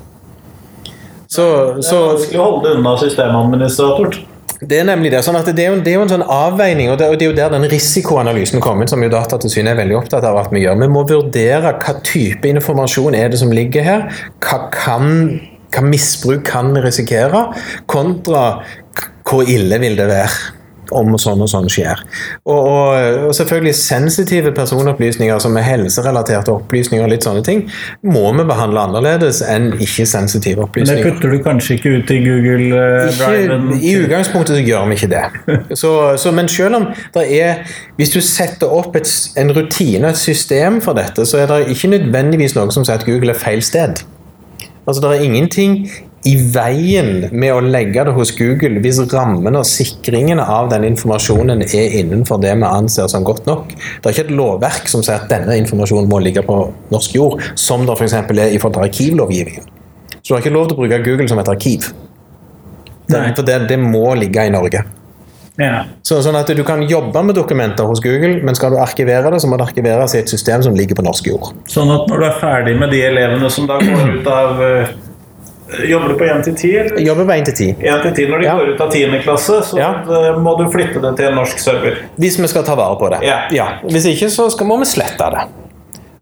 Så, 1.27 1.43
det 1.81 1.89
er 1.89 2.05
vanskelig 2.13 2.39
å 2.39 2.45
holde 2.51 2.77
unna 2.77 2.93
systemadministrator. 3.01 4.21
Det 4.59 4.79
er 4.79 4.87
nemlig 4.87 5.11
det. 5.13 5.19
sånn 5.21 5.37
at 5.37 5.49
det 5.53 5.61
er, 5.61 5.75
jo, 5.75 5.81
det 5.85 5.91
er 5.91 5.99
jo 5.99 6.05
en 6.07 6.11
sånn 6.15 6.23
avveining, 6.23 6.89
og 6.89 6.97
det, 6.97 7.11
og 7.11 7.19
det, 7.19 7.27
er 7.27 7.29
jo 7.29 7.37
der 7.37 7.53
den 7.53 7.67
risikoanalysen 7.69 8.63
kommer, 8.63 8.89
som 8.89 9.03
jo 9.05 9.11
Datatilsynet 9.13 9.75
er 9.75 9.81
veldig 9.83 9.99
opptatt 9.99 10.25
av 10.25 10.39
at 10.41 10.49
vi 10.53 10.63
gjør. 10.63 10.79
Vi 10.81 10.89
må 10.89 11.03
vurdere 11.05 11.75
hva 11.77 11.95
type 12.01 12.49
informasjon 12.49 13.17
er 13.17 13.29
det 13.29 13.41
som 13.41 13.53
ligger 13.53 13.85
her. 13.85 14.07
Hva, 14.41 14.63
kan, 14.73 15.37
hva 15.75 15.85
misbruk 15.85 16.41
kan 16.49 16.73
risikere, 16.81 17.47
kontra 17.85 18.47
hvor 19.27 19.45
ille 19.45 19.77
vil 19.83 19.97
det 19.99 20.07
være 20.09 20.56
om 20.95 21.15
sånn 21.19 21.41
og 21.43 21.49
sånn 21.51 21.69
skjer. 21.71 22.01
Og, 22.47 22.57
og, 22.57 23.27
og, 23.27 23.33
selvfølgelig 23.37 23.73
sensitive 23.77 24.53
personopplysninger 24.55 25.39
som 25.43 25.57
er 25.59 25.65
helserelaterte 25.67 26.53
opplysninger, 26.53 27.05
og 27.05 27.13
litt 27.13 27.27
sånne 27.27 27.43
ting, 27.45 27.65
må 28.07 28.25
vi 28.37 28.45
behandle 28.47 28.85
annerledes 28.87 29.41
enn 29.45 29.71
ikke-sensitive 29.75 30.65
opplysninger. 30.67 31.03
Men 31.03 31.11
det 31.11 31.15
putter 31.17 31.35
du 31.35 31.43
kanskje 31.45 31.77
ikke 31.77 31.95
ut 31.97 32.13
i 32.13 32.19
Google 32.25 32.69
uh, 32.73 33.11
Driven? 33.19 33.69
I 33.77 33.95
utgangspunktet 34.01 34.59
så 34.59 34.63
gjør 34.63 34.89
vi 34.91 34.99
ikke 34.99 35.11
det. 35.13 35.25
Så, 35.77 35.91
så, 36.17 36.31
men 36.33 36.47
selv 36.49 36.77
om 36.77 36.85
det 37.13 37.23
er 37.37 37.59
Hvis 37.97 38.11
du 38.13 38.19
setter 38.23 38.71
opp 38.71 38.95
et, 38.97 39.09
en 39.37 39.51
rutine, 39.53 40.09
et 40.09 40.17
system 40.19 40.79
for 40.81 40.97
dette, 40.97 41.25
så 41.27 41.41
er 41.43 41.49
det 41.51 41.73
ikke 41.73 41.91
nødvendigvis 41.91 42.55
noe 42.57 42.71
som 42.73 42.85
sier 42.85 42.99
at 42.99 43.05
Google 43.07 43.33
er 43.33 43.39
feil 43.39 43.63
sted. 43.65 44.01
Altså, 44.87 45.01
Det 45.01 45.09
er 45.09 45.23
ingenting 45.23 45.89
i 46.25 46.33
veien 46.51 47.27
med 47.31 47.53
å 47.53 47.61
legge 47.61 48.03
det 48.07 48.13
hos 48.15 48.33
Google 48.35 48.81
hvis 48.83 48.99
rammene 49.13 49.61
og 49.61 49.69
sikringene 49.69 50.43
av 50.43 50.71
den 50.71 50.87
informasjonen 50.89 51.61
er 51.67 51.97
innenfor 52.01 52.41
det 52.41 52.55
vi 52.57 52.67
anser 52.67 53.07
som 53.11 53.25
godt 53.27 53.45
nok. 53.47 53.71
Det 53.75 54.09
er 54.09 54.15
ikke 54.15 54.27
et 54.27 54.35
lovverk 54.39 54.89
som 54.91 55.05
sier 55.05 55.21
at 55.21 55.29
denne 55.31 55.59
informasjonen 55.61 56.09
må 56.09 56.19
ligge 56.23 56.43
på 56.47 56.59
norsk 56.93 57.15
jord, 57.15 57.45
som 57.55 57.85
det 57.87 57.95
f.eks. 57.95 58.17
er 58.17 58.43
i 58.49 58.59
forhold 58.59 58.79
til 58.79 58.87
arkivlovgivningen. 58.89 59.71
Så 60.19 60.33
du 60.33 60.35
har 60.35 60.43
ikke 60.43 60.57
lov 60.57 60.67
til 60.67 60.75
å 60.75 60.81
bruke 60.81 61.03
Google 61.05 61.29
som 61.31 61.39
et 61.39 61.49
arkiv. 61.53 61.87
Det, 63.07 63.19
for 63.37 63.47
det, 63.47 63.61
det, 63.69 63.77
må 63.79 64.09
ligge 64.19 64.43
i 64.43 64.51
Norge. 64.51 64.81
Ja. 65.57 65.85
Så, 66.05 66.19
sånn 66.21 66.35
at 66.37 66.49
Du 66.53 66.59
kan 66.67 66.83
jobbe 66.85 67.21
med 67.23 67.37
dokumenter 67.37 67.87
hos 67.87 68.01
Google, 68.03 68.43
men 68.45 68.57
skal 68.57 68.75
du 68.75 68.81
arkivere 68.83 69.31
det, 69.31 69.39
så 69.41 69.47
må 69.49 69.57
det 69.57 69.69
arkiveres 69.69 70.13
i 70.17 70.19
et 70.19 70.29
system 70.29 70.65
som 70.65 70.75
ligger 70.75 70.99
på 70.99 71.05
norsk 71.07 71.29
jord. 71.31 71.53
Sånn 71.71 71.93
at 71.93 72.11
når 72.11 72.19
du 72.19 72.27
er 72.27 72.35
ferdig 72.41 72.75
med 72.81 72.91
de 72.91 72.99
elevene 73.07 73.49
som 73.53 73.69
da 73.69 73.79
går 73.79 74.17
ut 74.17 74.27
av 74.27 74.61
eh, 74.67 74.91
Jobber 75.67 76.13
du 76.13 76.15
på 76.15 76.23
1 76.23 76.43
til 76.47 76.55
10? 76.55 76.73
Eller? 76.79 76.99
jobber 77.03 77.25
på 77.25 77.33
1 77.33 77.45
til 77.49 77.55
10. 77.55 77.69
1 77.83 78.01
til 78.05 78.15
10. 78.15 78.31
Når 78.31 78.39
de 78.39 78.47
ja. 78.47 78.55
går 78.55 78.73
ut 78.73 78.81
av 78.81 78.91
10. 78.91 79.21
klasse, 79.23 79.61
så 79.69 79.79
ja. 79.79 79.91
må 80.39 80.55
du 80.59 80.65
flytte 80.71 81.03
det 81.03 81.13
til 81.19 81.31
en 81.31 81.39
norsk 81.41 81.59
server. 81.61 82.03
Hvis 82.15 82.39
vi 82.39 82.47
skal 82.47 82.65
ta 82.67 82.77
vare 82.79 82.97
på 82.99 83.11
det. 83.13 83.23
Ja. 83.27 83.39
ja. 83.51 83.69
Hvis 83.83 84.07
ikke, 84.13 84.31
så 84.31 84.49
skal, 84.53 84.69
må 84.69 84.79
vi 84.81 84.89
slette 84.89 85.31
det. 85.35 85.47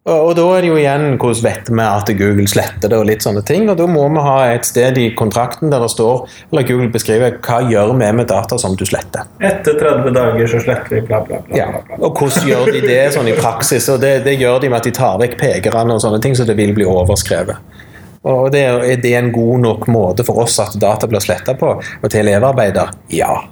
Og, 0.05 0.19
og, 0.19 0.31
da 0.37 0.43
er 0.53 0.61
det 0.61 0.67
jo 0.69 0.75
igjen 0.77 1.15
hvordan 1.17 1.39
vet 1.41 1.69
vi 1.71 1.81
at 1.81 2.09
Google 2.19 2.45
sletter 2.49 2.91
det, 2.91 2.97
og 2.99 3.07
litt 3.09 3.25
sånne 3.25 3.41
ting. 3.45 3.63
Og 3.71 3.77
da 3.79 3.87
må 3.89 4.03
vi 4.13 4.21
ha 4.21 4.35
et 4.53 4.67
sted 4.67 4.99
i 5.01 5.07
kontrakten 5.17 5.73
der 5.73 5.81
det 5.81 5.89
står, 5.95 6.27
eller 6.51 6.67
Google 6.67 6.91
beskriver 6.93 7.39
hva 7.45 7.57
gjør 7.65 7.95
vi 7.97 8.11
med 8.19 8.29
data 8.29 8.59
som 8.61 8.77
du 8.77 8.85
sletter. 8.85 9.25
Etter 9.41 9.79
30 9.81 10.13
dager 10.13 10.51
så 10.51 10.61
sletter 10.61 10.99
vi 10.99 11.01
bla, 11.07 11.23
bla, 11.25 11.41
bla. 11.47 11.57
Ja. 11.57 11.71
Og 11.97 12.21
hvordan 12.21 12.45
gjør 12.51 12.69
de 12.75 12.83
det 12.85 13.01
sånn 13.17 13.31
i 13.33 13.33
praksis? 13.39 13.89
Og 13.93 13.97
det, 14.03 14.19
det 14.29 14.37
gjør 14.37 14.61
de 14.61 14.69
med 14.69 14.77
at 14.83 14.89
de 14.89 14.93
tar 14.93 15.17
vekk 15.21 15.39
pekerne 15.41 15.97
og 15.97 16.05
sånne 16.05 16.21
ting, 16.21 16.37
så 16.37 16.45
det 16.45 16.57
vil 16.61 16.77
bli 16.77 16.85
overskrevet. 16.85 17.84
Og 18.25 18.49
det, 18.53 18.63
Er 18.65 19.01
det 19.01 19.13
en 19.15 19.31
god 19.31 19.59
nok 19.59 19.87
måte 19.87 20.25
for 20.25 20.41
oss 20.45 20.57
at 20.59 20.73
data 20.81 21.07
blir 21.07 21.21
sletta 21.21 21.53
på, 21.59 21.75
og 21.77 22.09
til 22.09 22.25
elevarbeider? 22.25 22.91
Ja. 23.13 23.43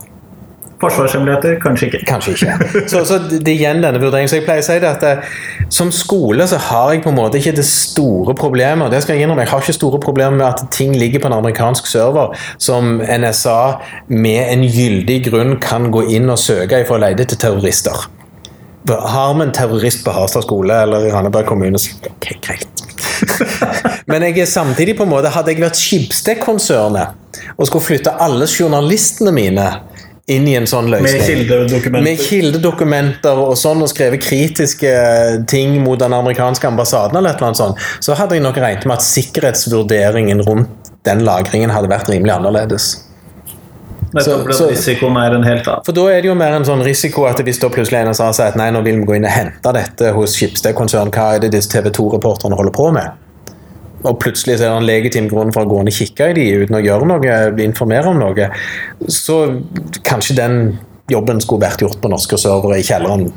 Forsvarshemmeligheter? 0.83 1.59
Kanskje 1.63 1.85
ikke. 1.85 1.99
Kanskje 2.07 2.31
ikke. 2.31 2.87
Så, 2.91 3.05
så, 3.05 3.19
det 3.29 3.47
er 3.47 3.53
igjen 3.53 3.83
denne 3.83 4.01
vurderingen. 4.01 4.29
Så 4.31 4.39
jeg 4.39 4.45
pleier 4.47 4.63
å 4.63 4.67
si 4.67 4.79
det 4.83 4.89
at 4.89 5.03
det, 5.03 5.11
eh, 5.21 5.67
Som 5.73 5.91
skole 5.95 6.47
så 6.49 6.59
har 6.59 6.91
jeg 6.93 7.03
på 7.05 7.11
en 7.13 7.17
måte 7.17 7.39
ikke 7.39 7.55
det 7.55 7.65
store 7.65 8.35
problemet. 8.37 8.91
det 8.91 9.03
skal 9.03 9.15
Jeg 9.15 9.23
innrømme, 9.23 9.45
jeg 9.45 9.53
har 9.53 9.63
ikke 9.63 9.77
store 9.77 9.99
problemer 9.99 10.37
med 10.37 10.47
at 10.47 10.65
ting 10.71 10.95
ligger 10.97 11.23
på 11.23 11.31
en 11.31 11.37
amerikansk 11.39 11.87
server 11.87 12.35
som 12.57 12.99
NSA 12.99 13.79
med 14.07 14.41
en 14.49 14.63
gyldig 14.67 15.23
grunn 15.29 15.55
kan 15.61 15.89
gå 15.91 16.07
inn 16.17 16.29
og 16.29 16.37
søke 16.41 16.83
for 16.85 16.97
å 16.97 17.05
lete 17.05 17.23
etter 17.23 17.39
terrorister. 17.47 18.05
Har 18.89 19.33
vi 19.37 19.47
en 19.47 19.55
terrorist 19.55 20.03
på 20.03 20.11
Harstad 20.11 20.43
skole 20.43 20.83
eller 20.83 21.07
i 21.07 21.11
Randaberg 21.13 21.47
kommune, 21.47 21.79
så 21.79 21.95
ok, 22.09 22.33
greit. 22.43 22.72
Men 24.09 24.27
jeg 24.27 24.43
er 24.43 24.49
samtidig 24.49 24.97
på 24.97 25.07
en 25.07 25.13
måte, 25.13 25.31
hadde 25.33 25.53
jeg 25.53 25.63
vært 25.63 25.79
Schibsted-konsernet 25.79 27.19
og 27.57 27.67
skulle 27.67 27.85
flytte 27.85 28.13
alle 28.21 28.47
journalistene 28.49 29.33
mine 29.35 29.67
inn 30.31 30.45
i 30.47 30.53
en 30.55 30.67
sånn 30.69 30.87
løsning. 30.91 31.19
Med 31.19 31.27
kildedokumenter. 31.27 32.05
Med 32.05 32.21
kildedokumenter 32.21 33.41
og 33.43 33.57
sånn, 33.59 33.81
og 33.83 33.91
skrevet 33.91 34.23
kritiske 34.23 34.93
ting 35.51 35.75
mot 35.83 35.99
den 35.99 36.15
amerikanske 36.15 36.69
ambassaden, 36.69 37.19
eller 37.19 37.35
et 37.35 37.59
sånt, 37.59 37.81
så 38.03 38.15
hadde 38.15 38.37
jeg 38.37 38.45
nok 38.45 38.59
regnet 38.63 38.87
med 38.87 39.01
at 39.01 39.07
sikkerhetsvurderingen 39.07 40.43
rundt 40.47 40.93
den 41.03 41.25
lagringen 41.27 41.73
hadde 41.73 41.91
vært 41.91 42.07
rimelig 42.11 42.37
annerledes. 42.37 42.93
Nettopp 44.13 44.51
så, 44.53 44.67
risikoen 44.69 45.17
er 45.17 45.35
en 45.37 45.45
helt 45.47 45.67
annen. 45.67 45.85
For 45.87 45.97
da 45.97 46.05
er 46.13 46.21
det 46.21 46.29
jo 46.29 46.37
mer 46.37 46.53
en 46.53 46.67
sånn 46.67 46.83
risiko 46.85 47.25
at 47.29 47.41
hvis 47.41 47.61
da 47.61 47.69
plutselig 47.73 48.03
en 48.03 48.17
sa 48.17 48.29
at 48.29 48.57
nei, 48.59 48.69
nå 48.73 48.83
vil 48.85 49.01
vi 49.01 49.07
gå 49.09 49.17
inn 49.17 49.27
og 49.27 49.33
hente 49.33 49.73
dette 49.75 50.13
hos 50.13 50.37
Schibsted-konsern, 50.37 51.11
hva 51.13 51.33
er 51.35 51.45
det 51.45 51.53
disse 51.55 51.71
TV 51.73 51.89
2-reporterne 51.93 52.57
holder 52.59 52.75
på 52.75 52.89
med? 52.93 53.19
Og 54.03 54.17
plutselig 54.19 54.59
så 54.59 54.67
er 54.67 54.73
det 54.73 54.81
en 54.81 54.89
legitim 54.89 55.29
grunn 55.31 55.53
for 55.55 55.63
å 55.63 55.69
gå 55.71 55.79
inn 55.81 55.89
og 55.89 55.95
kikke 55.95 56.29
i 56.29 56.35
de 56.37 56.45
uten 56.63 56.77
å 56.77 56.83
gjøre 56.83 57.07
noe, 57.09 57.37
informere 57.63 58.11
om 58.11 58.19
noe. 58.19 58.49
Så 59.07 59.39
kanskje 60.05 60.37
den 60.41 60.59
jobben 61.11 61.41
skulle 61.43 61.65
vært 61.65 61.81
gjort 61.83 62.01
på 62.03 62.11
norske 62.11 62.37
servere 62.39 62.81
i 62.81 62.85
kjelleren 62.85 63.29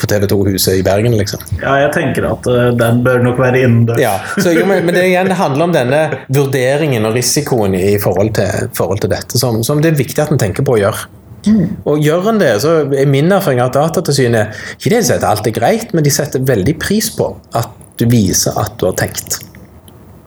på 0.00 0.06
TV 0.06 0.26
2-huset 0.30 0.78
i 0.78 0.82
Bergen, 0.86 1.16
liksom. 1.18 1.42
Ja, 1.60 1.76
jeg 1.82 1.92
tenker 1.96 2.28
at 2.30 2.46
uh, 2.50 2.68
den 2.76 3.02
bør 3.06 3.22
nok 3.24 3.40
være 3.40 3.62
innendørs. 3.64 4.00
Ja, 4.02 4.14
så, 4.36 4.52
jo, 4.54 4.66
men, 4.68 4.84
men, 4.86 4.94
det 4.94 5.06
igjen 5.08 5.30
det 5.30 5.38
handler 5.40 5.68
om 5.68 5.74
denne 5.74 6.02
vurderingen 6.32 7.08
og 7.08 7.16
risikoen 7.16 7.76
i 7.78 7.96
forhold 8.02 8.34
til, 8.38 8.70
forhold 8.76 9.02
til 9.04 9.12
dette, 9.12 9.40
som, 9.40 9.62
som, 9.66 9.82
det 9.82 9.94
er 9.94 10.00
viktig 10.00 10.22
at 10.22 10.34
en 10.34 10.42
tenker 10.42 10.66
på 10.66 10.76
å 10.76 10.80
gjøre. 10.84 11.08
Mm. 11.46 11.66
Og 11.86 12.02
Gjør 12.02 12.32
en 12.32 12.40
det, 12.42 12.52
så 12.62 12.76
er 12.90 13.10
min 13.10 13.30
erfaring 13.32 13.62
at 13.62 13.76
Datatilsynet 13.76 14.56
ikke 14.78 14.96
det 14.96 15.04
at 15.14 15.26
alt 15.26 15.46
er 15.46 15.54
greit, 15.54 15.94
men 15.94 16.06
de 16.06 16.12
setter 16.14 16.42
veldig 16.42 16.74
pris 16.82 17.10
på 17.14 17.30
at 17.54 17.70
du 17.96 18.08
viser 18.10 18.56
at 18.60 18.74
du 18.80 18.88
har 18.88 18.96
tenkt 18.98 19.40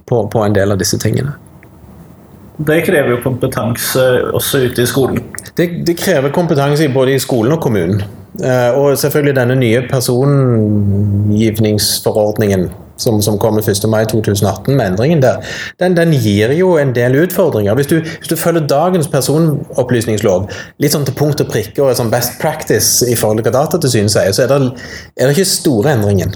på, 0.09 0.23
på 0.31 0.43
en 0.45 0.55
del 0.55 0.73
av 0.73 0.79
disse 0.81 0.97
tingene. 1.01 1.35
Det 2.59 2.81
krever 2.83 3.13
jo 3.13 3.19
kompetanse 3.23 4.05
også 4.35 4.65
ute 4.67 4.83
i 4.83 4.89
skolen. 4.89 5.21
Det, 5.55 5.67
det 5.87 5.95
krever 5.99 6.33
kompetanse 6.35 6.89
både 6.91 7.15
i 7.15 7.21
skolen 7.23 7.55
og 7.55 7.61
kommunen. 7.63 8.01
Eh, 8.37 8.77
og 8.77 8.97
selvfølgelig 8.97 9.35
denne 9.35 9.55
nye 9.57 9.81
persongivningsforordningen 9.89 12.69
som, 12.99 13.21
som 13.21 13.39
kommer 13.39 13.69
1. 13.69 13.89
mai 13.89 14.05
2018 14.05 14.75
med 14.75 14.85
endringen 14.91 15.21
der, 15.23 15.35
den, 15.79 15.97
den, 15.97 16.13
gir 16.13 16.53
jo 16.53 16.77
en 16.77 16.95
del 16.95 17.15
utfordringer. 17.23 17.75
Hvis 17.75 17.87
du, 17.87 17.99
hvis 17.99 18.27
du 18.29 18.35
følger 18.37 18.67
dagens 18.67 19.07
personopplysningslov 19.07 20.49
litt 20.83 20.91
sånn 20.93 21.05
til 21.07 21.15
punkt 21.17 21.41
og 21.41 21.47
prikke 21.49 21.83
og 21.83 21.95
sånn 21.97 22.11
best 22.13 22.31
practice 22.41 23.05
i 23.07 23.15
forhold 23.17 23.37
til 23.39 23.45
hva 23.49 23.57
Datatilsynet 23.63 24.11
sier, 24.13 24.31
så 24.35 24.41
er 24.45 24.49
det, 24.53 24.59
er 25.17 25.23
det 25.25 25.33
ikke 25.37 25.55
store 25.55 25.91
endringen. 25.97 26.31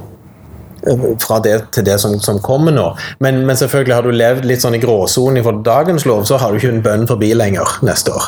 eh, 0.87 1.03
fra 1.21 1.39
det 1.43 1.57
til 1.71 1.83
det 1.85 1.99
som, 2.01 2.19
som 2.19 2.39
kommer 2.43 2.71
nå. 2.75 2.95
Men, 3.19 3.45
men, 3.45 3.57
selvfølgelig 3.59 3.95
har 3.95 4.03
du 4.03 4.11
levd 4.11 4.45
litt 4.49 4.61
sånn 4.65 4.75
i 4.75 4.81
gråsonen 4.81 5.37
i 5.39 5.43
dagens 5.63 6.05
lov, 6.09 6.25
så 6.25 6.37
har 6.41 6.51
du 6.51 6.57
ikke 6.57 6.73
en 6.73 6.83
bønn 6.83 7.07
forbi 7.07 7.33
lenger 7.37 7.67
neste 7.85 8.11
år. 8.11 8.23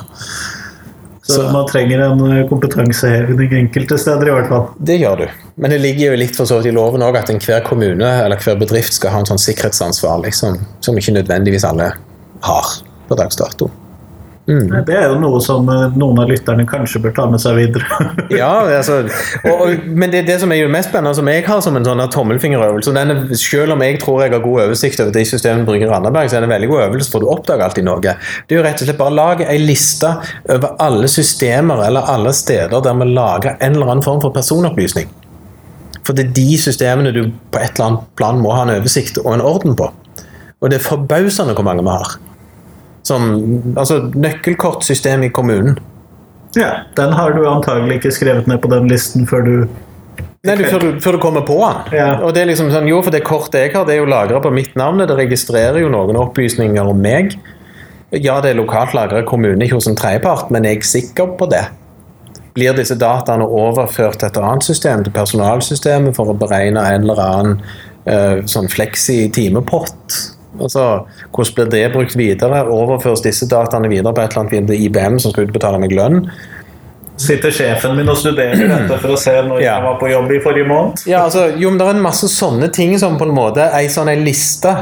Så, 1.25 1.33
så 1.33 1.45
man 1.49 1.65
trenger 1.65 2.03
en 2.05 2.19
eh, 2.31 2.43
kompetanseheving 2.49 3.53
enkelte 3.57 3.97
steder, 3.97 4.29
i 4.29 4.33
hvert 4.35 4.49
fall. 4.51 4.67
Det 4.77 4.99
gjør 5.01 5.23
du. 5.23 5.25
Men 5.57 5.73
det 5.73 5.79
ligger 5.81 6.11
jo 6.11 6.19
litt 6.21 6.37
for 6.37 6.45
så 6.45 6.59
vidt 6.59 6.69
i 6.69 6.75
loven 6.75 7.01
òg 7.01 7.17
at 7.17 7.31
enhver 7.33 7.63
kommune 7.65 8.11
eller 8.25 8.37
hver 8.45 8.59
bedrift 8.61 8.93
skal 8.93 9.15
ha 9.15 9.23
en 9.23 9.29
sånn 9.31 9.41
sikkerhetsansvar, 9.41 10.21
liksom, 10.27 10.59
som 10.85 11.01
ikke 11.01 11.15
nødvendigvis 11.17 11.65
alle 11.65 11.89
har 12.45 12.75
på 13.09 13.17
dags 13.17 13.41
dato. 13.41 13.71
Mm. 14.45 14.67
Det 14.85 14.93
er 14.93 15.07
jo 15.09 15.15
noe 15.17 15.39
som 15.41 15.65
eh, 15.73 15.95
noen 15.97 16.19
av 16.21 16.29
lytterne 16.29 16.67
kanskje 16.69 16.99
bør 17.01 17.13
ta 17.17 17.23
med 17.31 17.41
seg 17.41 17.55
videre. 17.57 18.09
ja, 18.41 18.51
altså, 18.77 18.99
og, 19.41 19.53
og, 19.55 19.87
Men 19.89 20.11
det, 20.13 20.21
det 20.27 20.35
som 20.43 20.51
er 20.53 20.59
jo 20.59 20.69
mest 20.69 20.91
spennende, 20.91 21.15
som 21.17 21.29
jeg 21.31 21.41
har 21.47 21.63
som 21.65 21.79
en 21.79 21.87
sånn 21.87 22.03
tommelfingerøvelse 22.13 22.93
denne, 22.93 23.39
Selv 23.41 23.73
om 23.73 23.81
jeg 23.81 23.97
tror 24.03 24.21
jeg 24.21 24.35
har 24.35 24.43
god 24.43 24.67
oversikt 24.67 25.01
over 25.01 25.15
de 25.15 25.25
systemene 25.25 25.65
bruker 25.65 25.89
Randaberg, 25.89 26.29
så 26.29 26.37
er 26.37 26.45
det 26.45 26.49
en 26.51 26.53
veldig 26.53 26.69
god 26.69 26.83
øvelse, 26.83 27.09
for 27.13 27.25
du 27.25 27.31
oppdager 27.33 27.65
alltid 27.65 27.87
noe. 27.87 28.03
Det 28.05 28.53
er 28.53 28.59
jo 28.59 28.65
rett 28.67 28.85
og 28.85 28.89
slett 28.89 29.01
bare 29.01 29.15
å 29.15 29.17
lage 29.17 29.49
ei 29.49 29.57
liste 29.63 30.13
over 30.53 30.77
alle 30.85 31.09
systemer 31.09 31.81
eller 31.87 32.13
alle 32.13 32.33
steder 32.37 32.85
der 32.85 33.01
vi 33.01 33.09
lager 33.15 33.57
en 33.57 33.79
eller 33.79 33.95
annen 33.95 34.05
form 34.05 34.21
for 34.21 34.35
personopplysning. 34.35 35.09
For 36.05 36.13
det 36.13 36.27
er 36.27 36.37
de 36.37 36.47
systemene 36.61 37.15
du 37.15 37.23
på 37.49 37.63
et 37.63 37.79
eller 37.79 37.89
annet 37.89 38.07
plan 38.19 38.37
må 38.37 38.53
ha 38.53 38.67
en 38.67 38.75
oversikt 38.77 39.17
og 39.23 39.31
en 39.33 39.41
orden 39.41 39.73
på. 39.79 39.89
Og 40.61 40.69
det 40.69 40.77
er 40.77 40.85
forbausende 40.85 41.57
hvor 41.57 41.65
mange 41.65 41.81
vi 41.81 41.97
har. 41.97 42.17
Som 43.05 43.27
altså, 43.77 44.01
nøkkelkortsystem 44.17 45.27
i 45.27 45.33
kommunen. 45.33 45.77
Ja, 46.55 46.85
den 46.97 47.13
har 47.13 47.35
du 47.35 47.43
antagelig 47.49 47.99
ikke 47.99 48.13
skrevet 48.15 48.47
ned 48.47 48.61
på 48.63 48.71
den 48.71 48.87
listen 48.89 49.27
før 49.29 49.43
du 49.45 49.55
Nei, 50.45 50.53
du, 50.59 50.67
før, 50.69 50.83
du, 50.83 50.99
før, 51.01 51.15
du, 51.17 51.19
kommer 51.23 51.41
på 51.41 51.55
den. 51.57 51.95
Ja. 51.97 52.19
Og 52.21 52.35
det 52.35 52.43
er 52.43 52.49
liksom 52.51 52.67
sånn, 52.69 52.85
jo, 52.85 52.99
for 53.01 53.13
det 53.13 53.23
kortet 53.25 53.63
jeg 53.63 53.71
har, 53.73 53.87
det 53.87 53.95
er 53.95 54.03
jo 54.03 54.09
lagra 54.11 54.37
på 54.43 54.51
mitt 54.53 54.75
navn. 54.77 55.01
Det 55.01 55.15
registrerer 55.17 55.79
jo 55.81 55.89
noen 55.89 56.19
opplysninger 56.21 56.85
om 56.85 56.99
meg. 57.01 57.33
Ja, 58.13 58.37
det 58.43 58.51
er 58.51 58.59
lokalt 58.59 58.93
lagra 58.93 59.23
i 59.23 59.25
kommunen, 59.25 59.63
ikke 59.65 59.79
hos 59.79 59.89
en 59.89 59.97
tredjepart, 59.97 60.51
men 60.53 60.67
jeg 60.69 60.83
er 60.83 60.87
sikker 60.91 61.33
på 61.39 61.49
det. 61.49 61.63
Blir 62.55 62.77
disse 62.77 62.95
dataene 62.95 63.47
overført 63.49 64.21
til 64.21 64.29
et 64.29 64.37
annet 64.39 64.69
system, 64.69 65.01
til 65.03 65.15
personalsystemet, 65.17 66.13
for 66.15 66.29
å 66.29 66.37
beregne 66.37 66.85
en 66.93 67.07
eller 67.07 67.23
annen 67.25 67.57
uh, 68.05 68.45
sånn 68.45 68.69
fleksi 68.71 69.25
timepott? 69.33 70.21
Altså, 70.59 71.05
hvordan 71.35 71.55
blir 71.55 71.71
det 71.73 71.85
brukt 71.93 72.17
videre? 72.17 72.63
Overføres 72.71 73.23
disse 73.25 73.47
dataene 73.51 73.89
videre 73.91 74.13
på 74.13 74.23
et 74.23 74.35
eller 74.35 74.45
annet 74.45 74.69
til 74.71 74.85
IBM 74.87 75.19
som 75.21 75.33
skal 75.33 75.49
utbetale 75.49 75.81
meg 75.81 75.95
lønn? 75.95 76.23
Sitter 77.21 77.53
sjefen 77.55 77.95
min 77.95 78.09
og 78.11 78.17
studerer 78.19 78.67
dette 78.67 78.97
for 78.99 79.15
å 79.15 79.19
se 79.19 79.33
når 79.47 79.61
ja. 79.63 79.77
jeg 79.77 79.85
var 79.85 79.99
på 80.01 80.09
jobb 80.11 80.33
i 80.35 80.39
forrige 80.43 80.67
måned? 80.67 81.05
Ja, 81.07 81.23
altså, 81.23 81.47
jo, 81.55 81.69
men 81.71 81.79
Det 81.79 81.87
er 81.87 81.95
en 81.95 82.03
masse 82.03 82.27
sånne 82.31 82.67
ting 82.75 82.95
som 82.99 83.15
på 83.19 83.27
en 83.27 83.35
måte 83.35 83.69
ei 83.75 83.87
sånn 83.91 84.11
liste 84.25 84.73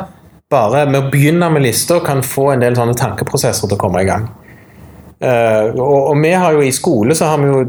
Bare 0.53 0.83
med 0.85 0.99
å 0.99 1.09
begynne 1.13 1.47
med 1.49 1.63
lista 1.65 1.97
kan 2.05 2.21
få 2.25 2.51
en 2.53 2.61
del 2.61 2.75
sånne 2.77 2.93
tankeprosesser 2.97 3.65
til 3.65 3.73
å 3.73 3.79
komme 3.81 4.03
i 4.03 4.05
gang. 4.05 4.27
Uh, 5.23 5.69
og, 5.79 6.09
og, 6.09 6.17
vi 6.19 6.33
har 6.35 6.51
jo 6.51 6.63
I 6.65 6.71
skole 6.75 7.15
så 7.15 7.29
har 7.31 7.37
vi 7.39 7.47
jo 7.47 7.61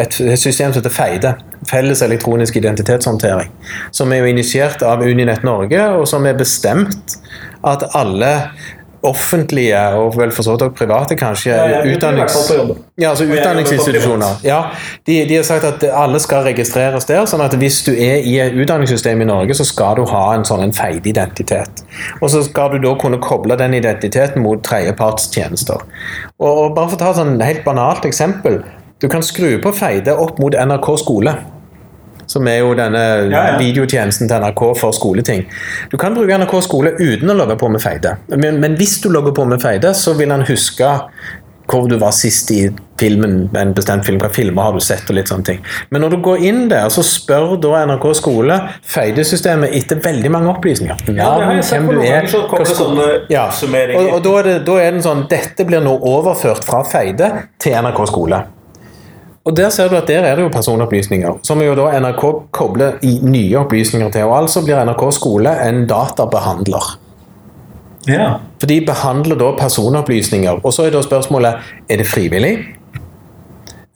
et, 0.00 0.14
system 0.40 0.72
som 0.72 0.78
heter 0.80 0.94
FEIDE. 0.94 1.34
Felles 1.68 2.02
elektronisk 2.04 2.56
identitetshåndtering. 2.56 3.50
Som 3.92 4.12
er 4.12 4.22
jo 4.22 4.30
initiert 4.32 4.82
av 4.86 5.04
Uninett 5.04 5.44
Norge, 5.44 5.82
og 5.98 6.08
som 6.08 6.24
er 6.24 6.38
bestemt 6.38 7.18
at 7.64 7.84
alle 7.96 8.32
offentlige, 9.04 9.78
og 9.98 10.16
vel 10.18 10.32
for 10.34 10.46
så 10.46 10.54
vidt 10.56 10.74
private, 10.78 11.16
kanskje, 11.16 11.52
ja, 11.52 11.80
utdannings, 11.84 12.36
ja, 12.98 13.10
altså 13.10 13.24
utdanningsinstitusjoner. 13.24 14.40
Ja, 14.44 14.60
de, 15.06 15.18
de, 15.28 15.36
har 15.36 15.46
sagt 15.46 15.66
at 15.68 15.84
alle 15.92 16.20
skal 16.22 16.44
registreres 16.48 17.08
der. 17.08 17.24
sånn 17.28 17.44
at 17.44 17.56
hvis 17.60 17.82
du 17.86 17.92
er 17.92 18.24
i 18.24 18.36
et 18.42 18.56
utdanningssystem 18.56 19.20
i 19.20 19.28
Norge, 19.28 19.56
så 19.58 19.66
skal 19.68 20.00
du 20.00 20.04
ha 20.10 20.24
en 20.34 20.46
sånn 20.48 20.64
en 20.64 20.74
feid 20.76 21.06
identitet. 21.06 21.84
Og 22.20 22.30
så 22.32 22.42
skal 22.46 22.74
du 22.74 22.80
da 22.86 22.94
kunne 23.00 23.20
koble 23.22 23.58
den 23.60 23.76
identiteten 23.76 24.42
mot 24.42 24.64
tredjepartstjenester. 24.64 25.84
Og, 26.40 26.52
og 26.52 26.76
bare 26.76 26.92
for 26.92 26.98
å 26.98 27.02
ta 27.04 27.12
et 27.12 27.20
sånn 27.20 27.36
helt 27.44 27.64
banalt 27.66 28.08
eksempel. 28.08 28.62
Du 29.02 29.10
kan 29.12 29.24
skru 29.26 29.58
på 29.60 29.74
Feide 29.76 30.14
opp 30.16 30.38
mot 30.40 30.54
NRK 30.54 30.94
skole 31.02 31.34
som 32.30 32.48
er 32.50 32.60
jo 32.62 32.74
denne 32.78 33.04
ja, 33.28 33.44
ja. 33.52 33.54
videotjenesten 33.60 34.30
til 34.30 34.44
NRK 34.44 34.64
for 34.80 34.96
skoleting. 34.96 35.46
Du 35.92 35.98
kan 36.00 36.16
bruke 36.16 36.40
NRK 36.40 36.58
skole 36.66 36.96
uten 36.98 37.30
å 37.30 37.38
logge 37.38 37.58
på 37.60 37.70
med 37.72 37.82
Feide, 37.84 38.18
men, 38.34 38.60
men 38.62 38.78
hvis 38.80 38.98
du 39.04 39.10
logger 39.12 39.36
på 39.36 39.46
med 39.48 39.62
Feide, 39.62 39.94
så 39.96 40.16
vil 40.18 40.34
han 40.34 40.46
huske 40.48 40.92
hvor 41.70 41.88
du 41.88 41.96
var 41.96 42.12
sist 42.12 42.50
i 42.50 42.68
filmen, 43.00 43.48
en 43.56 43.72
bestemt 43.74 44.06
film, 44.06 44.20
hva 44.22 44.28
filmer 44.32 44.66
har 44.66 44.74
du 44.76 44.82
sett, 44.84 45.08
og 45.08 45.16
litt 45.16 45.30
sånne 45.30 45.48
ting. 45.48 45.62
Men 45.90 46.04
når 46.04 46.14
du 46.14 46.18
går 46.26 46.44
inn 46.46 46.60
der, 46.70 46.88
så 46.92 47.02
spør 47.06 47.56
da 47.60 47.84
NRK 47.88 48.06
skole 48.18 48.58
Feide-systemet 48.94 49.74
etter 49.78 50.00
veldig 50.04 50.32
mange 50.32 50.52
opplysninger. 50.52 51.06
Navn, 51.16 51.56
ja, 51.56 51.64
hvem 51.70 51.88
du 51.90 52.02
er 52.04 52.28
hva, 52.28 53.08
ja. 53.32 53.46
Og, 53.48 54.10
og 54.18 54.20
da, 54.26 54.34
er 54.40 54.50
det, 54.50 54.58
da 54.68 54.78
er 54.82 54.92
den 54.94 55.04
sånn 55.04 55.24
Dette 55.30 55.66
blir 55.66 55.82
nå 55.84 55.96
overført 56.04 56.66
fra 56.68 56.84
Feide 56.88 57.30
til 57.62 57.80
NRK 57.80 58.04
skole. 58.12 58.44
Og 59.44 59.56
Der 59.56 59.68
ser 59.68 59.88
du 59.88 59.96
at 59.96 60.08
der 60.08 60.24
er 60.24 60.36
det 60.36 60.42
jo 60.42 60.48
personopplysninger, 60.48 61.38
som 61.42 61.60
jo 61.62 61.74
da 61.76 61.98
NRK 62.00 62.22
kobler 62.50 62.92
i 63.02 63.18
nye 63.22 63.58
opplysninger 63.58 64.10
til. 64.10 64.24
og 64.24 64.38
Altså 64.38 64.64
blir 64.64 64.84
NRK 64.84 65.12
skole 65.12 65.52
en 65.68 65.86
databehandler. 65.86 66.98
Ja. 68.08 68.30
For 68.60 68.66
de 68.66 68.80
behandler 68.86 69.36
da 69.36 69.50
personopplysninger. 69.58 70.64
Og 70.64 70.72
så 70.72 70.86
er 70.86 70.90
da 70.90 71.02
spørsmålet 71.02 71.54
er 71.88 71.96
det 71.96 72.06
frivillig. 72.06 72.58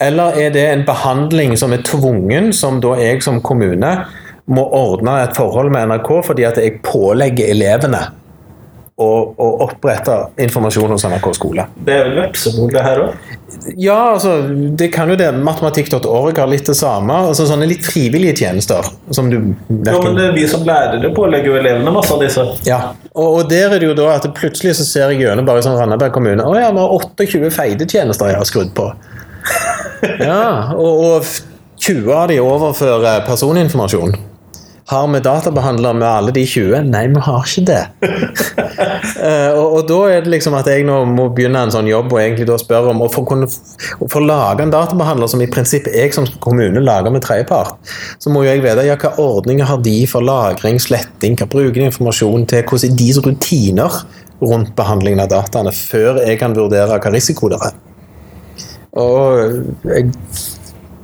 Eller 0.01 0.36
er 0.36 0.53
det 0.55 0.72
en 0.72 0.84
behandling 0.86 1.57
som 1.59 1.72
er 1.72 1.82
tvungen, 1.84 2.53
som 2.53 2.80
da 2.80 2.94
jeg 3.01 3.22
som 3.22 3.40
kommune 3.40 3.96
må 4.46 4.64
ordne 4.72 5.16
et 5.22 5.36
forhold 5.36 5.72
med 5.72 5.88
NRK 5.90 6.12
fordi 6.24 6.44
at 6.49 6.57
jeg 6.57 6.80
pålegger 6.84 7.51
elevene 7.53 8.01
å, 8.99 9.09
å 9.30 9.49
opprette 9.62 10.14
informasjon 10.42 10.90
hos 10.90 11.05
NRK 11.07 11.28
skole. 11.36 11.64
Det 11.86 11.94
er 11.94 12.09
vel 12.09 12.16
vepsebol, 12.18 12.70
det 12.74 12.82
her 12.82 13.03
òg? 13.05 13.34
Ja, 13.78 13.99
altså, 14.14 14.32
det 14.80 14.88
kan 14.94 15.11
jo 15.12 15.16
det. 15.18 15.28
Matematikk.org 15.46 16.40
har 16.42 16.51
litt 16.51 16.66
det 16.66 16.74
samme. 16.78 17.14
altså 17.30 17.46
Sånne 17.46 17.68
litt 17.70 17.86
frivillige 17.86 18.40
tjenester. 18.42 18.88
som 19.14 19.30
du 19.30 19.36
verken... 19.38 19.92
Ja, 19.92 20.01
men 20.03 20.18
det 20.18 20.24
er 20.26 20.34
Vi 20.34 20.46
som 20.51 20.64
lærer 20.66 20.99
det, 21.03 21.12
pålegger 21.14 21.53
jo 21.53 21.59
elevene 21.61 21.92
masse 21.94 22.14
av 22.14 22.24
disse. 22.24 22.44
Ja, 22.66 22.80
og, 23.12 23.28
og, 23.28 23.42
der 23.51 23.76
er 23.76 23.78
det 23.78 23.90
jo 23.90 23.94
da 23.99 24.11
at 24.16 24.26
plutselig 24.34 24.74
så 24.80 24.86
ser 24.88 25.14
jeg 25.14 25.22
gjennom 25.22 25.46
bare 25.46 25.62
sånn 25.64 25.78
Randaberg 25.78 26.14
kommune 26.16 26.44
Å 26.44 26.57
ja, 26.59 26.72
vi 26.74 26.82
har 26.82 26.96
28 26.99 27.53
feidetjenester 27.55 28.32
jeg 28.32 28.40
har 28.40 28.51
skrudd 28.51 28.74
på. 28.74 28.90
ja, 30.30 30.74
og, 30.74 31.05
og 31.07 31.30
20 31.78 32.11
av 32.18 32.26
de 32.32 32.40
overfører 32.42 33.22
personinformasjon. 33.28 34.18
Har 34.89 35.09
vi 35.12 35.18
databehandler 35.20 35.93
med 35.93 36.09
alle 36.09 36.32
de 36.32 36.47
20? 36.49 36.86
Nei, 36.89 37.03
vi 37.12 37.20
har 37.20 37.43
ikke 37.45 37.64
det. 37.68 37.80
uh, 38.01 39.51
og, 39.61 39.66
og, 39.66 39.82
da 39.91 39.99
er 40.14 40.22
det 40.24 40.32
liksom 40.32 40.57
at 40.57 40.70
jeg 40.72 40.86
nå 40.89 41.03
må 41.11 41.26
begynne 41.36 41.61
en 41.66 41.74
sånn 41.74 41.91
jobb 41.91 42.14
og 42.14 42.22
egentlig 42.22 42.47
da 42.49 42.57
spørre 42.57 42.95
om 42.95 43.05
å 43.05 43.11
få, 43.12 43.26
kunne, 43.28 43.51
å 44.01 44.22
lage 44.24 44.64
en 44.64 44.72
databehandler 44.72 45.28
som 45.28 45.45
i 45.45 45.51
prinsippet 45.53 45.93
jeg 45.93 46.16
som 46.16 46.30
kommune 46.41 46.80
lager 46.80 47.12
med 47.12 47.20
tredjepart, 47.26 47.76
så 48.16 48.32
må 48.32 48.47
jo 48.47 48.49
jeg 48.55 48.64
vite 48.64 48.89
ja, 48.89 48.97
hva 48.97 49.12
ordninger 49.20 49.68
har 49.68 49.84
de 49.84 49.99
for 50.09 50.24
lagring, 50.24 50.80
sletting, 50.80 51.36
hva 51.36 51.51
bruker 51.53 51.82
de 51.82 51.91
informasjon 51.91 52.49
til, 52.49 52.64
hvordan 52.64 52.89
er 52.89 52.99
deres 53.05 53.22
rutiner 53.28 54.03
rundt 54.41 54.72
behandlingen 54.78 55.20
av 55.20 55.28
dataene, 55.34 55.74
før 55.76 56.22
jeg 56.24 56.41
kan 56.41 56.57
vurdere 56.57 56.97
hva 56.97 57.12
risiko 57.12 57.53
det 57.53 57.61
er. 57.68 57.80
Og 58.97 59.91
jeg, 59.93 60.14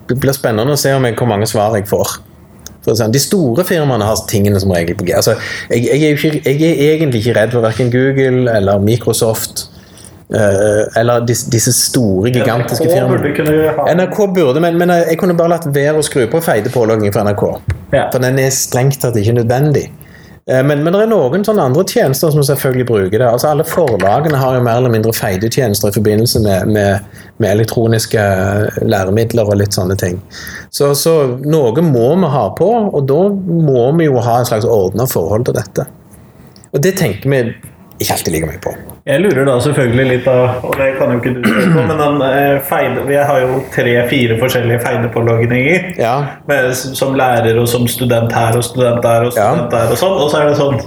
det 0.09 0.17
blir 0.25 0.33
spennende 0.33 0.73
å 0.73 0.81
se 0.81 0.97
om 0.97 1.05
jeg, 1.05 1.21
hvor 1.21 1.29
mange 1.29 1.53
svar 1.53 1.77
jeg 1.77 1.85
får. 1.91 2.23
De 2.85 3.21
store 3.23 3.65
firmaene 3.65 4.05
har 4.05 4.25
tingene 4.29 4.61
som 4.61 4.73
regel 4.75 4.97
på 4.99 5.07
G. 5.09 5.15
Altså, 5.17 5.37
jeg, 5.71 5.87
jeg, 5.89 6.03
er 6.03 6.19
ikke, 6.19 6.43
jeg, 6.45 6.73
er 6.73 6.97
egentlig 6.99 7.23
ikke 7.25 7.39
redd 7.41 7.55
for 7.57 7.65
verken 7.65 7.93
Google 7.93 8.51
eller 8.53 8.83
Microsoft. 8.83 9.69
Uh, 10.35 10.89
eller 10.97 11.27
disse, 11.29 11.51
disse, 11.53 11.73
store, 11.73 12.31
gigantiske 12.33 12.87
firmaene. 12.89 13.95
NRK 13.95 14.17
burde, 14.35 14.61
men, 14.61 14.79
men, 14.79 14.91
jeg 14.91 15.19
kunne 15.21 15.37
bare 15.37 15.53
latt 15.53 15.67
være 15.69 16.01
å 16.01 16.07
skru 16.07 16.25
på 16.33 16.41
feide 16.43 16.73
pålogging 16.73 17.13
for 17.13 17.29
NRK. 17.29 17.45
Ja. 17.93 18.07
For 18.09 18.25
den 18.25 18.41
er 18.41 18.55
strengt 18.55 18.97
tatt 19.03 19.19
ikke 19.21 19.37
nødvendig. 19.37 19.85
Uh, 20.49 20.63
men, 20.65 20.81
men, 20.81 20.91
det 20.97 21.05
er 21.05 21.13
noen 21.13 21.45
sånne 21.45 21.69
andre 21.69 21.85
tjenester 21.89 22.33
som 22.33 22.45
selvfølgelig 22.49 22.89
bruker 22.89 23.19
det. 23.19 23.29
Altså 23.29 23.53
Alle 23.53 23.69
forlagene 23.69 24.41
har 24.41 24.57
jo 24.57 24.65
mer 24.65 24.81
eller 24.81 24.97
mindre 24.97 25.13
feidetjenester 25.17 25.93
i 25.93 25.99
forbindelse 26.01 26.41
med, 26.45 26.73
med, 26.73 27.21
med, 27.37 27.51
elektroniske 27.53 28.25
læremidler 28.81 29.53
og 29.53 29.61
litt 29.61 29.77
sånne 29.77 29.97
ting. 30.01 30.19
Så, 30.75 30.89
så, 30.99 31.13
noe 31.47 31.83
må 31.87 32.09
vi 32.19 32.29
ha 32.33 32.49
på, 32.59 32.67
og 32.91 33.05
da 33.07 33.21
må 33.31 33.85
vi 33.95 34.09
jo 34.09 34.19
ha 34.19 34.41
en 34.41 34.49
slags 34.49 34.67
ordna 34.67 35.07
forhold 35.07 35.47
til 35.47 35.55
dette. 35.55 35.85
Og 36.75 36.83
det 36.83 36.97
tenker 36.99 37.31
vi 37.31 37.39
ikke 38.03 38.17
alltid 38.17 38.35
like 38.35 38.49
mye 38.49 38.59
på. 38.65 38.73
Jeg 39.07 39.23
lurer 39.23 39.47
da 39.47 39.55
selvfølgelig 39.63 40.07
litt 40.09 40.27
av, 40.33 40.65
og 40.67 40.75
det 40.81 40.89
kan 40.99 41.13
jo 41.15 41.21
ikke 41.21 41.35
du 41.37 41.47
se 41.47 41.69
på, 41.77 41.85
men 41.93 42.01
den 42.01 42.25
eh, 42.27 42.57
feide, 42.67 43.05
vi 43.07 43.21
har 43.21 43.45
jo 43.45 43.61
tre-fire 43.77 44.41
forskjellige 44.41 44.81
feidepålogninger. 44.83 45.87
Ja. 46.01 46.17
som 46.75 47.15
lærer 47.15 47.61
og 47.61 47.71
som 47.71 47.87
student 47.87 48.35
her 48.35 48.59
og 48.59 48.67
student 48.67 48.99
der 49.05 49.29
og 49.29 49.33
student 49.37 49.71
ja. 49.71 49.79
der 49.79 49.95
og 49.95 50.01
sånn. 50.03 50.19
Og 50.19 50.33
så 50.33 50.43
er 50.43 50.51
det 50.51 50.59
sånn 50.59 50.83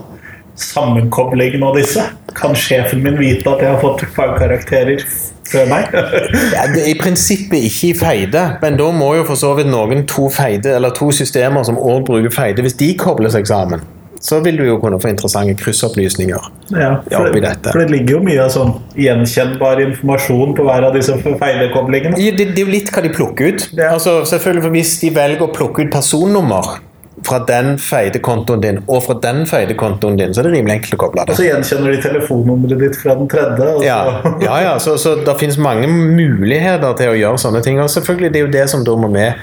sammenkobling 0.67 1.63
av 1.63 1.79
disse. 1.79 2.03
Kan 2.35 2.59
sjefen 2.59 3.05
min 3.07 3.15
vite 3.21 3.55
at 3.55 3.63
jeg 3.63 3.71
har 3.71 3.79
fått 3.79 4.03
fagkarakterer 4.17 5.05
før 5.51 5.69
meg. 5.71 5.91
Ja, 6.57 6.65
det 6.71 6.83
er 6.83 6.89
I 6.91 6.95
prinsippet 6.99 7.67
ikke 7.67 7.91
i 7.91 7.93
feide, 7.97 8.45
men 8.61 8.79
da 8.79 8.87
må 8.95 9.13
jo 9.17 9.27
for 9.27 9.39
så 9.39 9.53
vidt 9.57 9.69
noen 9.71 10.05
to 10.09 10.29
feide, 10.33 10.75
eller 10.77 10.95
to 10.95 11.09
systemer 11.15 11.65
som 11.67 11.77
òg 11.79 12.05
bruker 12.07 12.33
feide, 12.33 12.65
hvis 12.65 12.77
de 12.79 12.91
kobler 12.99 13.31
seg 13.33 13.47
sammen, 13.49 13.83
så 14.23 14.39
vil 14.43 14.57
du 14.57 14.63
jo 14.65 14.77
kunne 14.81 14.97
få 15.01 15.11
interessante 15.11 15.53
kryssopplysninger. 15.59 16.47
Ja, 16.73 16.95
for, 17.11 17.29
det, 17.37 17.53
for 17.67 17.81
det 17.83 17.91
ligger 17.93 18.17
jo 18.17 18.21
mye 18.25 18.41
av 18.47 18.51
sånn 18.53 18.73
gjenkjennbar 18.97 19.81
informasjon 19.85 20.55
på 20.57 20.65
hver 20.67 20.87
av 20.89 20.97
disse 20.97 21.15
feilekoblingene. 21.23 22.17
Ja, 22.17 22.33
Det, 22.37 22.49
det 22.55 22.63
er 22.63 22.65
jo 22.65 22.73
litt 22.73 22.91
hva 22.93 23.05
de 23.05 23.13
plukker 23.13 23.53
ut. 23.53 23.67
Ja. 23.77 23.93
Altså, 23.93 24.19
selvfølgelig 24.27 24.73
Hvis 24.73 24.95
de 25.03 25.13
velger 25.15 25.45
å 25.45 25.51
plukke 25.53 25.85
ut 25.85 25.93
personnummer 25.93 26.77
fra 27.25 27.39
den 27.39 27.77
feide 27.81 28.19
kontoen 28.23 28.61
din 28.61 28.79
og 28.85 29.01
fra 29.07 29.15
den 29.23 29.41
feide 29.49 29.73
kontoen 29.77 30.17
din, 30.19 30.33
så 30.33 30.41
er 30.41 30.49
det 30.49 30.53
rimelig 30.57 30.75
enkelt 30.77 30.97
å 30.97 30.99
koble 31.01 31.25
det. 31.25 31.33
Og 31.33 31.39
så 31.39 31.47
gjenkjenner 31.47 31.95
de 31.95 32.01
telefonnummeret 32.03 32.83
ditt 32.83 32.99
fra 33.01 33.15
den 33.17 33.29
tredje. 33.31 33.69
Ja, 33.85 33.99
ja, 34.43 34.59
ja 34.67 34.75
så, 34.83 34.97
så 35.01 35.15
det 35.25 35.37
finnes 35.41 35.57
mange 35.61 35.89
muligheter 35.89 36.93
til 36.99 37.13
å 37.13 37.17
gjøre 37.17 37.41
sånne 37.41 37.63
ting. 37.65 37.81
Og 37.81 37.89
selvfølgelig, 37.93 38.33
det 38.33 38.41
er 38.41 38.45
jo 38.45 38.53
det 38.53 38.65
som 38.73 38.85
da 38.87 38.97
må 38.99 39.09
med 39.11 39.39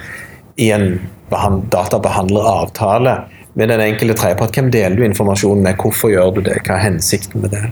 i 0.62 0.70
en 0.75 1.01
databehandleravtale 1.72 3.16
med 3.59 3.70
den 3.70 3.83
enkelte 3.83 4.18
tredjepart. 4.20 4.55
Hvem 4.55 4.70
deler 4.75 4.99
du 4.99 5.07
informasjon 5.07 5.62
med, 5.64 5.79
hvorfor 5.83 6.14
gjør 6.14 6.37
du 6.39 6.45
det, 6.47 6.61
hva 6.66 6.79
er 6.79 6.89
hensikten 6.89 7.43
med 7.43 7.55
det? 7.55 7.66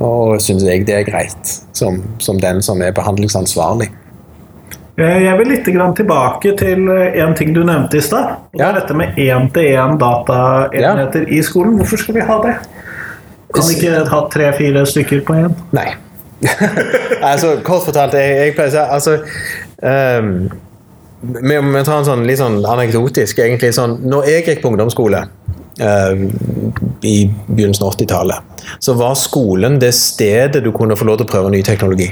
Og 0.00 0.40
syns 0.42 0.64
jeg 0.66 0.84
det 0.88 0.96
er 0.98 1.06
greit, 1.06 1.52
som, 1.76 2.00
som 2.18 2.40
den 2.42 2.60
som 2.64 2.82
er 2.82 2.92
behandlingsansvarlig. 2.96 3.92
Eh, 4.96 5.24
Jeg 5.24 5.38
vil 5.38 5.50
litt 5.50 5.68
grann 5.74 5.94
tilbake 5.96 6.54
til 6.58 6.88
eh, 6.92 7.18
en 7.24 7.34
ting 7.34 7.54
du 7.54 7.62
nevnte 7.66 7.98
i 7.98 8.04
stad. 8.04 8.36
Ja. 8.54 8.70
dette 8.76 8.94
med 8.94 9.18
én-til-én 9.18 9.98
dataenheter 9.98 11.26
i 11.34 11.42
skolen. 11.42 11.76
Hvorfor 11.80 11.98
skal 12.04 12.18
vi 12.18 12.26
ha 12.28 12.40
det? 12.44 12.56
Kan 13.54 13.68
vi 13.68 13.78
ikke 13.78 14.04
ha 14.10 14.20
tre-fire 14.30 14.84
stykker 14.86 15.24
på 15.26 15.38
én? 15.42 15.54
Nei. 15.78 15.88
altså, 17.22 17.56
kort 17.64 17.86
fortalt, 17.86 18.14
jeg, 18.18 18.36
jeg 18.36 18.54
pleier 18.56 18.68
å 18.68 18.74
si 18.74 18.80
altså, 18.82 19.14
um, 19.80 20.32
vi, 21.24 21.54
må 21.62 21.82
tar 21.86 22.02
en 22.02 22.08
sånn 22.08 22.26
litt 22.28 22.40
sånn 22.42 22.58
anekdotisk, 22.68 23.38
egentlig 23.40 23.70
sånn 23.72 23.94
Når 24.10 24.26
jeg 24.28 24.44
gikk 24.44 24.60
på 24.60 24.74
ungdomsskole 24.74 25.22
eh, 25.80 26.26
i 27.06 27.14
begynnelsen 27.46 27.86
av 27.86 27.94
80-tallet, 27.94 28.66
så 28.82 28.92
var 28.98 29.16
skolen 29.16 29.78
det 29.80 29.94
stedet 29.96 30.60
du 30.64 30.68
kunne 30.74 30.98
få 30.98 31.08
lov 31.08 31.22
til 31.22 31.28
å 31.28 31.32
prøve 31.32 31.54
ny 31.54 31.62
teknologi. 31.64 32.10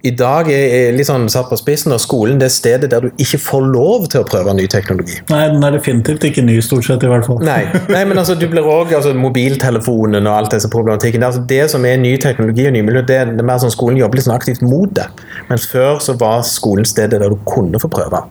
I 0.00 0.10
dag 0.16 0.46
er 0.48 0.94
litt 0.96 1.04
sånn 1.10 1.26
satt 1.28 1.50
på 1.50 1.58
spissen, 1.60 1.92
og 1.92 2.00
skolen 2.00 2.38
det 2.40 2.46
stedet 2.54 2.88
der 2.88 3.04
du 3.04 3.10
ikke 3.20 3.36
får 3.44 3.66
lov 3.68 4.06
til 4.08 4.22
å 4.22 4.24
prøve 4.24 4.54
ny 4.56 4.64
teknologi. 4.72 5.18
Nei, 5.28 5.42
den 5.52 5.66
er 5.66 5.74
definitivt 5.76 6.24
ikke 6.24 6.40
ny, 6.46 6.54
stort 6.64 6.86
sett 6.88 7.04
i 7.04 7.10
hvert 7.10 7.26
fall. 7.28 7.42
Nei, 7.44 7.66
nei 7.92 8.00
men 8.08 8.16
altså, 8.16 8.32
du 8.40 8.46
blir 8.48 8.64
også, 8.64 8.96
altså, 8.96 9.12
mobiltelefonen 9.20 10.24
og 10.24 10.32
alt 10.38 10.56
disse 10.56 10.70
problematikken. 10.72 11.22
Altså, 11.26 11.42
det 11.52 11.66
som 11.74 11.84
er 11.84 12.00
ny 12.00 12.14
teknologi 12.22 12.64
og 12.70 12.72
ny 12.78 12.82
miljø, 12.88 13.02
det, 13.04 13.18
er- 13.26 13.34
det 13.34 13.44
er 13.44 13.48
mer 13.52 13.60
sånn 13.60 13.74
skolen 13.76 14.00
jobber 14.00 14.16
litt 14.22 14.24
sånn 14.30 14.38
aktivt 14.38 14.64
mot 14.64 14.88
det. 14.96 15.04
Mens 15.52 15.68
før 15.68 16.00
så 16.00 16.16
var 16.16 16.40
skolen 16.48 16.88
stedet 16.88 17.20
der 17.20 17.28
du 17.28 17.36
kunne 17.44 17.76
få 17.82 17.92
prøve. 17.92 18.24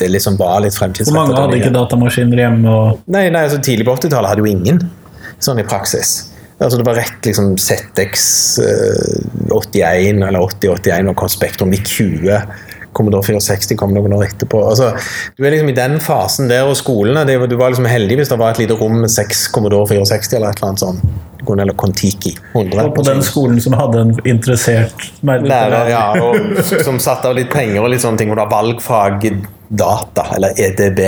Det 0.00 0.08
liksom 0.08 0.40
var 0.40 0.62
litt 0.64 0.74
For 0.80 1.12
mange 1.12 1.36
hadde 1.36 1.60
ikke 1.60 1.74
datamaskiner 1.76 2.40
hjemme. 2.46 2.72
og 2.72 3.04
Nei, 3.12 3.28
nei, 3.28 3.44
altså 3.44 3.60
Tidlig 3.60 3.84
på 3.84 3.98
80-tallet 4.00 4.32
hadde 4.32 4.46
jo 4.46 4.48
ingen 4.48 4.80
sånn 5.42 5.60
i 5.60 5.68
praksis. 5.68 6.31
Altså 6.62 6.78
Det 6.78 6.86
var 6.86 7.00
rett 7.00 7.26
liksom 7.26 7.56
ZX 7.58 8.26
eh, 8.62 9.50
81 9.50 10.22
eller 10.28 10.40
8081 10.40 11.10
og 11.12 11.18
kom 11.18 11.32
Spektrum 11.32 11.74
i 11.74 11.80
20. 11.82 12.38
Commodore 12.92 13.40
64 13.40 13.76
kom 13.80 13.94
noen 13.96 14.12
år 14.12 14.26
etterpå. 14.26 14.60
Altså, 14.68 14.90
du 15.36 15.46
er 15.46 15.54
liksom 15.54 15.70
i 15.72 15.76
den 15.76 15.96
fasen 16.04 16.50
der, 16.50 16.66
og 16.68 16.76
skolene 16.76 17.24
det, 17.28 17.38
Du 17.48 17.56
var 17.56 17.72
liksom 17.72 17.88
heldig 17.88 18.20
hvis 18.20 18.32
det 18.32 18.38
var 18.40 18.52
et 18.52 18.60
lite 18.62 18.76
rom 18.78 19.00
med 19.04 19.12
seks 19.12 19.46
Commodore 19.54 19.88
64 19.88 20.36
eller 20.36 20.52
et 20.52 20.60
eller 20.60 20.72
annet 20.72 20.84
sånt. 20.84 21.20
Eller 21.42 21.74
Kon-Tiki. 21.74 22.36
Og 22.54 22.92
på 22.94 23.02
den 23.02 23.22
skolen 23.26 23.58
som 23.60 23.74
hadde 23.74 24.04
en 24.04 24.12
interessert 24.30 25.08
Lærer, 25.26 25.88
ja, 25.90 26.04
og 26.22 26.60
som 26.86 27.00
satte 27.02 27.32
av 27.32 27.34
litt 27.34 27.50
penger 27.50 27.82
og 27.82 27.90
litt 27.90 28.04
sånne 28.04 28.20
ting, 28.20 28.30
hvor 28.30 28.38
det 28.38 28.46
var 28.46 28.60
valgfag 28.60 29.26
data, 29.72 30.28
eller 30.36 30.54
EDB. 30.60 31.00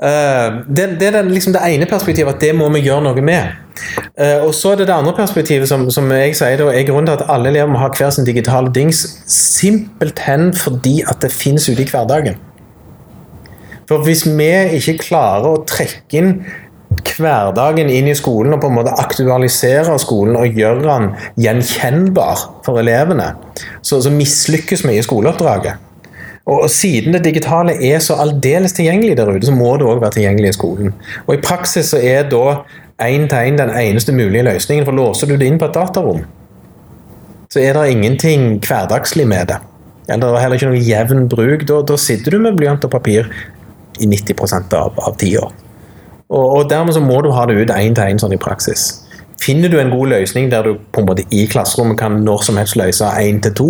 Uh, 0.00 0.60
det, 0.68 0.90
det 1.00 1.08
er 1.08 1.18
den, 1.20 1.32
liksom 1.32 1.54
det 1.56 1.64
ene 1.70 1.88
perspektivet, 1.88 2.36
at 2.36 2.44
det 2.44 2.52
må 2.58 2.68
vi 2.74 2.84
gjøre 2.84 3.06
noe 3.08 3.24
med. 3.24 3.69
Eh, 4.18 4.38
og 4.44 4.54
så 4.54 4.72
er 4.72 4.80
det 4.80 4.88
det 4.90 4.96
andre 4.96 5.14
perspektivet, 5.16 5.68
som, 5.68 5.88
som 5.90 6.10
jeg 6.14 6.36
sier, 6.38 6.60
da, 6.60 6.70
er 6.72 6.86
grunnen 6.88 7.10
til 7.10 7.18
at 7.18 7.26
alle 7.32 7.52
elever 7.52 7.72
må 7.72 7.80
ha 7.82 7.90
hver 7.94 8.12
sin 8.14 8.28
digitale 8.28 8.72
dings, 8.74 9.02
simpelthen 9.30 10.50
fordi 10.56 11.00
at 11.08 11.22
det 11.24 11.32
finnes 11.34 11.68
ute 11.70 11.84
i 11.84 11.90
hverdagen. 11.90 12.40
For 13.90 14.04
hvis 14.06 14.26
vi 14.28 14.50
ikke 14.78 15.00
klarer 15.02 15.48
å 15.50 15.62
trekke 15.66 16.20
inn 16.20 16.34
hverdagen 17.10 17.90
inn 17.90 18.08
i 18.10 18.16
skolen 18.18 18.54
og 18.54 18.62
på 18.62 18.70
en 18.70 18.76
måte 18.76 18.94
aktualisere 19.02 19.96
skolen 20.02 20.38
og 20.38 20.58
gjøre 20.58 20.82
den 20.84 21.12
gjenkjennbar 21.42 22.46
for 22.66 22.80
elevene, 22.82 23.32
så, 23.82 24.00
så 24.02 24.12
mislykkes 24.14 24.84
vi 24.86 24.98
i 24.98 25.04
skoleoppdraget. 25.06 25.86
Og, 26.48 26.64
og 26.64 26.70
siden 26.72 27.14
det 27.14 27.24
digitale 27.26 27.76
er 27.86 28.00
så 28.02 28.16
aldeles 28.22 28.74
tilgjengelig 28.74 29.18
der 29.20 29.30
ute, 29.30 29.46
så 29.46 29.54
må 29.54 29.74
det 29.78 29.86
òg 29.86 30.00
være 30.02 30.16
tilgjengelig 30.18 30.50
i 30.50 30.56
skolen. 30.56 30.94
Og 31.26 31.36
i 31.36 31.42
praksis 31.44 31.92
så 31.92 32.00
er 32.02 32.26
da 32.30 32.60
én 33.00 33.26
til 33.28 33.36
én 33.36 33.58
den 33.58 33.70
eneste 33.70 34.12
mulige 34.12 34.44
løsningen, 34.46 34.84
for 34.84 34.96
låser 34.96 35.26
du 35.26 35.36
det 35.36 35.48
inn 35.48 35.58
på 35.58 35.68
et 35.70 35.74
datarom, 35.74 36.24
så 37.50 37.60
er 37.60 37.74
det 37.74 37.90
ingenting 37.90 38.60
hverdagslig 38.62 39.26
med 39.28 39.48
det. 39.50 39.58
Eller 40.08 40.26
det 40.26 40.36
er 40.36 40.42
heller 40.42 40.58
ikke 40.58 40.70
noe 40.70 40.84
jevn 40.84 41.28
bruk. 41.30 41.66
Da, 41.68 41.80
da 41.86 41.96
sitter 41.98 42.34
du 42.34 42.42
med 42.42 42.56
blyant 42.58 42.84
og 42.86 42.92
papir 42.92 43.30
i 44.00 44.06
90% 44.06 44.74
av, 44.78 44.98
av 44.98 45.16
tida. 45.18 45.46
Og, 46.30 46.44
og 46.44 46.70
dermed 46.70 46.94
så 46.94 47.02
må 47.02 47.20
du 47.22 47.30
ha 47.34 47.46
det 47.46 47.58
ut 47.58 47.72
én 47.74 47.94
til 47.94 48.06
én 48.06 48.20
sånn 48.22 48.34
i 48.34 48.40
praksis. 48.40 48.90
Finner 49.40 49.72
du 49.72 49.78
en 49.80 49.90
god 49.90 50.12
løsning 50.12 50.50
der 50.52 50.66
du 50.66 50.76
på 50.92 51.02
en 51.02 51.08
måte 51.08 51.24
i 51.34 51.46
klasserommet 51.50 51.98
kan 51.98 52.20
når 52.26 52.46
som 52.46 52.58
helst 52.60 52.78
løse 52.78 53.08
én 53.18 53.40
til 53.42 53.54
to, 53.56 53.68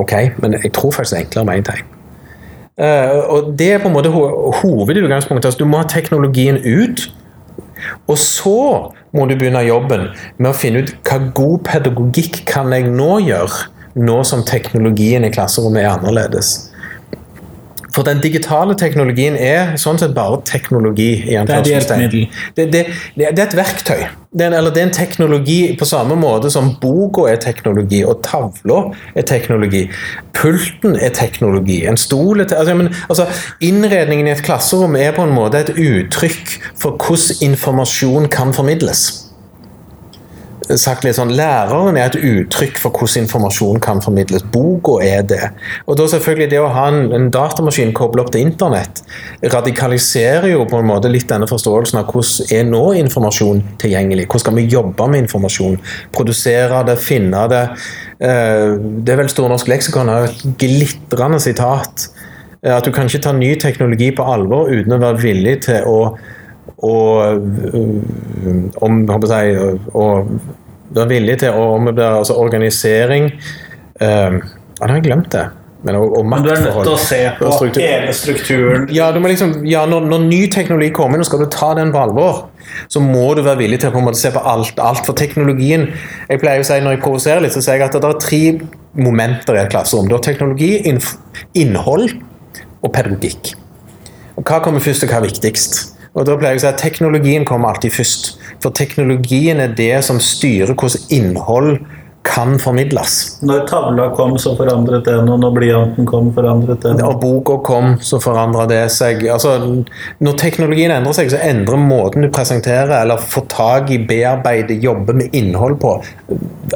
ok, 0.00 0.14
men 0.42 0.56
jeg 0.56 0.72
tror 0.76 0.94
faktisk 0.96 1.14
det 1.14 1.18
er 1.18 1.26
enklere 1.26 1.48
med 1.48 1.60
én 1.60 1.66
til 1.68 1.80
én. 1.82 1.96
Uh, 2.80 3.18
og 3.28 3.48
det 3.58 3.74
er 3.74 3.82
på 3.82 3.90
en 3.90 3.92
måte 3.92 4.08
ho 4.08 4.22
hovedutgangspunktet. 4.62 5.50
Altså, 5.50 5.58
du 5.60 5.68
må 5.68 5.82
ha 5.82 5.88
teknologien 5.88 6.56
ut. 6.64 7.10
Og 8.06 8.18
så 8.20 8.60
må 9.16 9.26
du 9.26 9.36
begynne 9.36 9.62
jobben 9.66 10.08
med 10.38 10.50
å 10.50 10.56
finne 10.56 10.84
ut 10.84 10.94
hva 11.06 11.20
god 11.36 11.64
pedagogikk 11.66 12.42
kan 12.48 12.72
jeg 12.74 12.90
nå 12.90 13.20
gjøre, 13.26 13.68
nå 14.00 14.20
som 14.26 14.44
teknologien 14.46 15.26
i 15.26 15.32
klasserommet 15.34 15.82
er 15.84 15.94
annerledes. 15.96 16.69
For 17.94 18.02
den 18.06 18.20
digitale 18.22 18.74
teknologien 18.78 19.36
er 19.36 19.74
sånn 19.80 19.98
sett 19.98 20.14
bare 20.14 20.40
teknologi. 20.46 21.24
i 21.26 21.36
Det 21.46 21.50
er 21.50 21.58
et 21.58 21.92
Det, 22.56 22.72
det, 22.72 22.86
det 23.16 23.28
er 23.38 23.46
et 23.46 23.56
verktøy. 23.56 24.04
Det 24.32 24.44
er, 24.44 24.46
en- 24.46 24.54
eller 24.54 24.70
det 24.70 24.78
er 24.82 24.86
en 24.86 24.92
teknologi 24.94 25.76
på 25.76 25.84
samme 25.84 26.14
måte 26.14 26.50
som 26.50 26.76
boka 26.80 27.24
er 27.32 27.36
teknologi, 27.42 28.04
og 28.04 28.22
tavla 28.22 28.92
er 29.16 29.22
teknologi. 29.26 29.88
Pulten 30.32 30.94
er 30.96 31.10
teknologi. 31.10 31.80
En 31.86 31.96
stol 31.96 32.40
er 32.40 32.44
te 32.44 32.54
altså, 32.56 32.74
men, 32.78 32.92
altså, 33.08 33.26
Innredningen 33.60 34.26
i 34.28 34.30
et 34.30 34.42
klasserom 34.46 34.94
er 34.96 35.12
på 35.16 35.22
en 35.26 35.34
måte 35.34 35.58
et 35.58 35.74
uttrykk 35.74 36.60
for 36.78 36.94
hvordan 36.96 37.42
informasjon 37.50 38.28
kan 38.28 38.54
formidles 38.54 39.29
sagt 40.78 41.04
litt 41.04 41.16
sånn, 41.16 41.32
Læreren 41.34 41.96
er 41.98 42.10
et 42.10 42.18
uttrykk 42.20 42.78
for 42.82 42.94
hvordan 42.94 43.24
informasjon 43.24 43.80
kan 43.82 44.02
formidles. 44.04 44.44
Boka 44.52 44.98
er 45.04 45.22
det. 45.26 45.50
Og 45.86 45.96
da 45.98 46.06
selvfølgelig 46.10 46.50
det 46.52 46.60
å 46.62 46.70
ha 46.74 46.86
en, 46.92 47.10
en 47.16 47.28
datamaskin 47.32 47.94
koblet 47.96 48.26
opp 48.26 48.32
til 48.34 48.44
internett 48.46 49.02
radikaliserer 49.54 50.50
jo 50.52 50.64
på 50.70 50.80
en 50.80 50.88
måte 50.90 51.10
litt 51.12 51.28
denne 51.30 51.48
forståelsen 51.50 52.00
av 52.02 52.10
hvordan 52.12 52.54
er 52.56 52.66
nå 52.68 52.82
informasjon 53.02 53.62
tilgjengelig. 53.82 54.26
Hvordan 54.28 54.44
skal 54.46 54.58
vi 54.60 54.66
jobbe 54.72 55.10
med 55.10 55.24
informasjon? 55.24 55.78
Produsere 56.16 56.82
det, 56.88 56.98
finne 57.02 57.46
det. 57.50 57.64
Eh, 58.20 58.76
Det 59.00 59.14
er 59.14 59.22
vel 59.22 59.30
Store 59.32 59.52
norsk 59.52 59.70
leksikon 59.70 60.10
har 60.12 60.28
et 60.28 60.44
glitrende 60.60 61.40
sitat. 61.40 62.10
eh, 62.62 62.76
At 62.76 62.84
du 62.84 62.92
kan 62.92 63.06
ikke 63.06 63.22
ta 63.22 63.32
ny 63.32 63.54
teknologi 63.56 64.10
på 64.12 64.26
alvor 64.26 64.68
uten 64.70 64.92
å 64.92 65.00
være 65.00 65.22
villig 65.22 65.62
til 65.68 65.88
å 65.88 66.02
og 66.80 67.42
øh, 67.74 68.72
om 68.80 69.02
håper 69.08 69.32
jeg, 69.34 69.56
å, 70.90 71.00
er 71.04 71.10
villig 71.10 71.38
til 71.42 71.54
å 71.54 71.70
om 71.76 71.88
det 71.88 71.96
blir 71.98 72.18
altså 72.20 72.36
organisering 72.40 73.30
øh, 73.30 74.38
Ja, 74.40 74.86
nå 74.88 74.94
har 74.96 75.02
glemt 75.04 75.32
det. 75.34 75.48
Men, 75.84 75.96
og, 75.96 76.12
og 76.18 76.26
Men 76.28 76.42
du 76.44 76.50
er 76.52 76.58
nødt 76.60 76.82
til 76.84 76.92
å 76.92 77.00
se 77.00 77.18
på 77.38 77.50
struktur. 77.56 77.80
hele 77.80 78.12
strukturen. 78.16 78.82
Ja, 78.92 79.06
du 79.12 79.20
liksom, 79.32 79.54
ja 79.68 79.86
når, 79.88 80.08
når 80.10 80.26
ny 80.26 80.40
teknologi 80.52 80.90
kommer 80.96 81.16
inn, 81.16 81.24
og 81.24 81.28
skal 81.30 81.40
du 81.44 81.48
ta 81.52 81.70
den 81.78 81.92
på 81.94 82.02
alvor, 82.02 82.42
så 82.92 83.00
må 83.00 83.30
du 83.36 83.40
være 83.46 83.62
villig 83.62 83.80
til 83.80 83.88
å 83.88 83.94
på 83.94 84.20
se 84.20 84.32
på 84.34 84.42
alt. 84.44 84.76
alt 84.80 85.06
for 85.06 85.16
teknologien 85.16 85.88
Jeg 86.28 86.42
pleier 86.42 86.60
å 86.60 86.66
si 86.68 86.76
når 86.84 86.98
jeg 86.98 87.02
provoserer 87.06 87.44
litt, 87.44 87.56
så 87.56 87.64
sier 87.64 87.80
jeg 87.80 87.88
at 87.88 87.96
det 87.96 88.10
er 88.10 88.20
tre 88.20 88.42
momenter 89.00 89.56
i 89.56 89.62
et 89.62 89.72
klasserom. 89.72 90.10
Du 90.10 90.18
har 90.18 90.24
teknologi, 90.24 90.74
innhold 91.56 92.10
og 92.82 92.92
pedagogikk. 92.92 93.54
Og 94.36 94.44
Hva 94.44 94.60
kommer 94.64 94.84
først, 94.84 95.04
og 95.04 95.12
hva 95.12 95.22
er 95.22 95.28
viktigst? 95.30 95.80
Og 96.18 96.26
da 96.26 96.34
pleier 96.36 96.56
jeg 96.56 96.62
å 96.62 96.64
si 96.64 96.70
at 96.72 96.82
Teknologien 96.82 97.46
kommer 97.46 97.70
alltid 97.74 97.94
først. 97.94 98.34
For 98.60 98.74
teknologien 98.74 99.62
er 99.62 99.74
det 99.78 99.94
som 100.06 100.18
styrer 100.22 100.74
hvordan 100.74 101.06
innhold 101.14 101.74
kan 102.26 102.58
formidles. 102.60 103.38
Når 103.42 103.62
tavla 103.68 104.10
kom, 104.16 104.34
så 104.38 104.52
forandret 104.58 105.06
det 105.06 105.14
og 105.22 105.40
når 105.40 105.54
blyanten 105.56 106.08
kom, 106.08 106.28
forandret 106.36 106.82
det 106.84 106.92
noe. 106.98 107.14
Og 107.14 107.22
boka 107.22 107.56
kom, 107.64 107.94
så 108.04 108.20
forandra 108.20 108.66
det 108.68 108.82
seg. 108.92 109.24
Altså, 109.32 109.54
når 110.20 110.36
teknologien 110.42 110.92
endrer 110.92 111.16
seg, 111.16 111.32
så 111.32 111.40
endrer 111.40 111.80
måten 111.80 112.26
du 112.26 112.28
presenterer 112.34 112.92
eller 113.00 113.24
får 113.24 113.48
tak 113.54 113.92
i, 113.94 114.02
bearbeider, 114.10 114.76
jobber 114.84 115.16
med 115.22 115.36
innhold 115.36 115.78
på, 115.80 115.96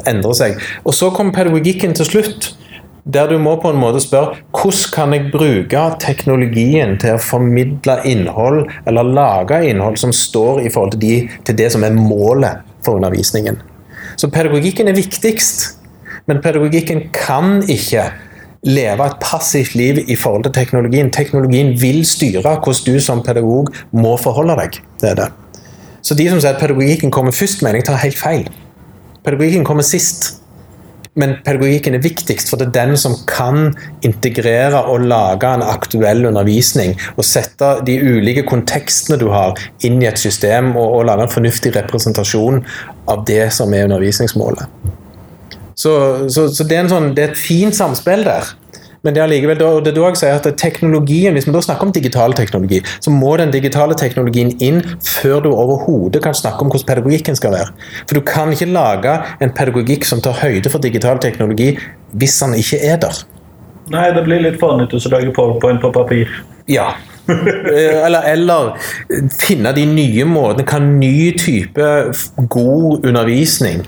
endrer 0.09 0.39
seg. 0.41 0.61
Og 0.83 0.97
så 0.97 1.11
kom 1.13 1.33
pedagogikken 1.35 1.93
til 1.97 2.09
slutt. 2.09 2.53
Der 3.05 3.27
du 3.29 3.37
må 3.37 3.53
på 3.61 3.69
en 3.69 3.77
måte 3.77 3.99
spørre 4.01 4.39
hvordan 4.49 4.93
kan 4.93 5.13
jeg 5.13 5.29
bruke 5.29 5.81
teknologien 6.01 6.95
til 6.97 7.13
å 7.13 7.21
formidle 7.21 7.99
innhold, 8.09 8.63
eller 8.89 9.05
lage 9.05 9.59
innhold 9.69 9.99
som 10.01 10.13
står 10.15 10.63
i 10.65 10.71
forhold 10.73 10.95
til, 10.95 11.03
de, 11.03 11.39
til 11.45 11.57
det 11.59 11.67
som 11.75 11.85
er 11.85 11.93
målet 11.93 12.65
for 12.85 12.97
undervisningen. 12.97 13.59
Så 14.17 14.31
pedagogikken 14.33 14.89
er 14.89 14.97
viktigst, 14.97 15.67
men 16.25 16.41
pedagogikken 16.41 17.11
kan 17.13 17.59
ikke 17.69 18.07
leve 18.65 19.05
et 19.05 19.19
passivt 19.21 19.75
liv 19.77 20.01
i 20.07 20.17
forhold 20.17 20.47
til 20.47 20.55
teknologien. 20.55 21.11
Teknologien 21.13 21.75
vil 21.77 22.01
styre 22.09 22.41
hvordan 22.41 22.87
du 22.87 22.97
som 23.03 23.21
pedagog 23.21 23.69
må 23.93 24.15
forholde 24.17 24.57
deg 24.63 24.79
til 25.03 25.19
det. 25.19 25.29
Så 26.01 26.17
de 26.17 26.25
som 26.29 26.41
sier 26.41 26.57
at 26.57 26.61
pedagogikken 26.61 27.13
kommer 27.13 27.33
først, 27.33 27.61
mener 27.61 27.83
jeg 27.83 27.87
tar 27.91 28.01
helt 28.01 28.17
feil. 28.17 28.49
Pedagogikken 29.25 29.65
kommer 29.65 29.85
sist. 29.85 30.39
Men 31.15 31.37
pedagogikken 31.45 31.95
er 31.95 32.03
viktigst, 32.03 32.49
for 32.51 32.59
det 32.59 32.67
er 32.67 32.75
den 32.75 32.97
som 32.99 33.15
kan 33.29 33.69
integrere 34.03 34.81
og 34.91 35.05
lage 35.07 35.47
en 35.47 35.63
aktuell 35.63 36.25
undervisning. 36.27 36.95
Og 37.15 37.23
sette 37.27 37.69
de 37.87 37.95
ulike 38.03 38.43
kontekstene 38.49 39.19
du 39.21 39.29
har, 39.31 39.55
inn 39.87 40.01
i 40.03 40.09
et 40.09 40.19
system 40.19 40.73
og, 40.75 40.99
og 40.99 41.07
lage 41.07 41.27
en 41.27 41.35
fornuftig 41.37 41.71
representasjon 41.77 42.61
av 43.11 43.23
det 43.29 43.47
som 43.55 43.71
er 43.73 43.87
undervisningsmålet. 43.87 44.67
Så, 45.75 45.93
så, 46.31 46.47
så 46.51 46.63
det, 46.67 46.77
er 46.77 46.91
sånn, 46.91 47.11
det, 47.15 47.23
er 47.23 47.33
et 47.33 47.39
fint 47.39 47.75
samspill 47.75 48.23
der. 48.27 48.51
Men 49.05 49.13
det 49.13 49.21
er 49.21 49.29
likevel, 49.29 49.61
og 49.61 49.83
det 49.85 49.93
du 49.93 50.01
også 50.01 50.23
sier 50.23 50.39
at 50.39 50.47
teknologien, 50.57 51.35
hvis 51.37 51.45
vi 51.45 51.53
da 51.53 51.61
snakker 51.61 51.85
om 51.85 51.93
digital 51.93 52.33
teknologi, 52.33 52.79
så 53.03 53.13
må 53.13 53.35
den 53.37 53.53
digitale 53.53 53.93
teknologien 53.99 54.49
inn 54.65 54.81
før 55.05 55.43
du 55.45 55.51
overhodet 55.51 56.23
kan 56.25 56.33
snakke 56.33 56.65
om 56.65 56.71
hvordan 56.73 56.89
pedagogikken 56.89 57.37
skal 57.37 57.53
være. 57.53 57.69
For 58.09 58.17
du 58.17 58.25
kan 58.25 58.53
ikke 58.55 58.71
lage 58.73 59.13
en 59.45 59.53
pedagogikk 59.53 60.07
som 60.09 60.23
tar 60.25 60.39
høyde 60.41 60.73
for 60.73 60.81
digital 60.81 61.21
teknologi 61.21 61.75
hvis 62.17 62.39
den 62.41 62.57
ikke 62.57 62.81
er 62.81 62.97
der. 63.05 63.21
Nei, 63.93 64.07
det 64.15 64.23
blir 64.25 64.41
litt 64.41 64.57
fånete 64.57 64.97
å 64.97 65.11
lage 65.13 65.33
powerpoint 65.35 65.83
på 65.83 65.91
papir. 65.93 66.31
Ja. 66.65 66.95
eller, 68.05 68.25
eller, 68.31 68.73
finne 69.37 69.73
de 69.77 69.85
nye 69.89 70.25
måtene. 70.29 70.65
Hva 70.65 70.81
ny 70.81 71.29
type 71.37 71.91
god 72.49 73.05
undervisning 73.05 73.85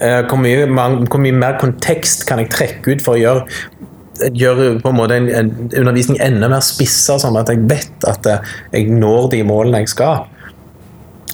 eh, 0.00 0.22
hvor 0.24 0.40
mye, 0.40 0.64
hvor 0.68 1.20
mye, 1.20 1.36
mer 1.36 1.60
kontekst 1.60 2.24
kan 2.28 2.40
jeg 2.40 2.52
trekke 2.54 2.96
ut 2.96 3.04
for 3.04 3.16
å 3.16 3.22
gjøre 3.22 3.88
gjør 4.34 4.80
på 4.82 4.90
en 4.90 4.98
måte 4.98 5.18
en, 5.18 5.28
en 5.28 5.52
undervisning 5.68 6.18
enda 6.24 6.50
mer 6.50 6.64
spissa, 6.64 7.18
sånn 7.20 7.38
at 7.40 7.52
jeg 7.52 7.62
vet 7.70 8.08
at 8.08 8.26
eh, 8.28 8.56
jeg 8.74 8.90
når 8.92 9.30
de 9.34 9.44
målene 9.46 9.82
jeg 9.84 9.92
skal. 9.94 10.26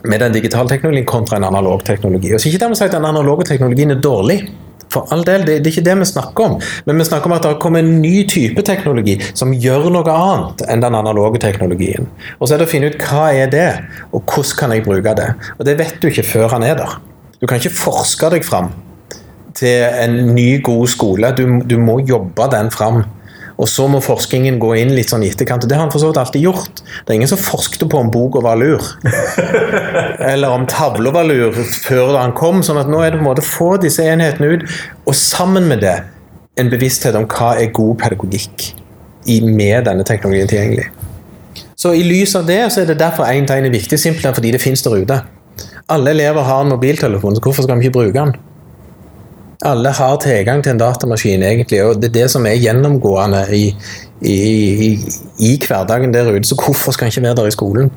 Med 0.05 0.21
den 0.21 0.35
digitale 0.37 0.69
teknologien 0.69 1.09
kontra 1.09 1.39
en 1.39 1.49
analog 1.49 1.85
teknologi. 1.87 2.35
Og 2.35 2.43
så 2.43 2.51
ikke 2.51 2.61
dermed 2.67 2.77
sagt 2.81 2.93
at 2.93 2.99
den 2.99 3.09
analoge 3.09 3.47
teknologien 3.49 3.95
er 3.95 4.03
dårlig. 4.05 4.43
For 4.93 5.09
all 5.15 5.25
del, 5.27 5.47
det, 5.47 5.57
det, 5.65 5.71
er 5.71 5.73
ikke 5.73 5.87
det 5.89 5.95
vi 6.03 6.09
snakker 6.13 6.45
om. 6.45 6.59
Men 6.87 7.01
vi 7.01 7.07
snakker 7.09 7.31
om 7.31 7.35
at 7.35 7.43
det 7.43 7.55
har 7.55 7.61
kommet 7.63 7.87
en 7.87 8.03
ny 8.03 8.19
type 8.31 8.63
teknologi 8.69 9.17
som 9.33 9.55
gjør 9.57 9.89
noe 9.95 10.13
annet 10.13 10.67
enn 10.69 10.85
den 10.85 10.99
analoge 11.01 11.41
teknologien. 11.43 12.07
Og 12.39 12.47
så 12.47 12.55
er 12.55 12.63
det 12.63 12.69
å 12.69 12.75
finne 12.75 12.93
ut 12.93 13.01
hva 13.09 13.31
er 13.33 13.51
det, 13.51 13.69
og 14.13 14.23
hvordan 14.23 14.59
kan 14.61 14.77
jeg 14.77 14.85
bruke 14.87 15.17
det. 15.19 15.31
Og 15.57 15.67
det 15.67 15.79
vet 15.81 15.97
du 16.03 16.11
ikke 16.13 16.29
før 16.35 16.53
han 16.59 16.67
er 16.69 16.77
der. 16.79 16.99
Du 17.41 17.49
kan 17.49 17.59
ikke 17.59 17.75
forske 17.75 18.31
deg 18.37 18.45
fram 18.47 18.71
til 19.59 19.85
en 19.87 20.35
ny, 20.35 20.63
god 20.65 20.89
skole. 20.91 21.31
Du, 21.37 21.45
du 21.65 21.77
må 21.81 22.01
jobbe 22.07 22.49
den 22.53 22.71
fram. 22.75 23.05
Og 23.55 23.69
så 23.71 23.85
må 23.87 24.01
forskningen 24.03 24.57
gå 24.59 24.73
inn 24.81 24.91
litt 24.97 25.13
sånn 25.13 25.23
i 25.23 25.29
etterkant. 25.31 25.63
og 25.63 25.71
Det 25.71 25.77
har 25.77 25.85
han 25.87 25.93
for 25.93 26.03
så 26.03 26.11
vidt 26.11 26.19
alltid 26.19 26.43
gjort. 26.43 26.81
Det 26.83 27.13
er 27.13 27.19
ingen 27.21 27.31
som 27.31 27.39
forskte 27.39 27.87
på 27.91 28.01
om 28.01 28.11
boka 28.11 28.43
var 28.43 28.59
lur. 28.59 28.83
Eller 30.33 30.51
om 30.51 30.67
tavla 30.71 31.13
var 31.15 31.29
lur 31.29 31.55
før 31.87 32.17
han 32.19 32.35
kom. 32.35 32.65
sånn 32.67 32.83
at 32.83 32.91
nå 32.91 33.03
er 33.05 33.15
det 33.15 33.21
på 33.21 33.25
en 33.25 33.31
måte 33.31 33.45
å 33.45 33.53
få 33.53 33.71
disse 33.83 34.07
enhetene 34.11 34.57
ut, 34.57 34.67
og 35.07 35.15
sammen 35.19 35.69
med 35.71 35.85
det 35.87 36.01
en 36.59 36.71
bevissthet 36.71 37.15
om 37.19 37.29
hva 37.31 37.55
er 37.61 37.71
god 37.75 37.99
pedagogikk 38.03 38.67
i, 39.31 39.41
med 39.41 39.87
denne 39.87 40.07
teknologien 40.07 40.51
tilgjengelig. 40.51 40.89
Så 41.79 41.95
i 41.95 42.03
lys 42.07 42.35
av 42.39 42.47
det 42.49 42.61
så 42.73 42.83
er 42.83 42.91
det 42.91 42.99
derfor 43.01 43.31
én 43.31 43.47
tegn 43.47 43.67
er 43.69 43.75
viktig, 43.75 43.99
simpelthen 44.01 44.35
fordi 44.37 44.53
det 44.55 44.63
finnes 44.63 44.83
der 44.83 44.99
ute. 44.99 45.21
Alle 45.95 46.15
elever 46.15 46.47
har 46.47 46.65
en 46.65 46.73
mobiltelefon, 46.73 47.37
så 47.37 47.43
hvorfor 47.45 47.67
skal 47.67 47.79
vi 47.79 47.89
ikke 47.89 47.99
bruke 47.99 48.19
den? 48.19 48.35
Alle 49.65 49.91
har 49.97 50.17
tilgang 50.21 50.63
til 50.65 50.75
en 50.75 50.81
datamaskin, 50.81 51.43
egentlig, 51.43 51.81
og 51.85 52.01
det 52.01 52.11
er 52.11 52.17
det 52.19 52.31
som 52.31 52.47
er 52.47 52.61
gjennomgående 52.61 53.45
i, 53.57 53.65
i, 54.21 54.35
i, 54.87 54.91
i 55.39 55.53
hverdagen 55.67 56.13
der 56.15 56.31
ute. 56.33 56.49
Så 56.49 56.59
hvorfor 56.59 56.93
skal 56.93 57.09
en 57.09 57.15
ikke 57.15 57.23
være 57.25 57.39
der 57.41 57.49
i 57.49 57.55
skolen? 57.55 57.91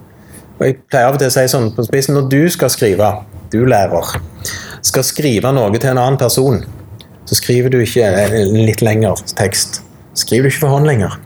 Og 0.59 0.65
Jeg 0.65 0.77
pleier 0.89 1.09
av 1.09 1.17
og 1.17 1.21
til 1.21 1.29
å 1.29 1.35
si 1.35 1.45
sånn 1.51 1.69
på 1.75 1.85
spissen 1.85 2.17
når 2.17 2.29
du 2.31 2.39
skal 2.49 2.71
skrive, 2.73 3.11
du 3.53 3.59
lærer, 3.67 4.15
skal 4.81 5.05
skrive 5.05 5.51
noe 5.53 5.75
til 5.77 5.91
en 5.91 6.01
annen 6.01 6.17
person, 6.19 6.63
så 7.27 7.37
skriver 7.37 7.73
du 7.73 7.81
ikke 7.83 8.07
en 8.07 8.57
litt 8.63 8.81
lengre 8.81 9.13
tekst. 9.37 9.81
Skriver 10.17 10.47
du 10.47 10.53
ikke 10.53 10.63
for 10.63 10.77
hånd 10.77 10.87
lenger. 10.87 11.19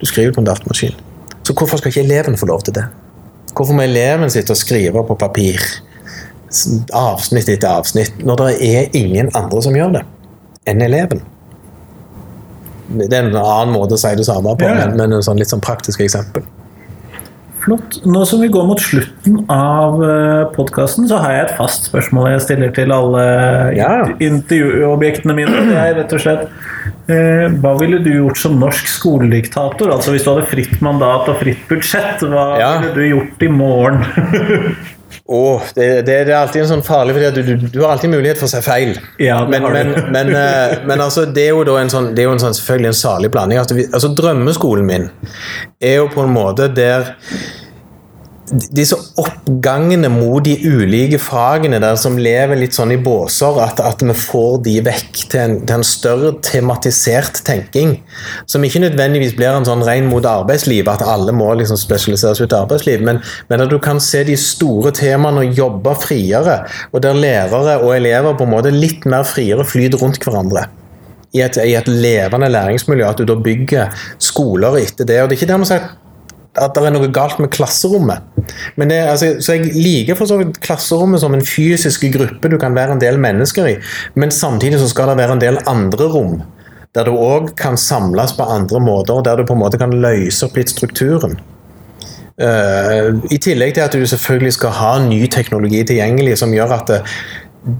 Du 0.00 0.08
skriver 0.08 0.32
på 0.34 0.40
en 0.42 0.48
datamaskin. 0.48 0.96
Så 1.44 1.52
hvorfor 1.52 1.78
skal 1.78 1.92
ikke 1.92 2.06
eleven 2.06 2.38
få 2.40 2.48
lov 2.48 2.64
til 2.64 2.74
det? 2.80 2.86
Hvorfor 3.54 3.76
må 3.76 3.84
eleven 3.84 4.32
sitte 4.32 4.56
og 4.56 4.58
skrive 4.58 5.04
på 5.06 5.16
papir? 5.20 5.60
Avsnitt 6.94 7.48
etter 7.48 7.70
avsnitt, 7.70 8.18
når 8.24 8.42
det 8.42 8.50
er 8.66 8.98
ingen 8.98 9.30
andre 9.34 9.62
som 9.64 9.76
gjør 9.76 9.96
det 9.98 10.04
enn 10.70 10.82
eleven. 10.84 11.22
Det 12.94 13.08
er 13.12 13.24
en 13.26 13.36
annen 13.36 13.72
måte 13.74 13.96
å 13.96 14.00
si 14.00 14.12
det 14.16 14.26
samme 14.28 14.54
på, 14.58 14.68
ja. 14.68 14.84
men, 14.84 14.98
men 15.00 15.16
en 15.16 15.24
sånn 15.24 15.40
litt 15.40 15.52
sånn 15.52 15.64
praktisk 15.64 16.04
eksempel. 16.04 16.44
Flott. 17.64 17.96
Nå 18.04 18.24
som 18.28 18.42
vi 18.44 18.50
går 18.52 18.66
mot 18.68 18.80
slutten 18.80 19.38
av 19.52 20.02
eh, 20.04 20.42
podkasten, 20.52 21.06
så 21.08 21.20
har 21.22 21.32
jeg 21.32 21.44
et 21.46 21.54
fast 21.56 21.88
spørsmål 21.88 22.34
jeg 22.34 22.42
stiller 22.44 22.74
til 22.76 22.92
alle 22.92 23.22
ja. 23.78 23.92
intervjuobjektene 24.20 25.36
mine. 25.38 25.62
Det 25.70 25.78
er 25.80 25.96
rett 25.96 26.12
og 26.12 26.20
slett 26.20 26.42
eh, 27.08 27.46
Hva 27.62 27.72
ville 27.80 28.02
du 28.04 28.10
gjort 28.12 28.40
som 28.42 28.58
norsk 28.60 28.90
skolediktator? 28.92 29.94
Altså 29.96 30.12
Hvis 30.12 30.26
du 30.26 30.34
hadde 30.34 30.50
fritt 30.50 30.76
mandat 30.84 31.30
og 31.32 31.40
fritt 31.40 31.64
budsjett, 31.70 32.26
hva 32.28 32.50
ja. 32.60 32.70
ville 32.82 32.92
du 32.98 33.08
gjort 33.14 33.48
i 33.48 33.50
morgen? 33.54 34.04
Oh, 35.24 35.62
det, 35.74 35.86
det, 36.06 36.18
det, 36.28 36.32
er 36.32 36.38
alltid 36.40 36.64
en 36.64 36.70
sånn 36.74 36.84
farlig, 36.86 37.16
for 37.16 37.36
du, 37.36 37.42
du, 37.42 37.66
du, 37.68 37.80
har 37.82 37.94
alltid 37.94 38.12
mulighet 38.12 38.40
for 38.40 38.48
å 38.48 38.52
si 38.52 38.62
feil. 38.64 38.94
Ja, 39.22 39.40
men, 39.48 39.64
men, 39.72 39.92
men, 40.14 40.32
uh, 40.36 40.78
men, 40.84 41.00
altså, 41.00 41.26
det 41.26 41.48
er 41.48 41.52
jo 41.54 41.64
da 41.68 41.78
en 41.80 41.92
sånn, 41.92 42.12
det 42.14 42.24
er 42.24 42.30
jo 42.30 42.36
en 42.36 42.42
sånn, 42.42 42.56
selvfølgelig 42.58 42.92
en 42.92 43.00
salig 43.00 43.32
blanding. 43.34 43.60
Altså, 43.62 43.78
vi, 43.78 43.88
altså, 43.90 44.12
Drømmeskolen 44.18 44.88
min 44.88 45.10
er 45.80 46.00
jo 46.02 46.08
på 46.12 46.24
en 46.26 46.34
måte 46.34 46.68
der 46.74 47.14
disse 48.44 48.96
oppgangene 49.16 50.10
mot 50.12 50.44
de 50.44 50.52
ulike 50.68 51.16
fagene 51.22 51.78
der 51.80 51.96
som 52.00 52.18
lever 52.20 52.58
litt 52.60 52.76
sånn 52.76 52.92
i 52.92 52.98
båser, 53.00 53.56
at, 53.64 53.80
at 53.80 54.04
vi 54.04 54.16
får 54.18 54.58
de 54.66 54.74
vekk 54.84 55.22
til 55.32 55.40
en, 55.40 55.56
til 55.64 55.78
en, 55.78 55.86
større 55.86 56.34
tematisert 56.44 57.40
tenking. 57.46 57.96
Som 58.50 58.66
ikke 58.66 58.82
nødvendigvis 58.84 59.34
blir 59.38 59.54
en 59.54 59.68
sånn 59.68 59.84
ren 59.86 60.10
mot 60.10 60.26
arbeidsliv, 60.28 60.90
at 60.92 61.06
alle 61.08 61.32
må 61.36 61.50
liksom 61.56 61.80
spesialiseres 61.80 62.42
ut 62.44 62.52
i 62.52 62.60
arbeidsliv, 62.60 63.04
men, 63.06 63.22
men, 63.48 63.64
at 63.64 63.72
du 63.72 63.78
kan 63.82 64.02
se 64.02 64.24
de 64.28 64.36
store 64.40 64.92
temaene 64.96 65.46
og 65.46 65.58
jobbe 65.64 65.96
friere, 66.04 66.60
og 66.92 67.04
der 67.04 67.16
lærere 67.16 67.80
og 67.80 67.94
elever 67.96 68.36
på 68.36 68.44
en 68.44 68.56
måte 68.58 68.74
litt 68.74 69.08
mer 69.08 69.24
friere 69.28 69.64
flyter 69.64 70.04
rundt 70.04 70.24
hverandre. 70.24 70.68
I 71.34 71.40
et, 71.42 71.56
I 71.58 71.74
et 71.74 71.88
levende 71.90 72.52
læringsmiljø, 72.52 73.08
at 73.08 73.18
du 73.18 73.26
da 73.26 73.34
bygger 73.40 74.04
skoler 74.22 74.76
etter 74.84 75.08
det. 75.08 75.22
og 75.22 75.30
det 75.30 75.34
er 75.34 75.40
ikke 75.40 75.50
det 75.50 75.62
å 75.64 75.70
si 75.72 75.84
at 76.54 76.74
det 76.76 76.84
er 76.86 76.94
noe 76.94 77.10
galt 77.14 77.40
med 77.42 77.50
klasserommet. 77.54 78.22
Det, 78.78 78.98
altså, 78.98 79.30
så 79.42 79.56
Jeg 79.56 79.72
liker 79.74 80.18
for 80.18 80.30
så 80.30 80.38
vidt 80.38 80.60
klasserommet 80.62 81.22
som 81.22 81.34
en 81.34 81.44
fysisk 81.44 82.06
gruppe 82.14 82.50
du 82.50 82.58
kan 82.60 82.76
være 82.76 82.94
en 82.94 83.02
del 83.02 83.18
mennesker 83.18 83.70
i, 83.72 83.78
men 84.14 84.34
samtidig 84.34 84.78
så 84.82 84.90
skal 84.92 85.10
det 85.10 85.18
være 85.22 85.38
en 85.38 85.42
del 85.42 85.58
andre 85.70 86.10
rom. 86.12 86.36
Der 86.94 87.08
du 87.08 87.16
òg 87.18 87.54
kan 87.58 87.76
samles 87.80 88.36
på 88.36 88.46
andre 88.46 88.80
måter, 88.80 89.16
og 89.16 89.24
der 89.26 89.40
du 89.40 89.48
på 89.48 89.56
en 89.56 89.64
måte 89.64 89.80
kan 89.80 89.90
løse 89.90 90.46
opp 90.46 90.58
litt 90.60 90.70
strukturen. 90.70 91.40
Uh, 92.34 93.22
I 93.30 93.38
tillegg 93.38 93.76
til 93.76 93.84
at 93.84 93.94
du 93.94 94.06
selvfølgelig 94.10 94.56
skal 94.56 94.74
ha 94.74 94.92
ny 95.02 95.20
teknologi 95.30 95.84
tilgjengelig 95.86 96.40
som 96.40 96.54
gjør 96.54 96.72
at 96.80 96.90
det, 96.90 97.00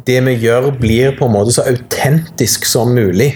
det 0.07 0.20
vi 0.29 0.37
gjør, 0.47 0.70
blir 0.79 1.14
på 1.18 1.27
en 1.27 1.35
måte 1.35 1.55
så 1.55 1.66
autentisk 1.70 2.66
som 2.66 2.95
mulig. 2.95 3.33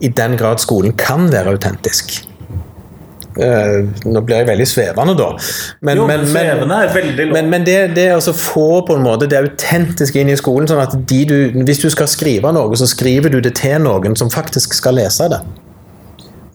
I 0.00 0.12
den 0.14 0.36
grad 0.38 0.60
skolen 0.62 0.92
kan 0.96 1.26
være 1.32 1.56
autentisk. 1.56 2.27
Uh, 3.38 3.86
nå 4.02 4.20
blir 4.26 4.40
jeg 4.40 4.48
veldig 4.48 4.66
svevende, 4.66 5.14
da. 5.18 5.28
Men, 5.86 6.00
jo, 6.00 6.06
men, 6.10 6.24
svevende 6.26 6.80
er 6.82 6.90
veldig 6.90 7.26
lov. 7.28 7.36
Men, 7.36 7.50
men 7.52 7.66
det, 7.68 7.76
det 7.94 8.08
å 8.16 8.34
få 8.34 8.80
på 8.88 8.96
en 8.98 9.04
måte 9.04 9.28
det 9.30 9.38
autentiske 9.38 10.18
inn 10.18 10.32
i 10.32 10.38
skolen, 10.38 10.66
sånn 10.66 10.82
at 10.82 10.96
de 10.98 11.20
du, 11.28 11.36
hvis 11.62 11.84
du 11.84 11.86
skal 11.94 12.10
skrive 12.10 12.50
noe, 12.54 12.74
så 12.78 12.88
skriver 12.90 13.30
du 13.30 13.38
det 13.44 13.54
til 13.60 13.78
noen 13.84 14.18
som 14.18 14.32
faktisk 14.34 14.74
skal 14.74 14.98
lese 14.98 15.30
det. 15.30 15.38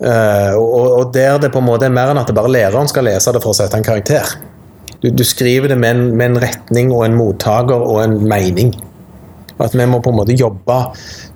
Uh, 0.03 0.59
og, 0.59 0.87
og, 0.97 1.13
der 1.15 1.37
det 1.39 1.53
på 1.53 1.61
en 1.63 1.69
måte 1.69 1.87
er 1.87 1.93
mer 1.95 2.11
enn 2.11 2.19
at 2.19 2.27
det 2.27 2.35
bare 2.35 2.51
læreren 2.51 2.89
skal 2.91 3.07
lese 3.07 3.31
det 3.31 3.39
for 3.43 3.53
å 3.53 3.59
sette 3.61 3.79
en 3.79 3.85
karakter. 3.87 4.35
Du, 4.99 5.07
du 5.07 5.23
skriver 5.27 5.71
det 5.71 5.79
med 5.79 5.95
en, 5.95 6.09
med 6.19 6.33
en 6.33 6.41
retning 6.43 6.91
og 6.91 7.05
en 7.07 7.15
mottaker 7.15 7.79
og 7.79 8.01
en 8.03 8.17
mening. 8.27 8.73
At 9.63 9.75
vi 9.77 9.85
må 9.87 10.01
på 10.03 10.11
en 10.11 10.19
måte 10.19 10.35
jobbe 10.35 10.81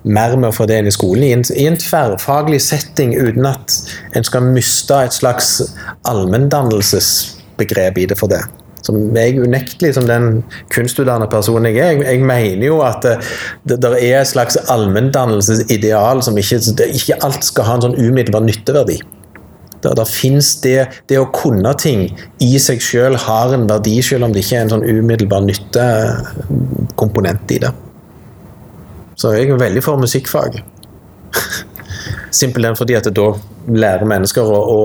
mer 0.08 0.36
med 0.36 0.50
å 0.50 0.56
i 0.88 0.94
skolen, 0.94 1.24
i 1.24 1.32
en, 1.36 1.44
i 1.54 1.66
en 1.68 1.76
tverrfaglig 1.78 2.60
setting, 2.64 3.14
uten 3.16 3.46
at 3.48 3.76
en 4.16 4.24
skal 4.26 4.42
miste 4.54 4.94
et 4.94 5.12
slags 5.16 5.62
allmenndannelsesbegrep 6.08 7.98
i 7.98 8.06
det 8.10 8.18
for 8.18 8.28
det. 8.32 8.42
Som 8.86 9.16
jeg 9.16 9.40
unektelig, 9.42 9.94
som 9.96 10.06
den 10.08 10.44
kunstutdannede 10.72 11.30
personen 11.32 11.74
jeg 11.74 11.82
er, 11.82 11.86
jeg, 11.98 12.04
jeg 12.06 12.18
mener 12.24 12.66
jo 12.70 12.76
at 12.86 13.02
det, 13.04 13.16
det, 13.68 13.76
det 13.84 13.90
er 13.98 14.20
et 14.22 14.30
slags 14.30 14.56
allmenndannelsesideal 14.70 16.22
som 16.24 16.38
ikke, 16.40 16.58
ikke 16.88 17.20
alt 17.26 17.42
skal 17.44 17.64
ha 17.68 17.74
en 17.76 17.84
sånn 17.88 17.98
umiddelbar 17.98 18.42
nytteverdi. 18.46 18.98
Der, 19.82 19.94
der 19.94 20.06
det, 20.64 20.86
det 21.10 21.18
å 21.20 21.32
kunne 21.34 21.72
ting 21.78 22.08
i 22.42 22.58
seg 22.58 22.80
sjøl 22.82 23.16
har 23.28 23.52
en 23.54 23.68
verdi, 23.70 24.02
selv 24.02 24.24
om 24.26 24.32
det 24.34 24.42
ikke 24.42 24.56
er 24.56 24.62
en 24.66 24.72
sånn 24.72 24.88
umiddelbar 24.88 25.42
nyttekomponent 25.46 27.54
i 27.54 27.58
det. 27.66 27.72
Så 29.18 29.34
jeg 29.34 29.50
er 29.50 29.58
veldig 29.58 29.82
for 29.82 29.98
musikkfag. 30.00 30.60
Simpelthen 32.30 32.76
fordi 32.78 32.94
at 32.98 33.08
da 33.16 33.32
lærer 33.68 34.06
mennesker 34.08 34.46
å, 34.46 34.58
å 34.58 34.78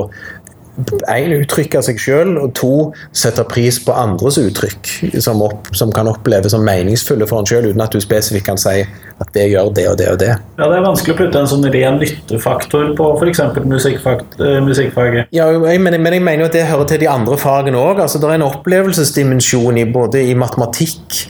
en, 0.74 1.34
uttrykke 1.38 1.82
seg 1.86 2.00
sjøl, 2.02 2.32
og 2.42 2.54
to, 2.58 2.72
sette 3.14 3.44
pris 3.46 3.78
på 3.86 3.94
andres 3.94 4.40
uttrykk, 4.42 4.90
som, 5.22 5.44
opp, 5.46 5.70
som 5.78 5.92
kan 5.94 6.10
oppleves 6.10 6.56
som 6.56 6.66
meningsfulle 6.66 7.28
for 7.30 7.44
en 7.44 7.50
sjøl, 7.50 7.68
uten 7.70 7.84
at 7.86 7.94
du 7.94 8.02
spesifikt 8.02 8.48
kan 8.48 8.58
si 8.58 8.82
at 8.82 9.30
det 9.36 9.46
gjør 9.52 9.70
det 9.78 9.86
og 9.92 10.00
det 10.02 10.10
og 10.16 10.18
det. 10.24 10.32
Ja, 10.58 10.66
Det 10.66 10.80
er 10.80 10.88
vanskelig 10.88 11.14
å 11.14 11.20
putte 11.20 11.44
en 11.44 11.52
sånn 11.52 11.70
ren 11.76 12.02
nyttefaktor 12.02 12.96
på 12.98 13.12
f.eks. 13.20 13.44
musikkfaget. 13.70 15.30
Ja, 15.36 15.52
men, 15.62 15.94
men, 15.94 16.18
jeg 16.18 16.26
mener 16.26 16.50
at 16.50 16.58
det 16.58 16.66
hører 16.72 16.90
til 16.90 17.04
de 17.06 17.12
andre 17.12 17.38
fagene 17.38 17.78
òg. 17.78 18.02
Altså, 18.08 18.18
det 18.18 18.32
er 18.32 18.42
en 18.42 18.50
opplevelsesdimensjon 18.50 19.78
i, 19.78 19.88
både 19.94 20.26
i 20.26 20.34
matematikk 20.34 21.22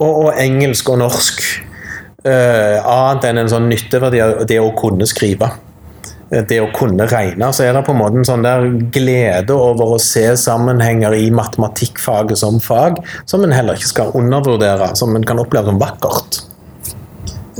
og, 0.00 0.08
og 0.08 0.28
engelsk 0.40 0.88
og 0.94 1.02
norsk. 1.04 1.48
Uh, 2.26 2.82
annet 2.82 3.28
enn 3.28 3.38
en 3.44 3.50
sånn 3.52 3.68
nytteverdi 3.70 4.20
av 4.24 4.42
det 4.50 4.58
å 4.58 4.72
kunne 4.78 5.06
skrive. 5.06 5.52
Det 6.26 6.56
å 6.58 6.72
kunne 6.74 7.06
regne, 7.06 7.52
så 7.54 7.62
er 7.62 7.76
det 7.76 7.84
på 7.86 7.92
en 7.94 8.00
måte 8.00 8.18
en 8.18 8.26
sånn 8.26 8.42
der 8.42 8.64
glede 8.90 9.54
over 9.54 9.92
å 9.94 10.00
se 10.02 10.24
sammenhenger 10.42 11.14
i 11.14 11.28
matematikkfaget 11.30 12.40
som 12.40 12.58
fag, 12.58 12.98
som 13.30 13.46
en 13.46 13.54
heller 13.54 13.78
ikke 13.78 13.92
skal 13.92 14.10
undervurdere, 14.18 14.90
som 14.98 15.14
en 15.14 15.26
kan 15.28 15.38
oppleve 15.38 15.70
som 15.70 15.78
vakkert. 15.78 16.40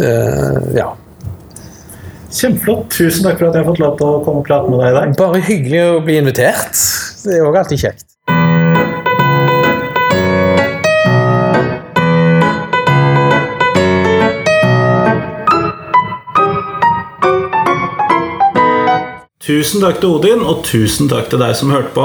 Uh, 0.01 0.75
ja. 0.75 0.91
Kjempeflott. 2.37 2.91
Tusen 2.91 3.25
takk 3.29 3.39
for 3.39 3.49
at 3.49 3.55
jeg 3.55 3.63
har 3.63 3.71
fått 3.71 3.85
lov 3.85 3.95
til 4.01 4.11
å 4.11 4.19
komme 4.27 4.43
og 4.43 4.51
prate 4.51 4.73
med 4.73 4.83
deg 4.83 4.91
i 4.91 4.99
dag. 4.99 5.17
Bare 5.23 5.47
hyggelig 5.47 5.87
å 5.87 6.03
bli 6.05 6.19
invitert. 6.25 6.85
Det 7.23 7.39
er 7.39 7.47
òg 7.47 7.63
alltid 7.63 7.87
kjekt. 7.87 8.16
Tusen 19.47 19.79
takk 19.79 20.01
til 20.03 20.17
Odin, 20.17 20.41
og 20.43 20.65
tusen 20.67 21.07
takk 21.07 21.29
til 21.31 21.39
deg 21.39 21.53
som 21.55 21.71
hørte 21.71 21.93
på. 21.95 22.05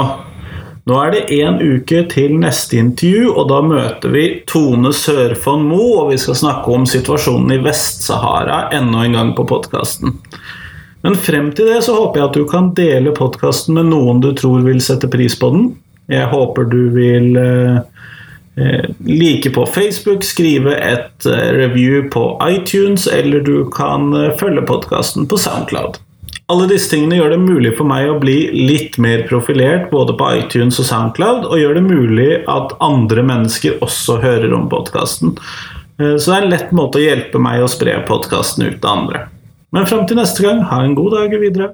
Nå 0.86 0.98
er 1.02 1.10
det 1.10 1.22
én 1.34 1.56
uke 1.58 2.04
til 2.10 2.36
neste 2.38 2.78
intervju, 2.78 3.32
og 3.34 3.48
da 3.50 3.56
møter 3.66 4.12
vi 4.14 4.22
Tone 4.46 4.92
Sørfonn 4.94 5.64
Mo, 5.66 5.80
og 6.04 6.12
vi 6.12 6.18
skal 6.22 6.38
snakke 6.38 6.70
om 6.70 6.86
situasjonen 6.86 7.56
i 7.56 7.58
Vest-Sahara 7.64 8.68
enda 8.78 9.02
en 9.02 9.16
gang 9.18 9.32
på 9.38 9.46
podkasten. 9.50 10.14
Men 11.02 11.18
frem 11.18 11.48
til 11.50 11.72
det 11.72 11.80
så 11.82 11.96
håper 11.96 12.20
jeg 12.20 12.28
at 12.28 12.38
du 12.38 12.44
kan 12.50 12.70
dele 12.78 13.14
podkasten 13.18 13.74
med 13.74 13.90
noen 13.90 14.22
du 14.22 14.30
tror 14.38 14.62
vil 14.62 14.78
sette 14.78 15.10
pris 15.10 15.34
på 15.38 15.50
den. 15.50 15.66
Jeg 16.14 16.30
håper 16.30 16.70
du 16.70 16.78
vil 16.94 17.34
eh, 17.42 17.82
eh 18.54 18.86
like 19.02 19.50
på 19.50 19.66
Facebook, 19.66 20.22
skrive 20.22 20.78
et 20.78 21.26
eh, 21.26 21.50
review 21.58 22.06
på 22.06 22.38
iTunes, 22.46 23.10
eller 23.10 23.42
du 23.42 23.66
kan 23.74 24.14
følge 24.38 24.62
podkasten 24.62 25.26
på 25.26 25.42
Soundcloud. 25.42 25.98
Alle 26.50 26.66
disse 26.70 26.90
tingene 26.90 27.20
gjør 27.20 27.34
det 27.34 27.42
mulig 27.42 27.74
for 27.78 27.88
meg 27.88 28.10
å 28.10 28.18
bli 28.20 28.36
litt 28.66 28.98
mer 29.00 29.22
profilert 29.28 29.90
både 29.92 30.16
på 30.18 30.30
iTunes 30.40 30.80
og 30.82 30.88
Soundcloud, 30.88 31.46
og 31.46 31.60
gjør 31.60 31.78
det 31.78 31.84
mulig 31.86 32.30
at 32.50 32.74
andre 32.82 33.24
mennesker 33.28 33.78
også 33.84 34.18
hører 34.24 34.56
om 34.56 34.66
podkasten. 34.72 35.36
Så 35.96 36.24
det 36.26 36.34
er 36.34 36.42
en 36.42 36.52
lett 36.52 36.74
måte 36.74 36.98
å 36.98 37.04
hjelpe 37.04 37.40
meg 37.42 37.62
å 37.62 37.70
spre 37.70 38.00
podkasten 38.08 38.66
ut 38.66 38.80
til 38.82 38.90
andre. 38.90 39.26
Men 39.72 39.88
fram 39.88 40.04
til 40.08 40.18
neste 40.18 40.44
gang, 40.44 40.64
ha 40.68 40.82
en 40.84 40.98
god 40.98 41.14
dag 41.20 41.38
videre. 41.40 41.72